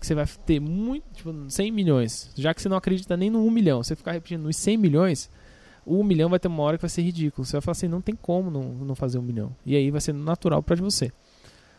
que 0.00 0.06
você 0.06 0.14
vai 0.14 0.26
ter 0.46 0.60
muito, 0.60 1.04
tipo, 1.12 1.34
100 1.48 1.70
milhões, 1.72 2.30
já 2.36 2.54
que 2.54 2.62
você 2.62 2.68
não 2.68 2.76
acredita 2.76 3.16
nem 3.16 3.28
no 3.28 3.44
1 3.44 3.50
milhão, 3.50 3.82
você 3.82 3.94
ficar 3.96 4.12
repetindo 4.12 4.42
nos 4.42 4.56
100 4.56 4.76
milhões, 4.78 5.30
O 5.84 6.04
milhão 6.04 6.28
vai 6.28 6.38
ter 6.38 6.48
uma 6.48 6.62
hora 6.62 6.76
que 6.76 6.82
vai 6.82 6.90
ser 6.90 7.00
ridículo. 7.00 7.46
Você 7.46 7.52
vai 7.52 7.62
falar 7.62 7.72
assim, 7.72 7.88
não 7.88 8.02
tem 8.02 8.14
como 8.14 8.50
não, 8.50 8.62
não 8.62 8.94
fazer 8.94 9.18
um 9.18 9.22
milhão. 9.22 9.56
E 9.64 9.74
aí 9.74 9.90
vai 9.90 10.02
ser 10.02 10.12
natural 10.12 10.62
para 10.62 10.76
você. 10.76 11.10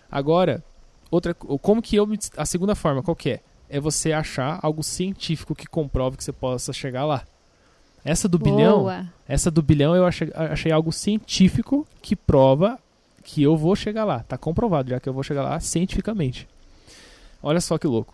Agora, 0.10 0.64
outra, 1.12 1.34
como 1.36 1.80
que 1.80 1.96
eu 1.96 2.08
a 2.36 2.46
segunda 2.46 2.74
forma 2.74 3.04
qual 3.04 3.16
que 3.16 3.30
é? 3.30 3.42
É 3.70 3.80
você 3.80 4.12
achar 4.12 4.60
algo 4.62 4.84
científico 4.84 5.54
que 5.54 5.68
comprove 5.68 6.18
que 6.18 6.24
você 6.24 6.32
possa 6.32 6.74
chegar 6.74 7.06
lá. 7.06 7.24
Essa 8.04 8.28
do 8.28 8.40
bilhão, 8.40 8.80
Boa. 8.80 9.06
essa 9.28 9.52
do 9.52 9.62
bilhão 9.62 9.96
eu 9.96 10.06
achei, 10.06 10.32
achei 10.34 10.72
algo 10.72 10.92
científico 10.92 11.86
que 12.02 12.16
prova 12.16 12.80
que 13.24 13.44
eu 13.44 13.56
vou 13.58 13.76
chegar 13.76 14.06
lá. 14.06 14.20
Tá 14.24 14.38
comprovado 14.38 14.90
já 14.90 15.00
que 15.00 15.08
eu 15.08 15.14
vou 15.14 15.22
chegar 15.22 15.44
lá 15.44 15.60
cientificamente. 15.60 16.48
Olha 17.44 17.62
só 17.62 17.78
que 17.78 17.86
louco. 17.86 18.14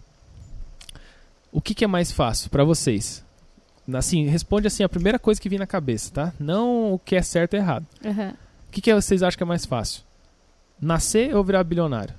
O 1.51 1.61
que, 1.61 1.73
que 1.73 1.85
é 1.85 1.87
mais 1.87 2.11
fácil 2.11 2.49
para 2.49 2.63
vocês? 2.65 3.23
Assim, 3.93 4.25
responde 4.25 4.67
assim 4.67 4.83
a 4.83 4.89
primeira 4.89 5.17
coisa 5.19 5.39
que 5.39 5.47
vem 5.47 5.59
na 5.59 5.67
cabeça, 5.67 6.11
tá? 6.11 6.33
Não 6.39 6.93
o 6.93 6.99
que 6.99 7.15
é 7.15 7.21
certo 7.21 7.53
ou 7.53 7.59
errado. 7.59 7.85
Aham. 8.03 8.33
O 8.67 8.71
que, 8.71 8.81
que 8.81 8.93
vocês 8.93 9.23
acham 9.23 9.37
que 9.37 9.43
é 9.43 9.45
mais 9.45 9.65
fácil? 9.65 10.01
Nascer 10.81 11.33
ou 11.33 11.43
virar 11.43 11.63
bilionário? 11.63 12.13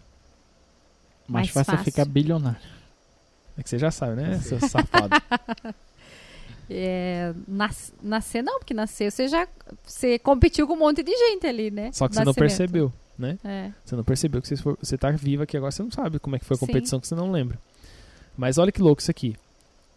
Mais 1.29 1.46
Mais 1.46 1.51
fácil 1.51 1.75
é 1.75 1.77
fácil. 1.77 1.92
ficar 1.92 2.05
bilionário. 2.07 2.76
É 3.59 3.62
que 3.62 3.69
você 3.71 3.79
já 3.79 3.90
sabe, 3.90 4.16
né, 4.16 4.38
seu 4.40 4.61
safado? 4.61 5.11
É, 6.69 7.33
nas- 7.47 7.92
nascer 8.03 8.42
não, 8.42 8.59
porque 8.59 8.75
nascer 8.75 9.12
você 9.12 9.29
já 9.29 9.47
você 9.85 10.19
competiu 10.19 10.66
com 10.66 10.75
um 10.75 10.79
monte 10.79 11.01
de 11.01 11.12
gente 11.16 11.47
ali, 11.47 11.71
né? 11.71 11.92
Só 11.92 12.09
que 12.09 12.14
você 12.14 12.21
não 12.21 12.27
Nascimento. 12.27 12.49
percebeu, 12.49 12.92
né? 13.16 13.38
É. 13.45 13.71
Você 13.85 13.95
não 13.95 14.03
percebeu 14.03 14.42
que 14.42 14.49
você, 14.49 14.57
for, 14.57 14.77
você 14.83 14.99
tá 14.99 15.12
vivo 15.12 15.45
aqui 15.45 15.57
agora, 15.57 15.71
você 15.71 15.83
não 15.85 15.92
sabe 15.92 16.19
como 16.19 16.35
é 16.35 16.40
que 16.40 16.45
foi 16.45 16.57
a 16.57 16.59
Sim. 16.59 16.66
competição 16.66 16.99
que 16.99 17.07
você 17.07 17.14
não 17.14 17.31
lembra. 17.31 17.57
Mas 18.37 18.59
olha 18.59 18.73
que 18.73 18.83
louco 18.83 19.01
isso 19.01 19.11
aqui. 19.12 19.37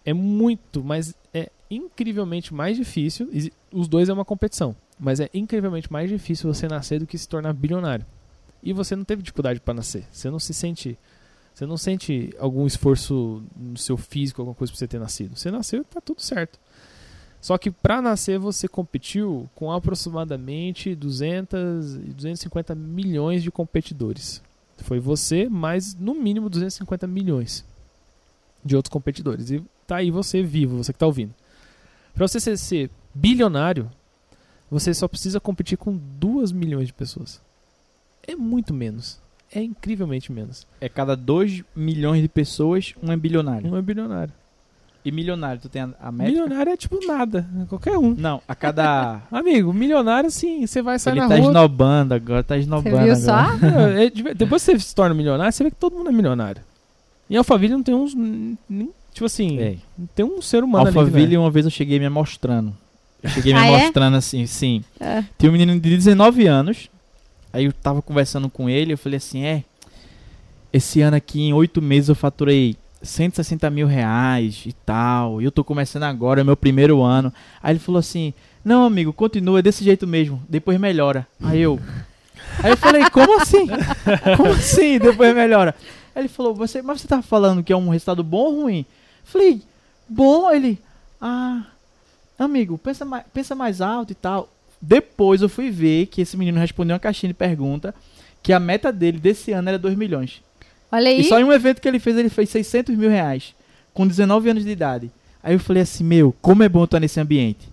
É 0.06 0.13
muito, 0.13 0.84
mas 0.84 1.15
é 1.34 1.50
incrivelmente 1.72 2.54
mais 2.54 2.78
difícil. 2.78 3.28
Os 3.72 3.88
dois 3.88 4.08
é 4.08 4.13
uma 4.13 4.24
competição, 4.24 4.76
mas 5.00 5.19
é 5.19 5.28
incrivelmente 5.34 5.91
mais 5.91 6.08
difícil 6.08 6.54
você 6.54 6.67
nascer 6.67 7.00
do 7.00 7.08
que 7.08 7.17
se 7.17 7.28
tornar 7.28 7.52
bilionário. 7.54 8.06
E 8.62 8.74
você 8.74 8.95
não 8.95 9.04
teve 9.04 9.24
dificuldade 9.24 9.60
para 9.60 9.74
nascer. 9.74 10.06
Você 10.12 10.30
não 10.30 10.38
se 10.39 10.54
sente, 10.54 10.95
você 11.54 11.66
não 11.66 11.78
sente 11.78 12.34
algum 12.40 12.66
esforço 12.66 13.44
no 13.56 13.78
seu 13.78 13.98
físico, 13.98 14.42
alguma 14.42 14.56
coisa 14.56 14.72
para 14.72 14.80
você 14.80 14.88
ter 14.88 15.00
nascido. 15.00 15.36
Você 15.36 15.52
nasceu, 15.52 15.82
e 15.82 15.84
tá 15.84 16.00
tudo 16.00 16.22
certo. 16.22 16.60
Só 17.42 17.58
que 17.58 17.72
para 17.72 18.02
nascer 18.02 18.38
você 18.38 18.68
competiu 18.68 19.50
com 19.56 19.72
aproximadamente 19.72 20.96
200 20.96 21.96
e 21.96 22.14
250 22.14 22.76
milhões 22.76 23.44
de 23.44 23.52
competidores. 23.52 24.42
Foi 24.78 25.00
você 25.00 25.50
mais 25.50 25.96
no 25.96 26.14
mínimo 26.16 26.50
250 26.50 27.08
milhões 27.08 27.66
de 28.64 28.76
outros 28.76 28.92
competidores. 28.92 29.52
E 29.52 29.64
tá 29.88 29.98
aí 29.98 30.12
você 30.12 30.44
vivo, 30.44 30.78
você 30.78 30.94
que 30.94 31.00
tá 31.00 31.06
ouvindo. 31.06 31.34
Para 32.14 32.28
você 32.28 32.58
ser, 32.58 32.90
bilionário, 33.14 33.90
você 34.70 34.94
só 34.94 35.08
precisa 35.08 35.40
competir 35.40 35.78
com 35.78 35.96
2 35.98 36.52
milhões 36.52 36.88
de 36.88 36.94
pessoas. 36.94 37.42
É 38.28 38.36
muito 38.36 38.74
menos. 38.74 39.20
É 39.54 39.62
incrivelmente 39.64 40.32
menos. 40.32 40.66
É 40.80 40.88
cada 40.88 41.16
2 41.16 41.64
milhões 41.76 42.22
de 42.22 42.28
pessoas, 42.28 42.94
um 43.02 43.12
é 43.12 43.18
bilionário. 43.18 43.72
Um 43.72 43.78
é 43.78 43.82
bilionário. 43.82 44.32
E 45.04 45.12
milionário, 45.12 45.62
tu 45.62 45.70
tem 45.70 45.82
a, 45.82 45.90
a 46.02 46.12
métrica? 46.12 46.42
Milionário 46.42 46.72
é 46.74 46.78
tipo 46.78 47.00
nada, 47.08 47.48
qualquer 47.70 47.98
um. 47.98 48.14
Não, 48.14 48.42
a 48.48 48.54
cada... 48.54 49.22
Amigo, 49.32 49.72
milionário 49.74 50.30
sim, 50.30 50.68
você 50.68 50.82
vai 50.82 51.00
sair 51.00 51.14
Ele 51.14 51.22
na 51.22 51.28
tá 51.30 51.36
rua. 51.38 51.48
esnobando 51.48 52.14
agora, 52.14 52.44
tá 52.44 52.56
Você 52.56 52.60
esnobando 52.62 52.98
viu 52.98 53.14
agora. 53.14 53.16
só? 53.16 53.66
É, 53.98 54.06
é, 54.06 54.10
de- 54.10 54.34
depois 54.34 54.64
que 54.64 54.72
você 54.74 54.80
se 54.80 54.94
torna 54.94 55.16
milionário, 55.16 55.52
você 55.54 55.64
vê 55.64 55.72
que 55.72 55.78
todo 55.78 55.96
mundo 55.96 56.10
é 56.10 56.14
milionário. 56.14 56.62
Em 57.30 57.38
Alphaville 57.38 57.74
não 57.74 57.82
tem 57.84 57.96
uns. 57.96 58.14
Tipo 59.14 59.26
assim, 59.26 59.58
É. 59.60 59.76
não 59.98 60.08
tem 60.08 60.26
um 60.26 60.42
ser 60.42 60.64
humano 60.64 60.84
ali. 60.86 60.92
que 60.92 60.96
não 60.96 61.02
é. 61.02 61.06
Alphaville, 61.08 61.38
uma 61.38 61.50
vez 61.50 61.66
eu 61.66 61.72
cheguei 61.72 61.98
me 62.00 62.10
mostrando. 62.10 62.74
Eu 63.24 63.30
cheguei 63.30 63.54
me 63.54 63.60
Ah, 63.60 63.68
é? 63.68 63.84
mostrando 63.84 64.18
assim, 64.18 64.46
sim. 64.46 64.84
É. 65.00 65.24
Tinha 65.38 65.50
um 65.50 65.54
menino 65.54 65.74
de 65.80 65.90
19 65.96 66.46
anos. 66.46 66.90
Aí 67.52 67.66
eu 67.66 67.74
tava 67.74 68.02
conversando 68.02 68.50
com 68.50 68.70
ele, 68.70 68.94
eu 68.94 68.98
falei 68.98 69.18
assim, 69.18 69.44
é. 69.44 69.64
Esse 70.72 71.02
ano 71.02 71.18
aqui, 71.18 71.42
em 71.42 71.54
oito 71.54 71.82
meses, 71.82 72.10
eu 72.10 72.16
faturei 72.16 72.78
160 73.02 73.70
mil 73.70 73.88
reais 73.88 74.64
e 74.66 74.74
tal. 74.74 75.42
E 75.42 75.46
eu 75.46 75.52
tô 75.52 75.64
começando 75.64 76.04
agora, 76.04 76.42
é 76.42 76.44
meu 76.44 76.58
primeiro 76.58 77.02
ano. 77.02 77.34
Aí 77.62 77.74
ele 77.74 77.80
falou 77.80 78.00
assim, 78.00 78.34
não, 78.64 78.86
amigo, 78.86 79.14
continua 79.14 79.62
desse 79.62 79.84
jeito 79.84 80.06
mesmo, 80.06 80.42
depois 80.48 80.80
melhora. 80.80 81.28
Aí 81.42 81.62
eu. 81.62 81.80
Aí 82.62 82.72
eu 82.72 82.78
falei, 82.78 83.10
como 83.10 83.42
assim? 83.42 83.68
Como 84.36 84.52
assim? 84.52 85.00
Depois 85.00 85.34
melhora. 85.34 85.74
Aí 86.14 86.24
ele 86.24 86.30
falou, 86.30 86.54
você, 86.54 86.82
mas 86.82 87.02
você 87.02 87.08
tá 87.08 87.22
falando 87.22 87.64
que 87.64 87.72
é 87.72 87.76
um 87.76 87.90
resultado 87.90 88.24
bom 88.24 88.46
ou 88.46 88.62
ruim? 88.64 88.80
Eu 88.80 88.86
falei, 89.26 89.62
bom, 90.08 90.52
ele. 90.52 90.80
Ah, 91.22 91.64
amigo, 92.38 92.78
pensa 92.78 93.06
mais, 93.06 93.24
pensa 93.34 93.56
mais 93.56 93.82
alto 93.82 94.12
e 94.12 94.16
tal. 94.16 94.50
Depois 94.82 95.42
eu 95.42 95.50
fui 95.50 95.70
ver 95.70 96.06
que 96.08 96.22
esse 96.22 96.38
menino 96.38 96.60
respondeu 96.60 96.94
uma 96.94 97.00
caixinha 97.00 97.30
de 97.30 97.34
pergunta 97.34 97.94
que 98.42 98.54
a 98.54 98.60
meta 98.60 98.92
dele 98.92 99.20
desse 99.20 99.52
ano 99.52 99.68
era 99.70 99.78
2 99.78 99.98
milhões. 99.98 100.42
Olha 100.92 101.10
aí. 101.10 101.22
E 101.22 101.24
só 101.26 101.39
em 101.39 101.44
um 101.44 101.52
evento 101.52 101.82
que 101.82 101.88
ele 101.88 102.00
fez, 102.00 102.18
ele 102.18 102.30
fez 102.30 102.50
600 102.50 102.96
mil 102.96 103.10
reais, 103.10 103.54
com 103.94 104.08
19 104.08 104.50
anos 104.50 104.63
de 104.63 104.70
idade. 104.72 105.12
Aí 105.44 105.54
eu 105.54 105.60
falei 105.60 105.84
assim, 105.84 106.04
meu, 106.04 106.34
como 106.42 106.63
é 106.63 106.70
bom 106.70 106.84
estar 106.86 107.00
nesse 107.00 107.20
ambiente. 107.20 107.68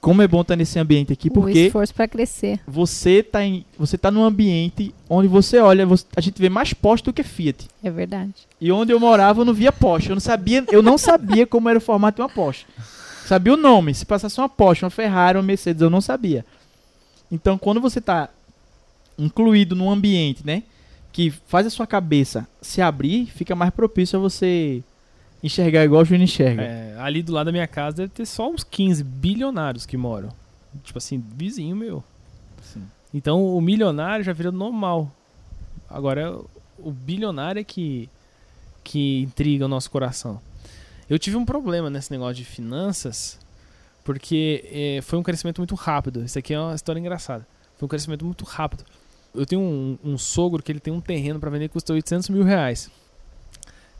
Como 0.00 0.22
é 0.22 0.28
bom 0.28 0.42
estar 0.42 0.54
nesse 0.54 0.78
ambiente 0.78 1.12
aqui, 1.12 1.28
o 1.28 1.32
porque 1.32 1.66
esforço 1.66 1.92
pra 1.92 2.06
crescer. 2.06 2.60
você 2.66 3.22
tá 3.24 3.42
em, 3.44 3.64
você 3.76 3.98
tá 3.98 4.08
num 4.10 4.22
ambiente 4.22 4.94
onde 5.08 5.26
você 5.26 5.58
olha, 5.58 5.84
você- 5.86 6.04
a 6.14 6.20
gente 6.20 6.40
vê 6.40 6.48
mais 6.48 6.72
Porsche 6.72 7.02
do 7.04 7.12
que 7.12 7.24
Fiat. 7.24 7.66
É 7.82 7.90
verdade. 7.90 8.32
E 8.60 8.70
onde 8.70 8.92
eu 8.92 9.00
morava 9.00 9.40
eu 9.40 9.44
não 9.44 9.54
via 9.54 9.72
Porsche. 9.72 10.10
Eu 10.10 10.14
não 10.14 10.20
sabia, 10.20 10.64
eu 10.70 10.80
não 10.82 10.96
sabia 10.98 11.44
como 11.46 11.68
era 11.68 11.78
o 11.78 11.80
formato 11.80 12.16
de 12.16 12.22
uma 12.22 12.28
Porsche. 12.28 12.66
Sabia 13.26 13.54
o 13.54 13.56
nome. 13.56 13.92
Se 13.92 14.06
passasse 14.06 14.38
uma 14.40 14.48
Porsche, 14.48 14.84
uma 14.84 14.90
Ferrari, 14.90 15.36
uma 15.36 15.42
Mercedes, 15.42 15.82
eu 15.82 15.90
não 15.90 16.00
sabia. 16.00 16.46
Então, 17.30 17.58
quando 17.58 17.80
você 17.80 17.98
está 17.98 18.28
incluído 19.18 19.74
num 19.74 19.90
ambiente, 19.90 20.46
né, 20.46 20.62
que 21.12 21.30
faz 21.30 21.66
a 21.66 21.70
sua 21.70 21.86
cabeça 21.86 22.46
se 22.62 22.80
abrir, 22.80 23.26
fica 23.26 23.56
mais 23.56 23.72
propício 23.72 24.18
a 24.18 24.22
você 24.22 24.82
enxergar 25.42 25.84
igual 25.84 26.02
o 26.02 26.04
Júnior 26.04 26.24
enxerga. 26.24 26.62
É, 26.62 26.96
ali 26.98 27.22
do 27.22 27.32
lado 27.32 27.46
da 27.46 27.52
minha 27.52 27.66
casa 27.66 27.96
deve 27.96 28.10
ter 28.10 28.26
só 28.26 28.48
uns 28.48 28.62
15 28.62 29.02
bilionários 29.02 29.86
que 29.86 29.96
moram. 29.96 30.28
Tipo 30.84 30.98
assim, 30.98 31.22
vizinho 31.34 31.74
meu. 31.74 32.04
Sim. 32.62 32.84
Então 33.12 33.44
o 33.44 33.60
milionário 33.60 34.24
já 34.24 34.32
vira 34.32 34.52
normal. 34.52 35.10
Agora 35.88 36.38
o 36.78 36.90
bilionário 36.90 37.60
é 37.60 37.64
que, 37.64 38.08
que 38.84 39.22
intriga 39.22 39.64
o 39.64 39.68
nosso 39.68 39.90
coração. 39.90 40.40
Eu 41.08 41.18
tive 41.18 41.36
um 41.36 41.44
problema 41.44 41.88
nesse 41.88 42.10
negócio 42.10 42.34
de 42.34 42.44
finanças, 42.44 43.38
porque 44.04 44.64
eh, 44.72 45.02
foi 45.02 45.18
um 45.18 45.22
crescimento 45.22 45.58
muito 45.58 45.74
rápido. 45.74 46.24
Isso 46.24 46.38
aqui 46.38 46.52
é 46.52 46.58
uma 46.58 46.74
história 46.74 46.98
engraçada. 46.98 47.46
Foi 47.76 47.86
um 47.86 47.88
crescimento 47.88 48.24
muito 48.24 48.44
rápido. 48.44 48.84
Eu 49.34 49.46
tenho 49.46 49.60
um, 49.60 49.98
um 50.02 50.18
sogro 50.18 50.62
que 50.62 50.72
ele 50.72 50.80
tem 50.80 50.92
um 50.92 51.00
terreno 51.00 51.38
para 51.38 51.50
vender 51.50 51.68
que 51.68 51.74
custa 51.74 51.92
800 51.92 52.28
mil 52.30 52.42
reais. 52.42 52.90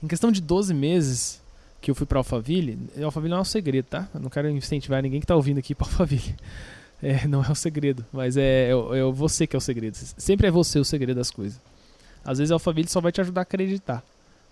Em 0.03 0.09
questão 0.09 0.33
de 0.33 0.41
12 0.41 0.75
meses 0.75 1.43
que 1.81 1.91
eu 1.91 1.95
fui 1.95 2.07
para 2.07 2.19
Alphaville, 2.19 2.79
Alphaville 3.03 3.31
não 3.31 3.39
é 3.39 3.41
um 3.41 3.45
segredo, 3.45 3.87
tá? 3.87 4.09
Eu 4.13 4.21
não 4.21 4.31
quero 4.31 4.51
incentivar 4.51 5.03
ninguém 5.03 5.21
que 5.21 5.27
tá 5.27 5.37
ouvindo 5.37 5.59
aqui 5.59 5.75
para 5.75 5.87
Alphaville. 5.87 6.35
É, 7.03 7.29
não 7.29 7.45
é 7.45 7.51
um 7.51 7.55
segredo, 7.55 8.07
mas 8.11 8.39
é, 8.39 8.71
é, 8.71 8.71
é 8.71 9.13
você 9.13 9.47
que 9.47 9.55
é 9.55 9.59
o 9.59 9.61
segredo. 9.61 9.95
Sempre 9.95 10.47
é 10.47 10.51
você 10.51 10.79
o 10.79 10.85
segredo 10.85 11.19
das 11.19 11.31
coisas. 11.31 11.61
Às 12.25 12.39
vezes 12.39 12.51
a 12.51 12.55
Alphaville 12.55 12.89
só 12.89 13.03
vai 13.03 13.13
te 13.13 13.21
ajudar 13.21 13.43
a 13.43 13.43
acreditar, 13.43 14.03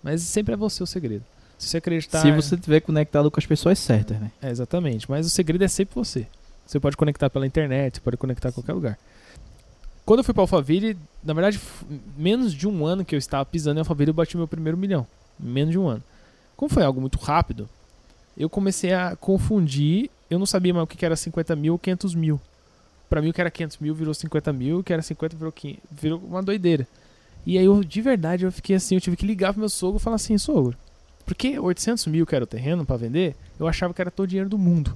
mas 0.03 0.21
sempre 0.21 0.53
é 0.53 0.55
você 0.55 0.83
o 0.83 0.85
segredo. 0.85 1.25
Se 1.57 1.69
você 1.69 1.77
acreditar. 1.77 2.21
Se 2.21 2.31
você 2.31 2.55
estiver 2.55 2.81
conectado 2.81 3.31
com 3.31 3.39
as 3.39 3.45
pessoas 3.45 3.79
certas, 3.79 4.19
né? 4.19 4.31
É, 4.41 4.49
exatamente. 4.49 5.09
Mas 5.09 5.25
o 5.25 5.29
segredo 5.29 5.63
é 5.63 5.67
sempre 5.67 5.95
você. 5.95 6.27
Você 6.65 6.79
pode 6.79 6.97
conectar 6.97 7.29
pela 7.29 7.45
internet, 7.45 8.01
pode 8.01 8.17
conectar 8.17 8.49
a 8.49 8.51
qualquer 8.51 8.73
lugar. 8.73 8.97
Quando 10.05 10.19
eu 10.19 10.23
fui 10.23 10.33
para 10.33 10.43
Alphaville, 10.43 10.97
na 11.23 11.33
verdade, 11.33 11.59
menos 12.17 12.53
de 12.53 12.67
um 12.67 12.85
ano 12.85 13.03
que 13.03 13.15
eu 13.15 13.19
estava 13.19 13.45
pisando 13.45 13.77
em 13.77 13.81
Alphaville, 13.81 14.09
eu 14.09 14.13
bati 14.13 14.37
meu 14.37 14.47
primeiro 14.47 14.77
milhão. 14.77 15.07
Menos 15.39 15.71
de 15.71 15.79
um 15.79 15.87
ano. 15.87 16.03
Como 16.55 16.71
foi 16.71 16.83
algo 16.83 17.01
muito 17.01 17.17
rápido, 17.17 17.67
eu 18.37 18.49
comecei 18.49 18.93
a 18.93 19.15
confundir. 19.15 20.09
Eu 20.29 20.39
não 20.39 20.45
sabia 20.45 20.73
mais 20.73 20.83
o 20.83 20.87
que 20.87 20.97
que 20.97 21.05
era 21.05 21.15
50 21.15 21.55
mil 21.55 21.73
ou 21.73 21.79
500 21.79 22.15
mil. 22.15 22.39
Pra 23.09 23.21
mim, 23.21 23.29
o 23.29 23.33
que 23.33 23.41
era 23.41 23.51
500 23.51 23.77
mil 23.79 23.93
virou 23.93 24.13
50 24.13 24.53
mil, 24.53 24.79
o 24.79 24.83
que 24.83 24.91
era 24.91 25.01
50 25.01 25.35
virou 25.35 25.51
500. 25.51 25.81
Virou 25.91 26.19
uma 26.19 26.41
doideira. 26.41 26.87
E 27.45 27.57
aí, 27.57 27.65
eu, 27.65 27.83
de 27.83 28.01
verdade, 28.01 28.45
eu 28.45 28.51
fiquei 28.51 28.75
assim. 28.75 28.95
Eu 28.95 29.01
tive 29.01 29.15
que 29.15 29.25
ligar 29.25 29.53
pro 29.53 29.59
meu 29.59 29.69
sogro 29.69 29.97
e 29.97 30.03
falar 30.03 30.15
assim: 30.15 30.37
sogro, 30.37 30.77
porque 31.25 31.57
800 31.59 32.05
mil 32.07 32.25
que 32.25 32.35
era 32.35 32.43
o 32.43 32.47
terreno 32.47 32.85
para 32.85 32.97
vender, 32.97 33.35
eu 33.59 33.67
achava 33.67 33.93
que 33.93 34.01
era 34.01 34.11
todo 34.11 34.25
o 34.25 34.27
dinheiro 34.27 34.49
do 34.49 34.57
mundo. 34.57 34.95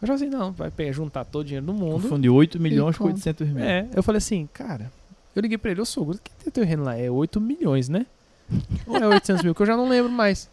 Eu 0.00 0.04
achava 0.04 0.14
assim, 0.14 0.28
não, 0.28 0.52
vai 0.52 0.70
juntar 0.92 1.24
todo 1.24 1.42
o 1.42 1.44
dinheiro 1.44 1.66
do 1.66 1.72
mundo. 1.72 2.02
Confundiu 2.02 2.34
8 2.34 2.60
milhões 2.60 2.96
com 2.96 3.04
com- 3.04 3.10
800 3.10 3.48
mil. 3.48 3.64
É, 3.64 3.86
eu 3.94 4.02
falei 4.02 4.18
assim, 4.18 4.48
cara, 4.52 4.90
eu 5.34 5.42
liguei 5.42 5.58
pra 5.58 5.70
ele, 5.72 5.80
ô 5.80 5.84
sogro, 5.84 6.18
que 6.22 6.30
tem 6.44 6.52
terreno 6.52 6.84
lá? 6.84 6.96
É 6.96 7.10
8 7.10 7.40
milhões, 7.40 7.88
né? 7.88 8.06
Ou 8.86 8.96
é 8.96 9.06
800 9.08 9.42
mil, 9.42 9.54
que 9.54 9.62
eu 9.62 9.66
já 9.66 9.76
não 9.76 9.88
lembro 9.88 10.10
mais. 10.10 10.48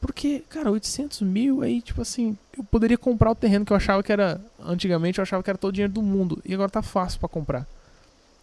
Porque, 0.00 0.44
cara, 0.48 0.70
800 0.70 1.22
mil, 1.22 1.62
aí, 1.62 1.80
tipo 1.80 2.00
assim, 2.02 2.36
eu 2.56 2.62
poderia 2.62 2.96
comprar 2.96 3.30
o 3.30 3.34
terreno 3.34 3.64
que 3.64 3.72
eu 3.72 3.76
achava 3.76 4.02
que 4.02 4.12
era, 4.12 4.40
antigamente 4.64 5.18
eu 5.18 5.22
achava 5.22 5.42
que 5.42 5.50
era 5.50 5.58
todo 5.58 5.70
o 5.70 5.72
dinheiro 5.72 5.92
do 5.92 6.02
mundo, 6.02 6.40
e 6.44 6.54
agora 6.54 6.70
tá 6.70 6.82
fácil 6.82 7.18
pra 7.18 7.28
comprar. 7.28 7.66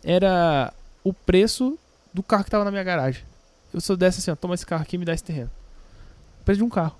Era 0.03 0.73
o 1.03 1.13
preço 1.13 1.77
do 2.13 2.21
carro 2.21 2.43
que 2.43 2.49
tava 2.51 2.65
na 2.65 2.71
minha 2.71 2.83
garagem. 2.83 3.23
Eu 3.73 3.79
só 3.79 3.95
desse 3.95 4.19
assim, 4.19 4.31
ó, 4.31 4.35
toma 4.35 4.53
esse 4.55 4.65
carro 4.65 4.81
aqui 4.83 4.95
e 4.95 4.99
me 4.99 5.05
dá 5.05 5.13
esse 5.13 5.23
terreno. 5.23 5.49
Preço 6.45 6.59
de 6.59 6.63
um 6.63 6.69
carro. 6.69 6.95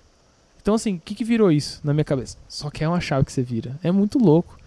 Então, 0.62 0.74
assim, 0.74 0.96
o 0.96 1.00
que, 1.00 1.14
que 1.14 1.24
virou 1.24 1.52
isso 1.52 1.80
na 1.84 1.94
minha 1.94 2.04
cabeça? 2.04 2.38
Só 2.50 2.72
que 2.72 2.84
é 2.84 2.90
uma 2.90 3.00
chave 3.00 3.24
que 3.24 3.32
você 3.32 3.44
vira. 3.44 3.80
É 3.84 3.92
muito 3.92 4.18
louco. 4.18 4.60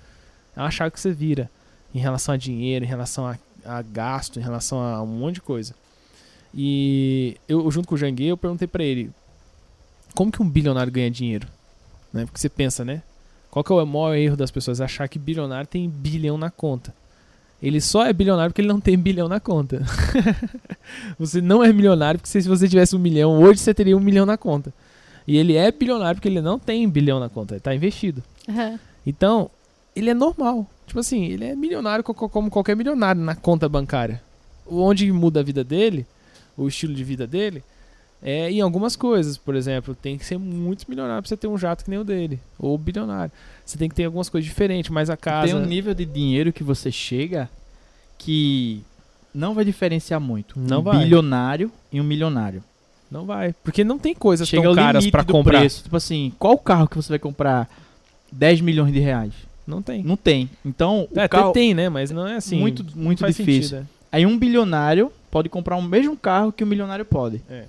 É 0.57 0.61
uma 0.61 0.71
chave 0.71 0.93
que 0.93 1.01
você 1.01 1.13
vira 1.13 1.51
em 1.93 1.99
relação 1.99 2.35
a 2.35 2.39
dinheiro, 2.39 2.85
em 2.85 2.89
relação 2.89 3.27
a, 3.27 3.37
a 3.65 3.83
gasto, 3.83 4.39
em 4.39 4.43
relação 4.43 4.81
a 4.81 5.03
um 5.03 5.07
monte 5.07 5.35
de 5.35 5.41
coisa. 5.43 5.75
E 6.55 7.37
eu, 7.49 7.69
junto 7.71 7.89
com 7.89 7.97
o 7.97 7.99
Jangue, 7.99 8.29
eu 8.29 8.37
perguntei 8.37 8.69
pra 8.69 8.85
ele 8.85 9.11
como 10.15 10.33
que 10.33 10.43
um 10.43 10.49
bilionário 10.49 10.93
ganha 10.93 11.11
dinheiro? 11.11 11.49
Né? 12.13 12.25
Porque 12.25 12.41
você 12.41 12.49
pensa, 12.49 12.85
né? 12.85 13.03
Qual 13.51 13.65
que 13.65 13.73
é 13.73 13.75
o 13.75 13.87
maior 13.87 14.15
erro 14.15 14.37
das 14.37 14.51
pessoas? 14.51 14.81
Achar 14.81 15.09
que 15.09 15.19
bilionário 15.19 15.67
tem 15.67 15.89
bilhão 15.89 16.39
na 16.39 16.51
conta. 16.51 16.95
Ele 17.63 17.81
só 17.81 18.07
é 18.07 18.13
bilionário 18.13 18.51
porque 18.53 18.61
ele 18.61 18.69
não 18.69 18.81
tem 18.81 18.97
bilhão 18.99 19.29
na 19.29 19.41
conta. 19.41 19.83
você 21.19 21.41
não 21.41 21.63
é 21.63 21.73
milionário 21.73 22.21
porque 22.21 22.31
se 22.41 22.49
você 22.49 22.69
tivesse 22.69 22.95
um 22.95 22.99
milhão, 22.99 23.41
hoje 23.43 23.61
você 23.61 23.75
teria 23.75 23.97
um 23.97 24.01
milhão 24.01 24.25
na 24.27 24.37
conta. 24.37 24.73
E 25.27 25.37
ele 25.37 25.57
é 25.57 25.71
bilionário 25.71 26.17
porque 26.17 26.29
ele 26.29 26.41
não 26.41 26.59
tem 26.59 26.89
bilhão 26.89 27.21
na 27.21 27.29
conta, 27.29 27.55
ele 27.55 27.61
tá 27.61 27.75
investido. 27.75 28.23
Aham. 28.49 28.79
Então, 29.07 29.51
ele 29.95 30.11
é 30.11 30.15
normal. 30.15 30.67
Tipo 30.87 31.01
assim, 31.01 31.25
ele 31.27 31.45
é 31.45 31.55
milionário 31.55 32.03
co- 32.03 32.15
co- 32.15 32.29
como 32.29 32.51
qualquer 32.51 32.75
milionário 32.77 33.21
na 33.21 33.35
conta 33.35 33.69
bancária. 33.69 34.23
Onde 34.67 35.11
muda 35.13 35.41
a 35.41 35.43
vida 35.43 35.63
dele, 35.65 36.07
o 36.57 36.67
estilo 36.69 36.95
de 36.95 37.05
vida 37.05 37.27
dele, 37.27 37.63
é 38.23 38.51
em 38.51 38.61
algumas 38.61 38.97
coisas. 38.97 39.37
Por 39.37 39.55
exemplo, 39.55 39.95
tem 39.95 40.19
que 40.19 40.25
ser 40.25 40.39
muito 40.39 40.85
milionário 40.89 41.23
pra 41.23 41.29
você 41.29 41.37
ter 41.37 41.47
um 41.47 41.57
jato 41.59 41.85
que 41.85 41.91
nem 41.91 41.99
o 41.99 42.05
dele. 42.05 42.39
Ou 42.59 42.77
bilionário. 42.79 43.33
Você 43.65 43.77
tem 43.79 43.89
que 43.89 43.95
ter 43.95 44.05
algumas 44.05 44.29
coisas 44.29 44.49
diferentes, 44.49 44.91
mas 44.91 45.09
a 45.11 45.17
casa. 45.17 45.47
Tem 45.53 45.57
um 45.57 45.65
nível 45.67 45.95
de 45.95 46.05
dinheiro 46.05 46.53
que 46.53 46.63
você 46.65 46.91
chega 46.91 47.49
que 48.17 48.83
não 49.35 49.55
vai 49.55 49.65
diferenciar 49.65 50.21
muito. 50.21 50.59
Não 50.59 50.81
um 50.81 50.83
vai. 50.83 50.99
bilionário 50.99 51.71
e 51.93 52.01
um 52.01 52.05
milionário. 52.05 52.63
Não 53.11 53.25
vai. 53.25 53.55
Porque 53.65 53.85
não 53.85 53.99
tem 53.99 54.15
coisas 54.15 54.49
Chega 54.49 54.63
tão 54.65 54.75
caras 54.75 55.05
do 55.05 55.11
comprar. 55.33 55.61
preço. 55.61 55.85
Tipo 55.85 55.97
assim, 55.97 56.33
qual 56.39 56.59
carro 56.59 56.89
que 56.89 56.97
você 56.97 57.09
vai 57.11 57.19
comprar 57.19 57.69
10 58.31 58.61
milhões 58.61 58.93
de 58.93 58.99
reais? 58.99 59.33
Não 59.67 59.81
tem. 59.81 60.03
Não 60.03 60.17
tem. 60.17 60.49
Então, 60.65 61.09
o 61.11 61.19
É, 61.19 61.25
até 61.25 61.29
carro 61.29 61.53
tem, 61.53 61.73
né? 61.75 61.89
Mas 61.89 62.11
não 62.11 62.27
é 62.27 62.37
assim. 62.37 62.59
muito 62.59 62.85
muito 62.97 63.25
difícil. 63.27 63.63
sentido, 63.63 63.77
é. 63.77 63.85
Aí 64.11 64.27
um 64.27 64.39
bilionário 64.39 65.13
pode 65.31 65.49
comprar 65.49 65.77
o 65.77 65.83
mesmo 65.83 66.17
carro 66.17 66.51
que 66.53 66.65
o 66.65 66.67
milionário 66.67 67.05
pode. 67.05 67.43
É. 67.49 67.65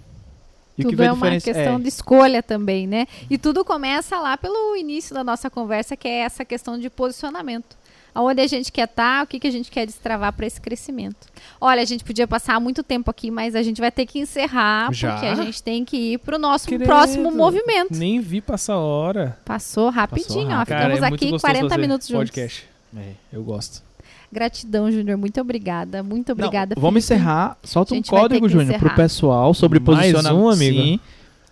E 0.79 0.83
tudo 0.83 1.03
é 1.03 1.11
uma 1.11 1.31
questão 1.31 1.75
é, 1.75 1.79
de 1.79 1.87
escolha 1.87 2.41
também, 2.43 2.87
né? 2.87 3.07
E 3.29 3.37
tudo 3.37 3.63
começa 3.65 4.17
lá 4.19 4.37
pelo 4.37 4.75
início 4.75 5.13
da 5.13 5.23
nossa 5.23 5.49
conversa, 5.49 5.95
que 5.95 6.07
é 6.07 6.19
essa 6.19 6.45
questão 6.45 6.79
de 6.79 6.89
posicionamento. 6.89 7.77
Aonde 8.13 8.41
a 8.41 8.47
gente 8.47 8.71
quer 8.71 8.85
estar, 8.85 9.23
o 9.23 9.27
que, 9.27 9.39
que 9.39 9.47
a 9.47 9.51
gente 9.51 9.69
quer 9.69 9.85
destravar 9.85 10.33
para 10.33 10.45
esse 10.45 10.59
crescimento. 10.59 11.27
Olha, 11.61 11.81
a 11.81 11.85
gente 11.85 12.03
podia 12.03 12.27
passar 12.27 12.59
muito 12.59 12.81
tempo 12.81 13.09
aqui, 13.11 13.29
mas 13.29 13.55
a 13.55 13.61
gente 13.61 13.79
vai 13.79 13.91
ter 13.91 14.05
que 14.05 14.19
encerrar, 14.19 14.91
Já? 14.91 15.11
porque 15.13 15.27
a 15.27 15.35
gente 15.35 15.61
tem 15.61 15.85
que 15.85 16.13
ir 16.13 16.17
para 16.17 16.35
o 16.35 16.39
nosso 16.39 16.65
Credo. 16.67 16.85
próximo 16.85 17.31
movimento. 17.31 17.95
Nem 17.95 18.19
vi 18.19 18.41
passar 18.41 18.73
a 18.73 18.79
hora. 18.79 19.37
Passou 19.45 19.89
rapidinho, 19.89 20.47
ó. 20.47 20.55
rápido. 20.55 20.69
Cara, 20.69 20.95
Ficamos 20.95 21.03
é 21.03 21.07
aqui 21.15 21.31
gostoso 21.31 21.41
40 21.41 21.69
fazer 21.69 21.81
minutos 21.81 22.07
juntos. 22.07 22.29
podcast. 22.29 22.67
é. 22.97 23.11
Eu 23.31 23.43
gosto. 23.43 23.88
Gratidão, 24.31 24.91
Júnior. 24.91 25.17
Muito 25.17 25.39
obrigada. 25.41 26.03
Muito 26.03 26.29
Não, 26.29 26.33
obrigada. 26.33 26.75
vamos 26.77 27.05
Felipe. 27.05 27.21
encerrar. 27.21 27.57
Solta 27.63 27.95
um 27.95 28.01
código, 28.01 28.47
Júnior, 28.47 28.79
pro 28.79 28.93
pessoal 28.95 29.53
sobre 29.53 29.79
Mais 29.79 30.11
posicionamento. 30.13 30.43
um, 30.43 30.49
amigo? 30.49 30.81
Sim. 30.81 30.99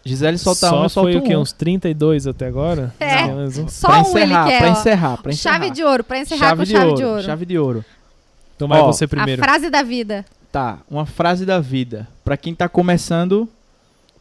Gisele 0.06 0.38
solta 0.38 0.70
Só 0.70 0.80
um, 0.80 0.84
eu 0.84 0.90
solto 0.90 1.12
foi 1.12 1.18
o 1.18 1.22
quê? 1.24 1.36
um. 1.36 1.42
Uns 1.42 1.52
32 1.52 2.28
até 2.28 2.48
agora? 2.48 2.94
É. 3.00 3.28
Não, 3.28 3.40
um. 3.46 3.68
Só 3.68 3.88
pra 3.90 3.98
um 3.98 4.02
encerrar, 4.02 4.24
ele 4.44 4.52
quer, 4.52 4.60
pra 4.60 4.70
encerrar, 4.70 5.18
pra 5.22 5.32
encerrar. 5.34 5.54
Chave 5.56 5.70
de 5.72 5.84
ouro, 5.84 6.04
para 6.04 6.20
encerrar 6.20 6.48
chave 6.50 6.58
com 6.58 6.64
de 6.64 6.72
chave 6.72 6.86
ouro, 6.86 6.98
de 6.98 7.04
ouro. 7.06 7.24
Chave 7.24 7.46
de 7.46 7.60
ouro. 7.60 7.86
Então 8.56 8.68
vai 8.68 8.80
Ó, 8.80 8.86
você 8.88 9.06
primeiro. 9.08 9.42
A 9.42 9.46
frase 9.46 9.70
da 9.70 9.84
vida. 9.84 10.26
Tá, 10.52 10.80
uma 10.90 11.06
frase 11.06 11.46
da 11.46 11.60
vida. 11.60 12.08
Pra 12.24 12.38
quem 12.38 12.56
tá 12.56 12.70
começando, 12.70 13.50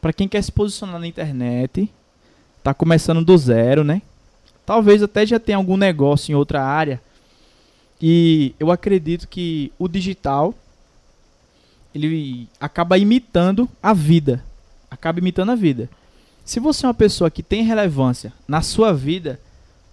pra 0.00 0.12
quem 0.12 0.26
quer 0.26 0.42
se 0.42 0.50
posicionar 0.50 0.98
na 0.98 1.07
internet, 1.07 1.88
tá 2.64 2.74
começando 2.74 3.24
do 3.24 3.38
zero, 3.38 3.84
né? 3.84 4.02
Talvez 4.66 5.02
até 5.02 5.24
já 5.24 5.38
tenha 5.38 5.57
algum 5.57 5.76
negócio 5.76 6.32
em 6.32 6.34
outra 6.34 6.64
área. 6.64 7.00
E 8.01 8.55
eu 8.61 8.70
acredito 8.70 9.26
que 9.26 9.72
o 9.78 9.88
digital 9.88 10.55
ele 11.94 12.49
acaba 12.61 12.99
imitando 12.99 13.68
a 13.82 13.94
vida. 13.94 14.44
Acaba 14.90 15.18
imitando 15.18 15.53
a 15.53 15.55
vida. 15.55 15.88
Se 16.44 16.61
você 16.61 16.84
é 16.84 16.88
uma 16.88 16.94
pessoa 16.94 17.30
que 17.30 17.42
tem 17.42 17.64
relevância 17.64 18.32
na 18.47 18.61
sua 18.62 18.92
vida, 18.92 19.40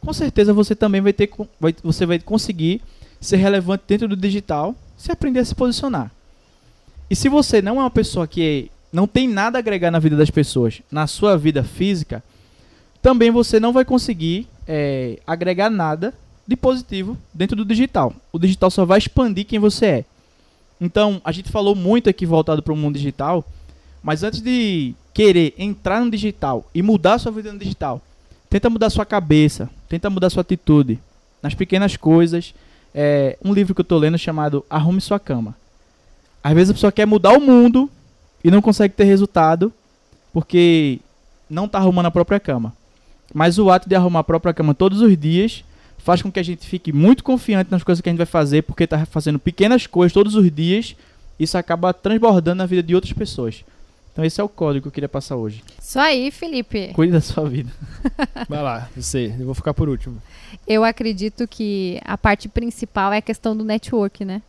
com 0.02 0.12
certeza 0.12 0.54
você 0.54 0.76
também 0.76 1.02
vai 1.02 1.14
ter 1.14 1.30
vai, 1.60 1.74
você 1.82 2.06
vai 2.06 2.20
conseguir 2.20 2.82
ser 3.22 3.38
relevante 3.38 3.86
dentro 3.88 4.08
do 4.08 4.18
digital 4.18 4.76
se 4.98 5.12
aprender 5.12 5.40
a 5.40 5.46
se 5.46 5.56
posicionar. 5.56 6.12
E 7.10 7.16
se 7.16 7.30
você 7.30 7.62
não 7.62 7.78
é 7.78 7.84
uma 7.84 7.90
pessoa 7.90 8.28
que 8.28 8.70
não 8.92 9.08
tem 9.08 9.28
nada 9.28 9.58
a 9.58 9.60
agregar 9.60 9.90
na 9.90 10.00
vida 10.00 10.16
das 10.16 10.30
pessoas, 10.30 10.82
na 10.92 11.08
sua 11.08 11.38
vida 11.38 11.64
física, 11.64 12.24
também 13.02 13.32
você 13.32 13.60
não 13.60 13.74
vai 13.74 13.84
conseguir 13.84 14.48
é, 14.68 15.20
agregar 15.26 15.70
nada 15.70 16.14
de 16.48 16.56
positivo 16.56 17.18
dentro 17.34 17.56
do 17.56 17.66
digital. 17.66 18.14
O 18.32 18.40
digital 18.40 18.70
só 18.70 18.86
vai 18.86 18.98
expandir 18.98 19.46
quem 19.46 19.60
você 19.60 19.86
é. 19.86 20.06
Então, 20.80 21.22
a 21.24 21.32
gente 21.32 21.50
falou 21.50 21.76
muito 21.76 22.10
aqui 22.10 22.26
voltado 22.26 22.62
para 22.62 22.74
o 22.74 22.78
mundo 22.78 22.96
digital, 22.96 23.46
mas 24.02 24.24
antes 24.24 24.42
de 24.42 24.94
querer 25.14 25.54
entrar 25.58 26.04
no 26.04 26.12
digital 26.12 26.66
e 26.74 26.82
mudar 26.82 27.20
sua 27.20 27.32
vida 27.32 27.54
no 27.54 27.60
digital, 27.60 28.02
tenta 28.50 28.70
mudar 28.70 28.90
sua 28.90 29.06
cabeça, 29.06 29.70
tenta 29.88 30.10
mudar 30.10 30.30
sua 30.30 30.42
atitude 30.42 31.00
nas 31.42 31.54
pequenas 31.54 31.96
coisas. 31.96 32.54
É, 32.94 33.38
um 33.44 33.54
livro 33.54 33.74
que 33.74 33.82
eu 33.82 33.86
tô 33.86 33.98
lendo 33.98 34.18
chamado 34.18 34.66
Arrume 34.70 35.00
Sua 35.02 35.20
Cama. 35.20 35.56
Às 36.44 36.54
vezes 36.54 36.72
a 36.72 36.74
pessoa 36.74 36.92
quer 36.92 37.06
mudar 37.06 37.32
o 37.32 37.42
mundo 37.42 37.90
e 38.44 38.52
não 38.52 38.62
consegue 38.62 38.94
ter 38.94 39.06
resultado 39.06 39.72
porque 40.34 41.00
não 41.50 41.68
tá 41.68 41.78
arrumando 41.78 42.08
a 42.08 42.12
própria 42.12 42.40
cama. 42.40 42.74
Mas 43.34 43.58
o 43.58 43.72
ato 43.72 43.88
de 43.88 43.96
arrumar 43.96 44.20
a 44.20 44.24
própria 44.24 44.54
cama 44.54 44.74
todos 44.74 45.00
os 45.00 45.18
dias 45.18 45.64
faz 46.04 46.22
com 46.22 46.32
que 46.32 46.40
a 46.40 46.44
gente 46.44 46.68
fique 46.68 46.92
muito 46.92 47.24
confiante 47.24 47.72
nas 47.72 47.82
coisas 47.82 48.02
que 48.02 48.10
a 48.10 48.12
gente 48.12 48.18
vai 48.18 48.26
fazer, 48.26 48.64
porque 48.64 48.86
tá 48.86 49.06
fazendo 49.06 49.40
pequenas 49.40 49.88
coisas 49.88 50.12
todos 50.12 50.36
os 50.36 50.52
dias. 50.52 50.96
Isso 51.40 51.58
acaba 51.58 51.94
transbordando 51.94 52.58
na 52.58 52.66
vida 52.66 52.84
de 52.84 52.94
outras 52.94 53.14
pessoas. 53.14 53.64
Então 54.12 54.24
esse 54.24 54.40
é 54.40 54.44
o 54.44 54.50
código 54.50 54.84
que 54.84 54.88
eu 54.90 54.92
queria 54.92 55.10
passar 55.10 55.38
hoje. 55.38 55.64
Isso 55.82 55.98
aí, 55.98 56.30
Felipe. 56.30 56.90
Cuide 56.94 57.14
da 57.14 57.22
sua 57.22 57.50
vida. 57.50 57.72
Vai 58.48 58.62
lá, 58.62 58.90
você. 58.96 59.34
Eu 59.40 59.46
vou 59.46 59.56
ficar 59.56 59.74
por 59.74 59.90
último. 59.90 60.22
Eu 60.68 60.84
acredito 60.84 61.48
que 61.48 62.00
a 62.04 62.18
parte 62.18 62.48
principal 62.48 63.12
é 63.14 63.18
a 63.18 63.22
questão 63.22 63.56
do 63.56 63.64
network, 63.64 64.24
né? 64.24 64.42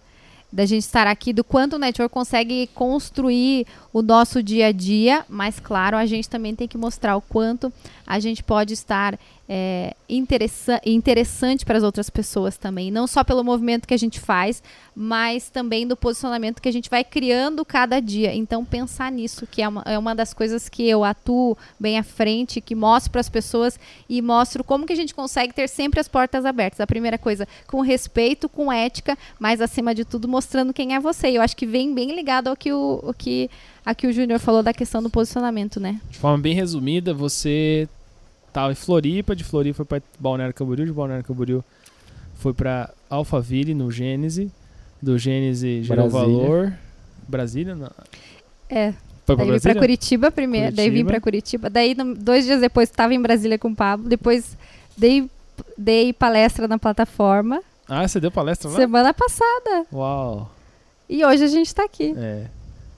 Da 0.53 0.67
gente 0.67 0.83
estar 0.83 1.07
aqui, 1.07 1.33
do 1.33 1.43
quanto 1.43 1.77
o 1.77 1.79
network 1.79 2.13
consegue 2.13 2.69
construir 2.75 3.67
o 3.93 4.03
nosso 4.03 4.43
dia 4.43 4.67
a 4.67 4.73
dia, 4.73 5.25
mas 5.29 5.59
claro, 5.59 5.97
a 5.97 6.05
gente 6.05 6.29
também 6.29 6.55
tem 6.55 6.69
que 6.69 6.77
mostrar 6.77 7.17
o 7.17 7.21
quanto 7.21 7.73
a 8.07 8.21
gente 8.21 8.43
pode 8.43 8.75
estar 8.75 9.19
é, 9.49 9.95
interessa 10.09 10.81
interessante 10.85 11.65
para 11.65 11.77
as 11.77 11.85
outras 11.85 12.09
pessoas 12.09 12.57
também. 12.57 12.91
Não 12.91 13.07
só 13.07 13.23
pelo 13.23 13.45
movimento 13.45 13.87
que 13.87 13.95
a 13.95 13.99
gente 13.99 14.19
faz, 14.19 14.63
mas 14.95 15.51
também 15.51 15.87
do 15.87 15.97
posicionamento 15.97 16.63
que 16.63 16.69
a 16.69 16.73
gente 16.73 16.89
vai 16.89 17.05
criando 17.05 17.65
cada 17.65 18.01
dia. 18.01 18.35
Então, 18.35 18.65
pensar 18.65 19.13
nisso, 19.13 19.47
que 19.47 19.61
é 19.61 19.69
uma, 19.69 19.83
é 19.85 19.99
uma 19.99 20.15
das 20.15 20.33
coisas 20.33 20.69
que 20.69 20.89
eu 20.89 21.05
atuo 21.05 21.57
bem 21.79 21.99
à 21.99 22.03
frente, 22.03 22.61
que 22.61 22.75
mostro 22.75 23.13
para 23.13 23.21
as 23.21 23.29
pessoas 23.29 23.79
e 24.09 24.23
mostro 24.23 24.65
como 24.65 24.87
que 24.87 24.93
a 24.93 24.97
gente 24.97 25.15
consegue 25.15 25.53
ter 25.53 25.69
sempre 25.69 26.01
as 26.01 26.09
portas 26.09 26.45
abertas. 26.45 26.81
A 26.81 26.87
primeira 26.87 27.19
coisa, 27.19 27.47
com 27.67 27.81
respeito, 27.81 28.49
com 28.49 28.73
ética, 28.73 29.19
mas 29.39 29.61
acima 29.61 29.95
de 29.95 30.05
tudo, 30.05 30.27
mostrando 30.27 30.73
quem 30.73 30.95
é 30.95 31.01
você. 31.01 31.29
E 31.29 31.35
eu 31.37 31.43
acho 31.43 31.57
que 31.57 31.67
vem 31.67 31.95
bem 31.95 32.15
ligado 32.15 32.49
ao 32.49 32.57
que 32.57 32.73
o, 32.73 33.01
o 33.03 33.13
que 33.13 33.51
o 34.07 34.13
Júnior 34.13 34.41
falou 34.41 34.63
da 34.63 34.73
questão 34.73 35.03
do 35.03 35.11
posicionamento, 35.11 35.79
né? 35.79 36.01
De 36.11 36.19
forma 36.19 36.39
bem 36.39 36.55
resumida, 36.55 37.13
você 37.13 37.87
tava 38.55 38.73
em 38.73 38.75
Floripa, 38.75 39.37
de 39.37 39.45
Floripa 39.45 39.77
foi 39.77 39.85
pra 39.85 40.01
Balneário 40.19 40.55
Camboriú, 40.55 40.87
de 40.87 40.93
Balneário 40.93 41.25
Camboriú 41.25 41.63
foi 42.37 42.55
pra 42.55 42.91
Alphaville, 43.11 43.75
no 43.75 43.91
Gênese. 43.91 44.51
Do 45.03 45.19
Gênese 45.19 45.83
gerou 45.83 46.09
Brasília. 46.09 46.39
valor. 46.39 46.73
Brasília? 47.29 47.75
Não. 47.75 47.91
É. 48.71 48.93
Foi 49.27 49.37
pra 49.37 49.37
Daí 49.37 49.45
vim 49.45 49.45
pra 49.45 49.47
Brasília? 49.53 49.81
Curitiba 49.81 50.31
primeiro, 50.31 50.75
daí 50.77 50.87
vim 50.89 51.05
Curitiba. 51.05 51.11
pra 51.11 51.21
Curitiba. 51.21 51.71
Daí, 51.71 51.95
no- 51.95 52.15
dois 52.15 52.45
dias 52.47 52.61
depois, 52.61 52.89
estava 52.89 53.13
em 53.15 53.21
Brasília 53.21 53.59
com 53.59 53.69
o 53.69 53.75
Pablo. 53.77 54.09
Depois, 54.09 54.57
dei, 54.97 55.29
dei 55.77 56.13
palestra 56.13 56.67
na 56.69 56.79
plataforma. 56.79 57.63
Ah, 57.89 58.07
você 58.09 58.19
deu 58.21 58.31
palestra 58.31 58.71
lá? 58.71 58.77
Semana 58.77 59.13
passada. 59.15 59.87
Uau. 59.93 60.51
E 61.09 61.23
hoje 61.25 61.45
a 61.45 61.49
gente 61.49 61.75
tá 61.75 61.85
aqui. 61.85 62.15
É. 62.17 62.47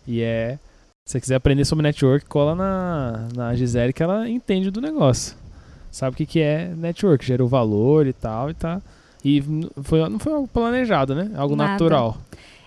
E 0.07 0.23
é. 0.23 0.59
Se 1.05 1.13
você 1.13 1.21
quiser 1.21 1.35
aprender 1.37 1.65
sobre 1.65 1.83
network, 1.85 2.27
cola 2.27 2.55
na, 2.55 3.29
na 3.35 3.55
Gisele 3.55 3.93
que 3.93 4.03
ela 4.03 4.29
entende 4.29 4.71
do 4.71 4.81
negócio. 4.81 5.37
Sabe 5.97 6.13
o 6.13 6.17
que, 6.19 6.27
que 6.27 6.41
é 6.41 6.67
network, 6.77 7.25
gerou 7.25 7.49
valor 7.49 8.07
e 8.07 8.13
tal 8.13 8.51
e 8.51 8.55
tá. 8.55 8.83
E 9.25 9.43
foi, 9.83 10.07
não 10.11 10.19
foi 10.19 10.35
algo 10.35 10.47
planejado, 10.47 11.15
né? 11.15 11.31
Algo 11.35 11.57
Nada. 11.57 11.71
natural. 11.73 12.19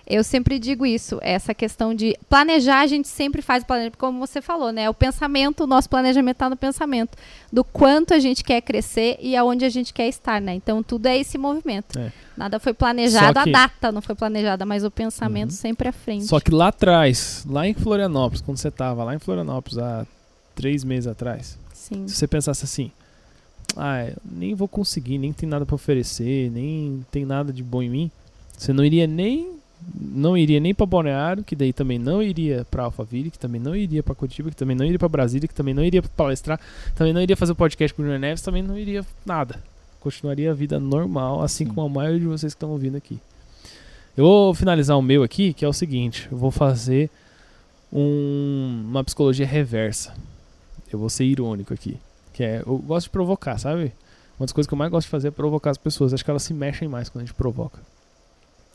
Eu 0.04 0.24
sempre 0.24 0.58
digo 0.58 0.84
isso, 0.84 1.20
essa 1.22 1.54
questão 1.54 1.94
de 1.94 2.16
planejar, 2.28 2.80
a 2.80 2.86
gente 2.88 3.06
sempre 3.06 3.40
faz 3.40 3.62
o 3.62 3.66
planejamento, 3.66 3.96
como 3.98 4.18
você 4.18 4.42
falou, 4.42 4.72
né? 4.72 4.90
O 4.90 4.94
pensamento, 4.94 5.62
o 5.62 5.66
nosso 5.68 5.88
planejamento 5.88 6.34
está 6.34 6.50
no 6.50 6.56
pensamento, 6.56 7.16
do 7.52 7.62
quanto 7.62 8.12
a 8.12 8.18
gente 8.18 8.42
quer 8.42 8.60
crescer 8.62 9.16
e 9.20 9.36
aonde 9.36 9.64
a 9.64 9.68
gente 9.68 9.94
quer 9.94 10.08
estar, 10.08 10.40
né? 10.40 10.52
Então 10.52 10.82
tudo 10.82 11.06
é 11.06 11.16
esse 11.16 11.38
movimento. 11.38 11.96
É. 12.00 12.10
Nada 12.36 12.58
foi 12.58 12.74
planejado, 12.74 13.40
que- 13.44 13.50
a 13.50 13.52
data 13.52 13.92
não 13.92 14.02
foi 14.02 14.16
planejada, 14.16 14.66
mas 14.66 14.82
o 14.82 14.90
pensamento 14.90 15.50
Uhum. 15.50 15.56
sempre 15.56 15.86
à 15.86 15.92
frente. 15.92 16.24
Só 16.26 16.40
que 16.40 16.50
lá 16.50 16.66
atrás, 16.68 17.46
lá 17.48 17.68
em 17.68 17.74
Florianópolis, 17.74 18.40
quando 18.40 18.56
você 18.58 18.72
tava 18.72 19.04
lá 19.04 19.14
em 19.14 19.20
Florianópolis 19.20 19.78
há 19.78 20.04
três 20.56 20.82
meses 20.82 21.06
atrás, 21.06 21.56
Sim. 21.72 22.08
se 22.08 22.16
você 22.16 22.26
pensasse 22.26 22.64
assim, 22.64 22.90
ah, 23.76 24.10
nem 24.30 24.54
vou 24.54 24.68
conseguir, 24.68 25.18
nem 25.18 25.32
tem 25.32 25.48
nada 25.48 25.64
pra 25.66 25.74
oferecer, 25.74 26.50
nem 26.50 27.04
tem 27.10 27.24
nada 27.24 27.52
de 27.52 27.62
bom 27.62 27.82
em 27.82 27.88
mim, 27.90 28.10
você 28.56 28.72
não 28.72 28.84
iria 28.84 29.06
nem 29.06 29.58
não 29.98 30.36
iria 30.36 30.60
nem 30.60 30.74
pra 30.74 30.84
Balneário, 30.84 31.42
que 31.42 31.56
daí 31.56 31.72
também 31.72 31.98
não 31.98 32.22
iria 32.22 32.66
pra 32.70 32.84
Alphaville, 32.84 33.30
que 33.30 33.38
também 33.38 33.58
não 33.58 33.74
iria 33.74 34.02
pra 34.02 34.14
Curitiba, 34.14 34.50
que 34.50 34.56
também 34.56 34.76
não 34.76 34.84
iria 34.84 34.98
pra 34.98 35.08
Brasília, 35.08 35.48
que 35.48 35.54
também 35.54 35.72
não 35.72 35.82
iria 35.82 36.02
palestrar, 36.02 36.60
também 36.94 37.14
não 37.14 37.20
iria 37.22 37.34
fazer 37.34 37.52
o 37.52 37.56
podcast 37.56 37.94
com 37.94 38.02
o 38.02 38.04
Júnior 38.04 38.20
Neves, 38.20 38.42
também 38.42 38.62
não 38.62 38.76
iria 38.76 39.02
nada. 39.24 39.58
Continuaria 39.98 40.50
a 40.50 40.54
vida 40.54 40.78
normal, 40.78 41.40
assim 41.42 41.64
Sim. 41.64 41.72
como 41.72 41.86
a 41.86 41.88
maioria 41.88 42.20
de 42.20 42.26
vocês 42.26 42.52
que 42.52 42.56
estão 42.58 42.70
ouvindo 42.70 42.96
aqui. 42.96 43.18
Eu 44.14 44.24
vou 44.24 44.52
finalizar 44.54 44.98
o 44.98 45.02
meu 45.02 45.22
aqui, 45.22 45.54
que 45.54 45.64
é 45.64 45.68
o 45.68 45.72
seguinte: 45.72 46.28
eu 46.30 46.36
vou 46.36 46.50
fazer 46.50 47.08
um- 47.92 48.84
uma 48.88 49.02
psicologia 49.04 49.46
reversa. 49.46 50.14
Eu 50.92 50.98
vou 50.98 51.08
ser 51.08 51.24
irônico 51.24 51.72
aqui. 51.72 51.96
Que 52.32 52.44
é, 52.44 52.62
eu 52.66 52.78
gosto 52.78 53.06
de 53.06 53.10
provocar, 53.10 53.58
sabe? 53.58 53.92
Uma 54.38 54.46
das 54.46 54.52
coisas 54.52 54.66
que 54.66 54.74
eu 54.74 54.78
mais 54.78 54.90
gosto 54.90 55.06
de 55.06 55.10
fazer 55.10 55.28
é 55.28 55.30
provocar 55.30 55.70
as 55.70 55.78
pessoas. 55.78 56.14
Acho 56.14 56.24
que 56.24 56.30
elas 56.30 56.42
se 56.42 56.54
mexem 56.54 56.88
mais 56.88 57.08
quando 57.08 57.22
a 57.22 57.26
gente 57.26 57.34
provoca. 57.34 57.80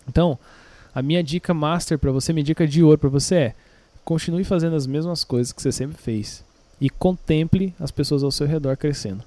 Então, 0.08 0.38
a 0.93 1.01
minha 1.01 1.24
dica 1.24 1.53
master 1.53 1.97
pra 1.97 2.12
você, 2.12 2.32
minha 2.32 2.43
dica 2.43 2.68
de 2.68 2.84
ouro 2.84 2.97
pra 2.97 3.10
você 3.10 3.36
é: 3.36 3.56
continue 4.03 4.43
fazendo 4.43 4.76
as 4.76 4.86
mesmas 4.86 5.24
coisas 5.24 5.51
que 5.51 5.62
você 5.62 5.72
sempre 5.72 5.97
fez 5.97 6.43
e 6.80 6.89
contemple 6.89 7.74
as 7.80 7.91
pessoas 7.91 8.24
ao 8.24 8.32
seu 8.32 8.45
redor 8.45 8.78
crescendo. 8.78 9.24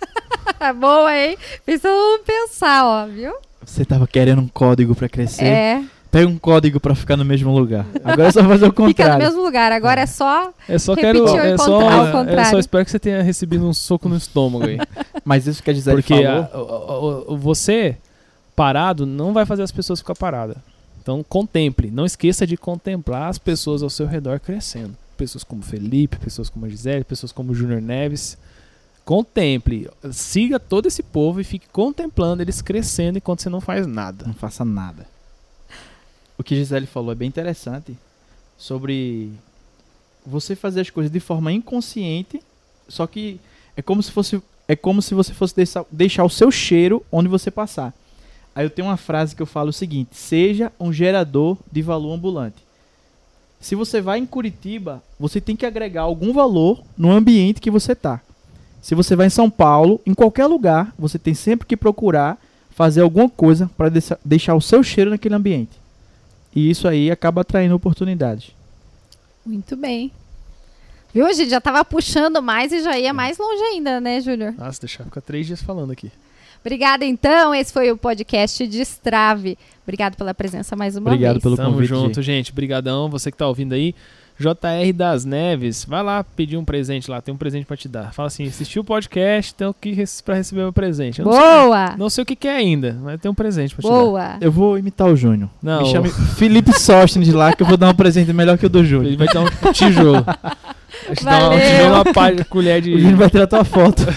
Boa, 0.80 1.14
hein? 1.14 1.36
Mundo 1.66 2.24
pensar, 2.24 2.84
ó, 2.84 3.06
viu? 3.06 3.34
Você 3.64 3.84
tava 3.84 4.06
querendo 4.06 4.40
um 4.40 4.48
código 4.48 4.94
pra 4.94 5.08
crescer? 5.08 5.44
É. 5.44 5.84
Pega 6.10 6.26
um 6.26 6.38
código 6.38 6.80
pra 6.80 6.94
ficar 6.94 7.16
no 7.16 7.24
mesmo 7.24 7.52
lugar. 7.52 7.84
Agora 8.02 8.28
é 8.28 8.32
só 8.32 8.42
fazer 8.42 8.64
o 8.64 8.70
Fica 8.70 8.82
contrário. 8.82 9.12
no 9.14 9.18
mesmo 9.24 9.42
lugar. 9.42 9.72
Agora 9.72 10.00
é 10.00 10.06
só. 10.06 10.52
É 10.66 10.78
só 10.78 10.96
quero. 10.96 11.26
É 11.38 11.56
só, 11.58 11.80
ao 11.80 12.06
é 12.06 12.12
contrário. 12.12 12.50
só 12.50 12.58
espero 12.58 12.84
que 12.84 12.90
você 12.90 12.98
tenha 12.98 13.22
recebido 13.22 13.66
um 13.68 13.74
soco 13.74 14.08
no 14.08 14.16
estômago 14.16 14.64
aí. 14.66 14.78
Mas 15.24 15.46
isso 15.46 15.62
que 15.62 15.70
a 15.70 15.74
Gisele 15.74 15.96
Porque 16.02 16.14
falou... 16.24 16.48
a- 17.26 17.32
o- 17.32 17.36
você 17.36 17.96
parado 18.56 19.04
não 19.04 19.32
vai 19.34 19.44
fazer 19.44 19.62
as 19.62 19.70
pessoas 19.70 20.00
ficar 20.00 20.14
paradas. 20.14 20.56
Então 21.02 21.22
contemple, 21.22 21.90
não 21.90 22.06
esqueça 22.06 22.46
de 22.46 22.56
contemplar 22.56 23.28
as 23.28 23.38
pessoas 23.38 23.82
ao 23.82 23.90
seu 23.90 24.06
redor 24.06 24.40
crescendo. 24.40 24.94
Pessoas 25.16 25.44
como 25.44 25.62
Felipe, 25.62 26.16
pessoas 26.16 26.48
como 26.48 26.64
a 26.64 26.68
Gisele, 26.70 27.04
pessoas 27.04 27.32
como 27.32 27.52
o 27.52 27.54
Júnior 27.54 27.82
Neves. 27.82 28.38
Contemple, 29.04 29.88
siga 30.12 30.58
todo 30.60 30.86
esse 30.86 31.02
povo 31.02 31.40
e 31.40 31.44
fique 31.44 31.66
contemplando 31.72 32.42
eles 32.42 32.60
crescendo 32.60 33.16
enquanto 33.18 33.42
você 33.42 33.48
não 33.48 33.60
faz 33.60 33.86
nada. 33.86 34.24
Não 34.26 34.34
faça 34.34 34.64
nada. 34.64 35.06
O 36.38 36.44
que 36.44 36.54
Gisele 36.54 36.86
falou 36.86 37.10
é 37.10 37.16
bem 37.16 37.28
interessante 37.28 37.98
sobre 38.56 39.32
você 40.24 40.54
fazer 40.54 40.80
as 40.82 40.90
coisas 40.90 41.10
de 41.10 41.20
forma 41.20 41.52
inconsciente, 41.52 42.40
só 42.88 43.06
que 43.06 43.40
é 43.76 43.82
como 43.82 44.02
se 44.02 44.12
fosse 44.12 44.40
é 44.68 44.76
como 44.76 45.00
se 45.00 45.14
você 45.14 45.32
fosse 45.32 45.56
deixar, 45.56 45.84
deixar 45.90 46.24
o 46.24 46.30
seu 46.30 46.50
cheiro 46.50 47.04
onde 47.10 47.28
você 47.28 47.50
passar. 47.50 47.94
Aí 48.54 48.66
eu 48.66 48.70
tenho 48.70 48.88
uma 48.88 48.98
frase 48.98 49.34
que 49.34 49.40
eu 49.40 49.46
falo 49.46 49.70
o 49.70 49.72
seguinte: 49.72 50.10
seja 50.12 50.70
um 50.78 50.92
gerador 50.92 51.56
de 51.72 51.80
valor 51.80 52.12
ambulante. 52.12 52.62
Se 53.60 53.74
você 53.74 54.00
vai 54.00 54.18
em 54.18 54.26
Curitiba, 54.26 55.02
você 55.18 55.40
tem 55.40 55.56
que 55.56 55.66
agregar 55.66 56.02
algum 56.02 56.32
valor 56.32 56.82
no 56.96 57.10
ambiente 57.10 57.60
que 57.60 57.70
você 57.70 57.94
tá. 57.94 58.20
Se 58.80 58.94
você 58.94 59.16
vai 59.16 59.26
em 59.26 59.30
São 59.30 59.50
Paulo, 59.50 60.00
em 60.06 60.14
qualquer 60.14 60.46
lugar, 60.46 60.94
você 60.98 61.18
tem 61.18 61.34
sempre 61.34 61.66
que 61.66 61.76
procurar 61.76 62.38
fazer 62.70 63.00
alguma 63.00 63.28
coisa 63.28 63.68
para 63.76 63.90
deixar 64.24 64.54
o 64.54 64.60
seu 64.60 64.84
cheiro 64.84 65.10
naquele 65.10 65.34
ambiente. 65.34 65.77
E 66.58 66.68
isso 66.70 66.88
aí 66.88 67.08
acaba 67.08 67.42
atraindo 67.42 67.76
oportunidades. 67.76 68.50
Muito 69.46 69.76
bem. 69.76 70.10
Viu? 71.14 71.24
A 71.24 71.32
gente 71.32 71.50
já 71.50 71.60
tava 71.60 71.84
puxando 71.84 72.42
mais 72.42 72.72
e 72.72 72.82
já 72.82 72.98
ia 72.98 73.12
mais 73.12 73.38
longe 73.38 73.62
ainda, 73.62 74.00
né, 74.00 74.20
Júnior? 74.20 74.54
Nossa, 74.58 74.80
deixa 74.80 75.02
eu 75.02 75.06
ficar 75.06 75.20
três 75.20 75.46
dias 75.46 75.62
falando 75.62 75.92
aqui. 75.92 76.10
Obrigada, 76.60 77.04
então. 77.04 77.54
Esse 77.54 77.72
foi 77.72 77.92
o 77.92 77.96
podcast 77.96 78.66
Destrave. 78.66 79.56
Obrigado 79.84 80.16
pela 80.16 80.34
presença 80.34 80.74
mais 80.74 80.96
uma 80.96 81.12
Obrigado 81.12 81.34
vez. 81.34 81.42
pelo 81.44 81.56
Tamo 81.56 81.74
convite, 81.74 81.88
junto, 81.90 82.20
gente. 82.22 82.52
Brigadão. 82.52 83.08
Você 83.08 83.30
que 83.30 83.38
tá 83.38 83.46
ouvindo 83.46 83.74
aí. 83.74 83.94
JR 84.38 84.92
das 84.94 85.24
Neves, 85.24 85.84
vai 85.84 86.02
lá 86.02 86.22
pedir 86.22 86.56
um 86.56 86.64
presente 86.64 87.10
lá, 87.10 87.20
tem 87.20 87.34
um 87.34 87.36
presente 87.36 87.66
pra 87.66 87.76
te 87.76 87.88
dar. 87.88 88.12
Fala 88.12 88.28
assim, 88.28 88.46
assistiu 88.46 88.82
o 88.82 88.84
podcast, 88.84 89.52
então 89.54 89.74
que 89.80 89.92
rece- 89.92 90.22
pra 90.22 90.34
receber 90.36 90.62
meu 90.62 90.72
presente. 90.72 91.18
Eu 91.20 91.24
não, 91.26 91.32
sei, 91.32 91.40
Boa! 91.42 91.94
não 91.98 92.10
sei 92.10 92.22
o 92.22 92.26
que, 92.26 92.36
que 92.36 92.46
é 92.48 92.56
ainda, 92.56 92.96
mas 93.02 93.20
tem 93.20 93.30
um 93.30 93.34
presente 93.34 93.74
pra 93.74 93.82
te 93.82 93.88
dar. 93.88 93.94
Boa! 93.94 94.36
Eu 94.40 94.52
vou 94.52 94.78
imitar 94.78 95.08
o 95.08 95.16
Júnior. 95.16 95.50
Não, 95.62 95.82
Me 95.82 95.90
chame 95.90 96.10
Felipe 96.36 96.72
Sostens 96.78 97.28
lá 97.32 97.52
que 97.52 97.62
eu 97.62 97.66
vou 97.66 97.76
dar 97.76 97.90
um 97.90 97.94
presente 97.94 98.32
melhor 98.32 98.56
que 98.56 98.66
o 98.66 98.68
do 98.68 98.78
ele 98.78 98.88
Júnior. 98.88 99.16
vai 99.16 99.26
dar 99.26 99.40
um 99.40 99.72
tijolo. 99.72 100.24
Vai 101.22 101.24
dar 101.24 101.38
um 101.38 101.48
Valeu. 101.50 101.60
tijolo, 101.60 101.94
uma 101.94 102.04
pá 102.12 102.44
colher 102.48 102.82
de... 102.82 102.92
O 102.94 102.98
Júnior 102.98 103.18
vai 103.18 103.30
tirar 103.30 103.46
tua 103.46 103.64
foto. 103.64 104.02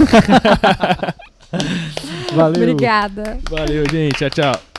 Valeu. 2.34 2.64
Obrigada. 2.64 3.38
Valeu, 3.50 3.84
gente. 3.92 4.16
Tchau, 4.16 4.30
tchau. 4.30 4.71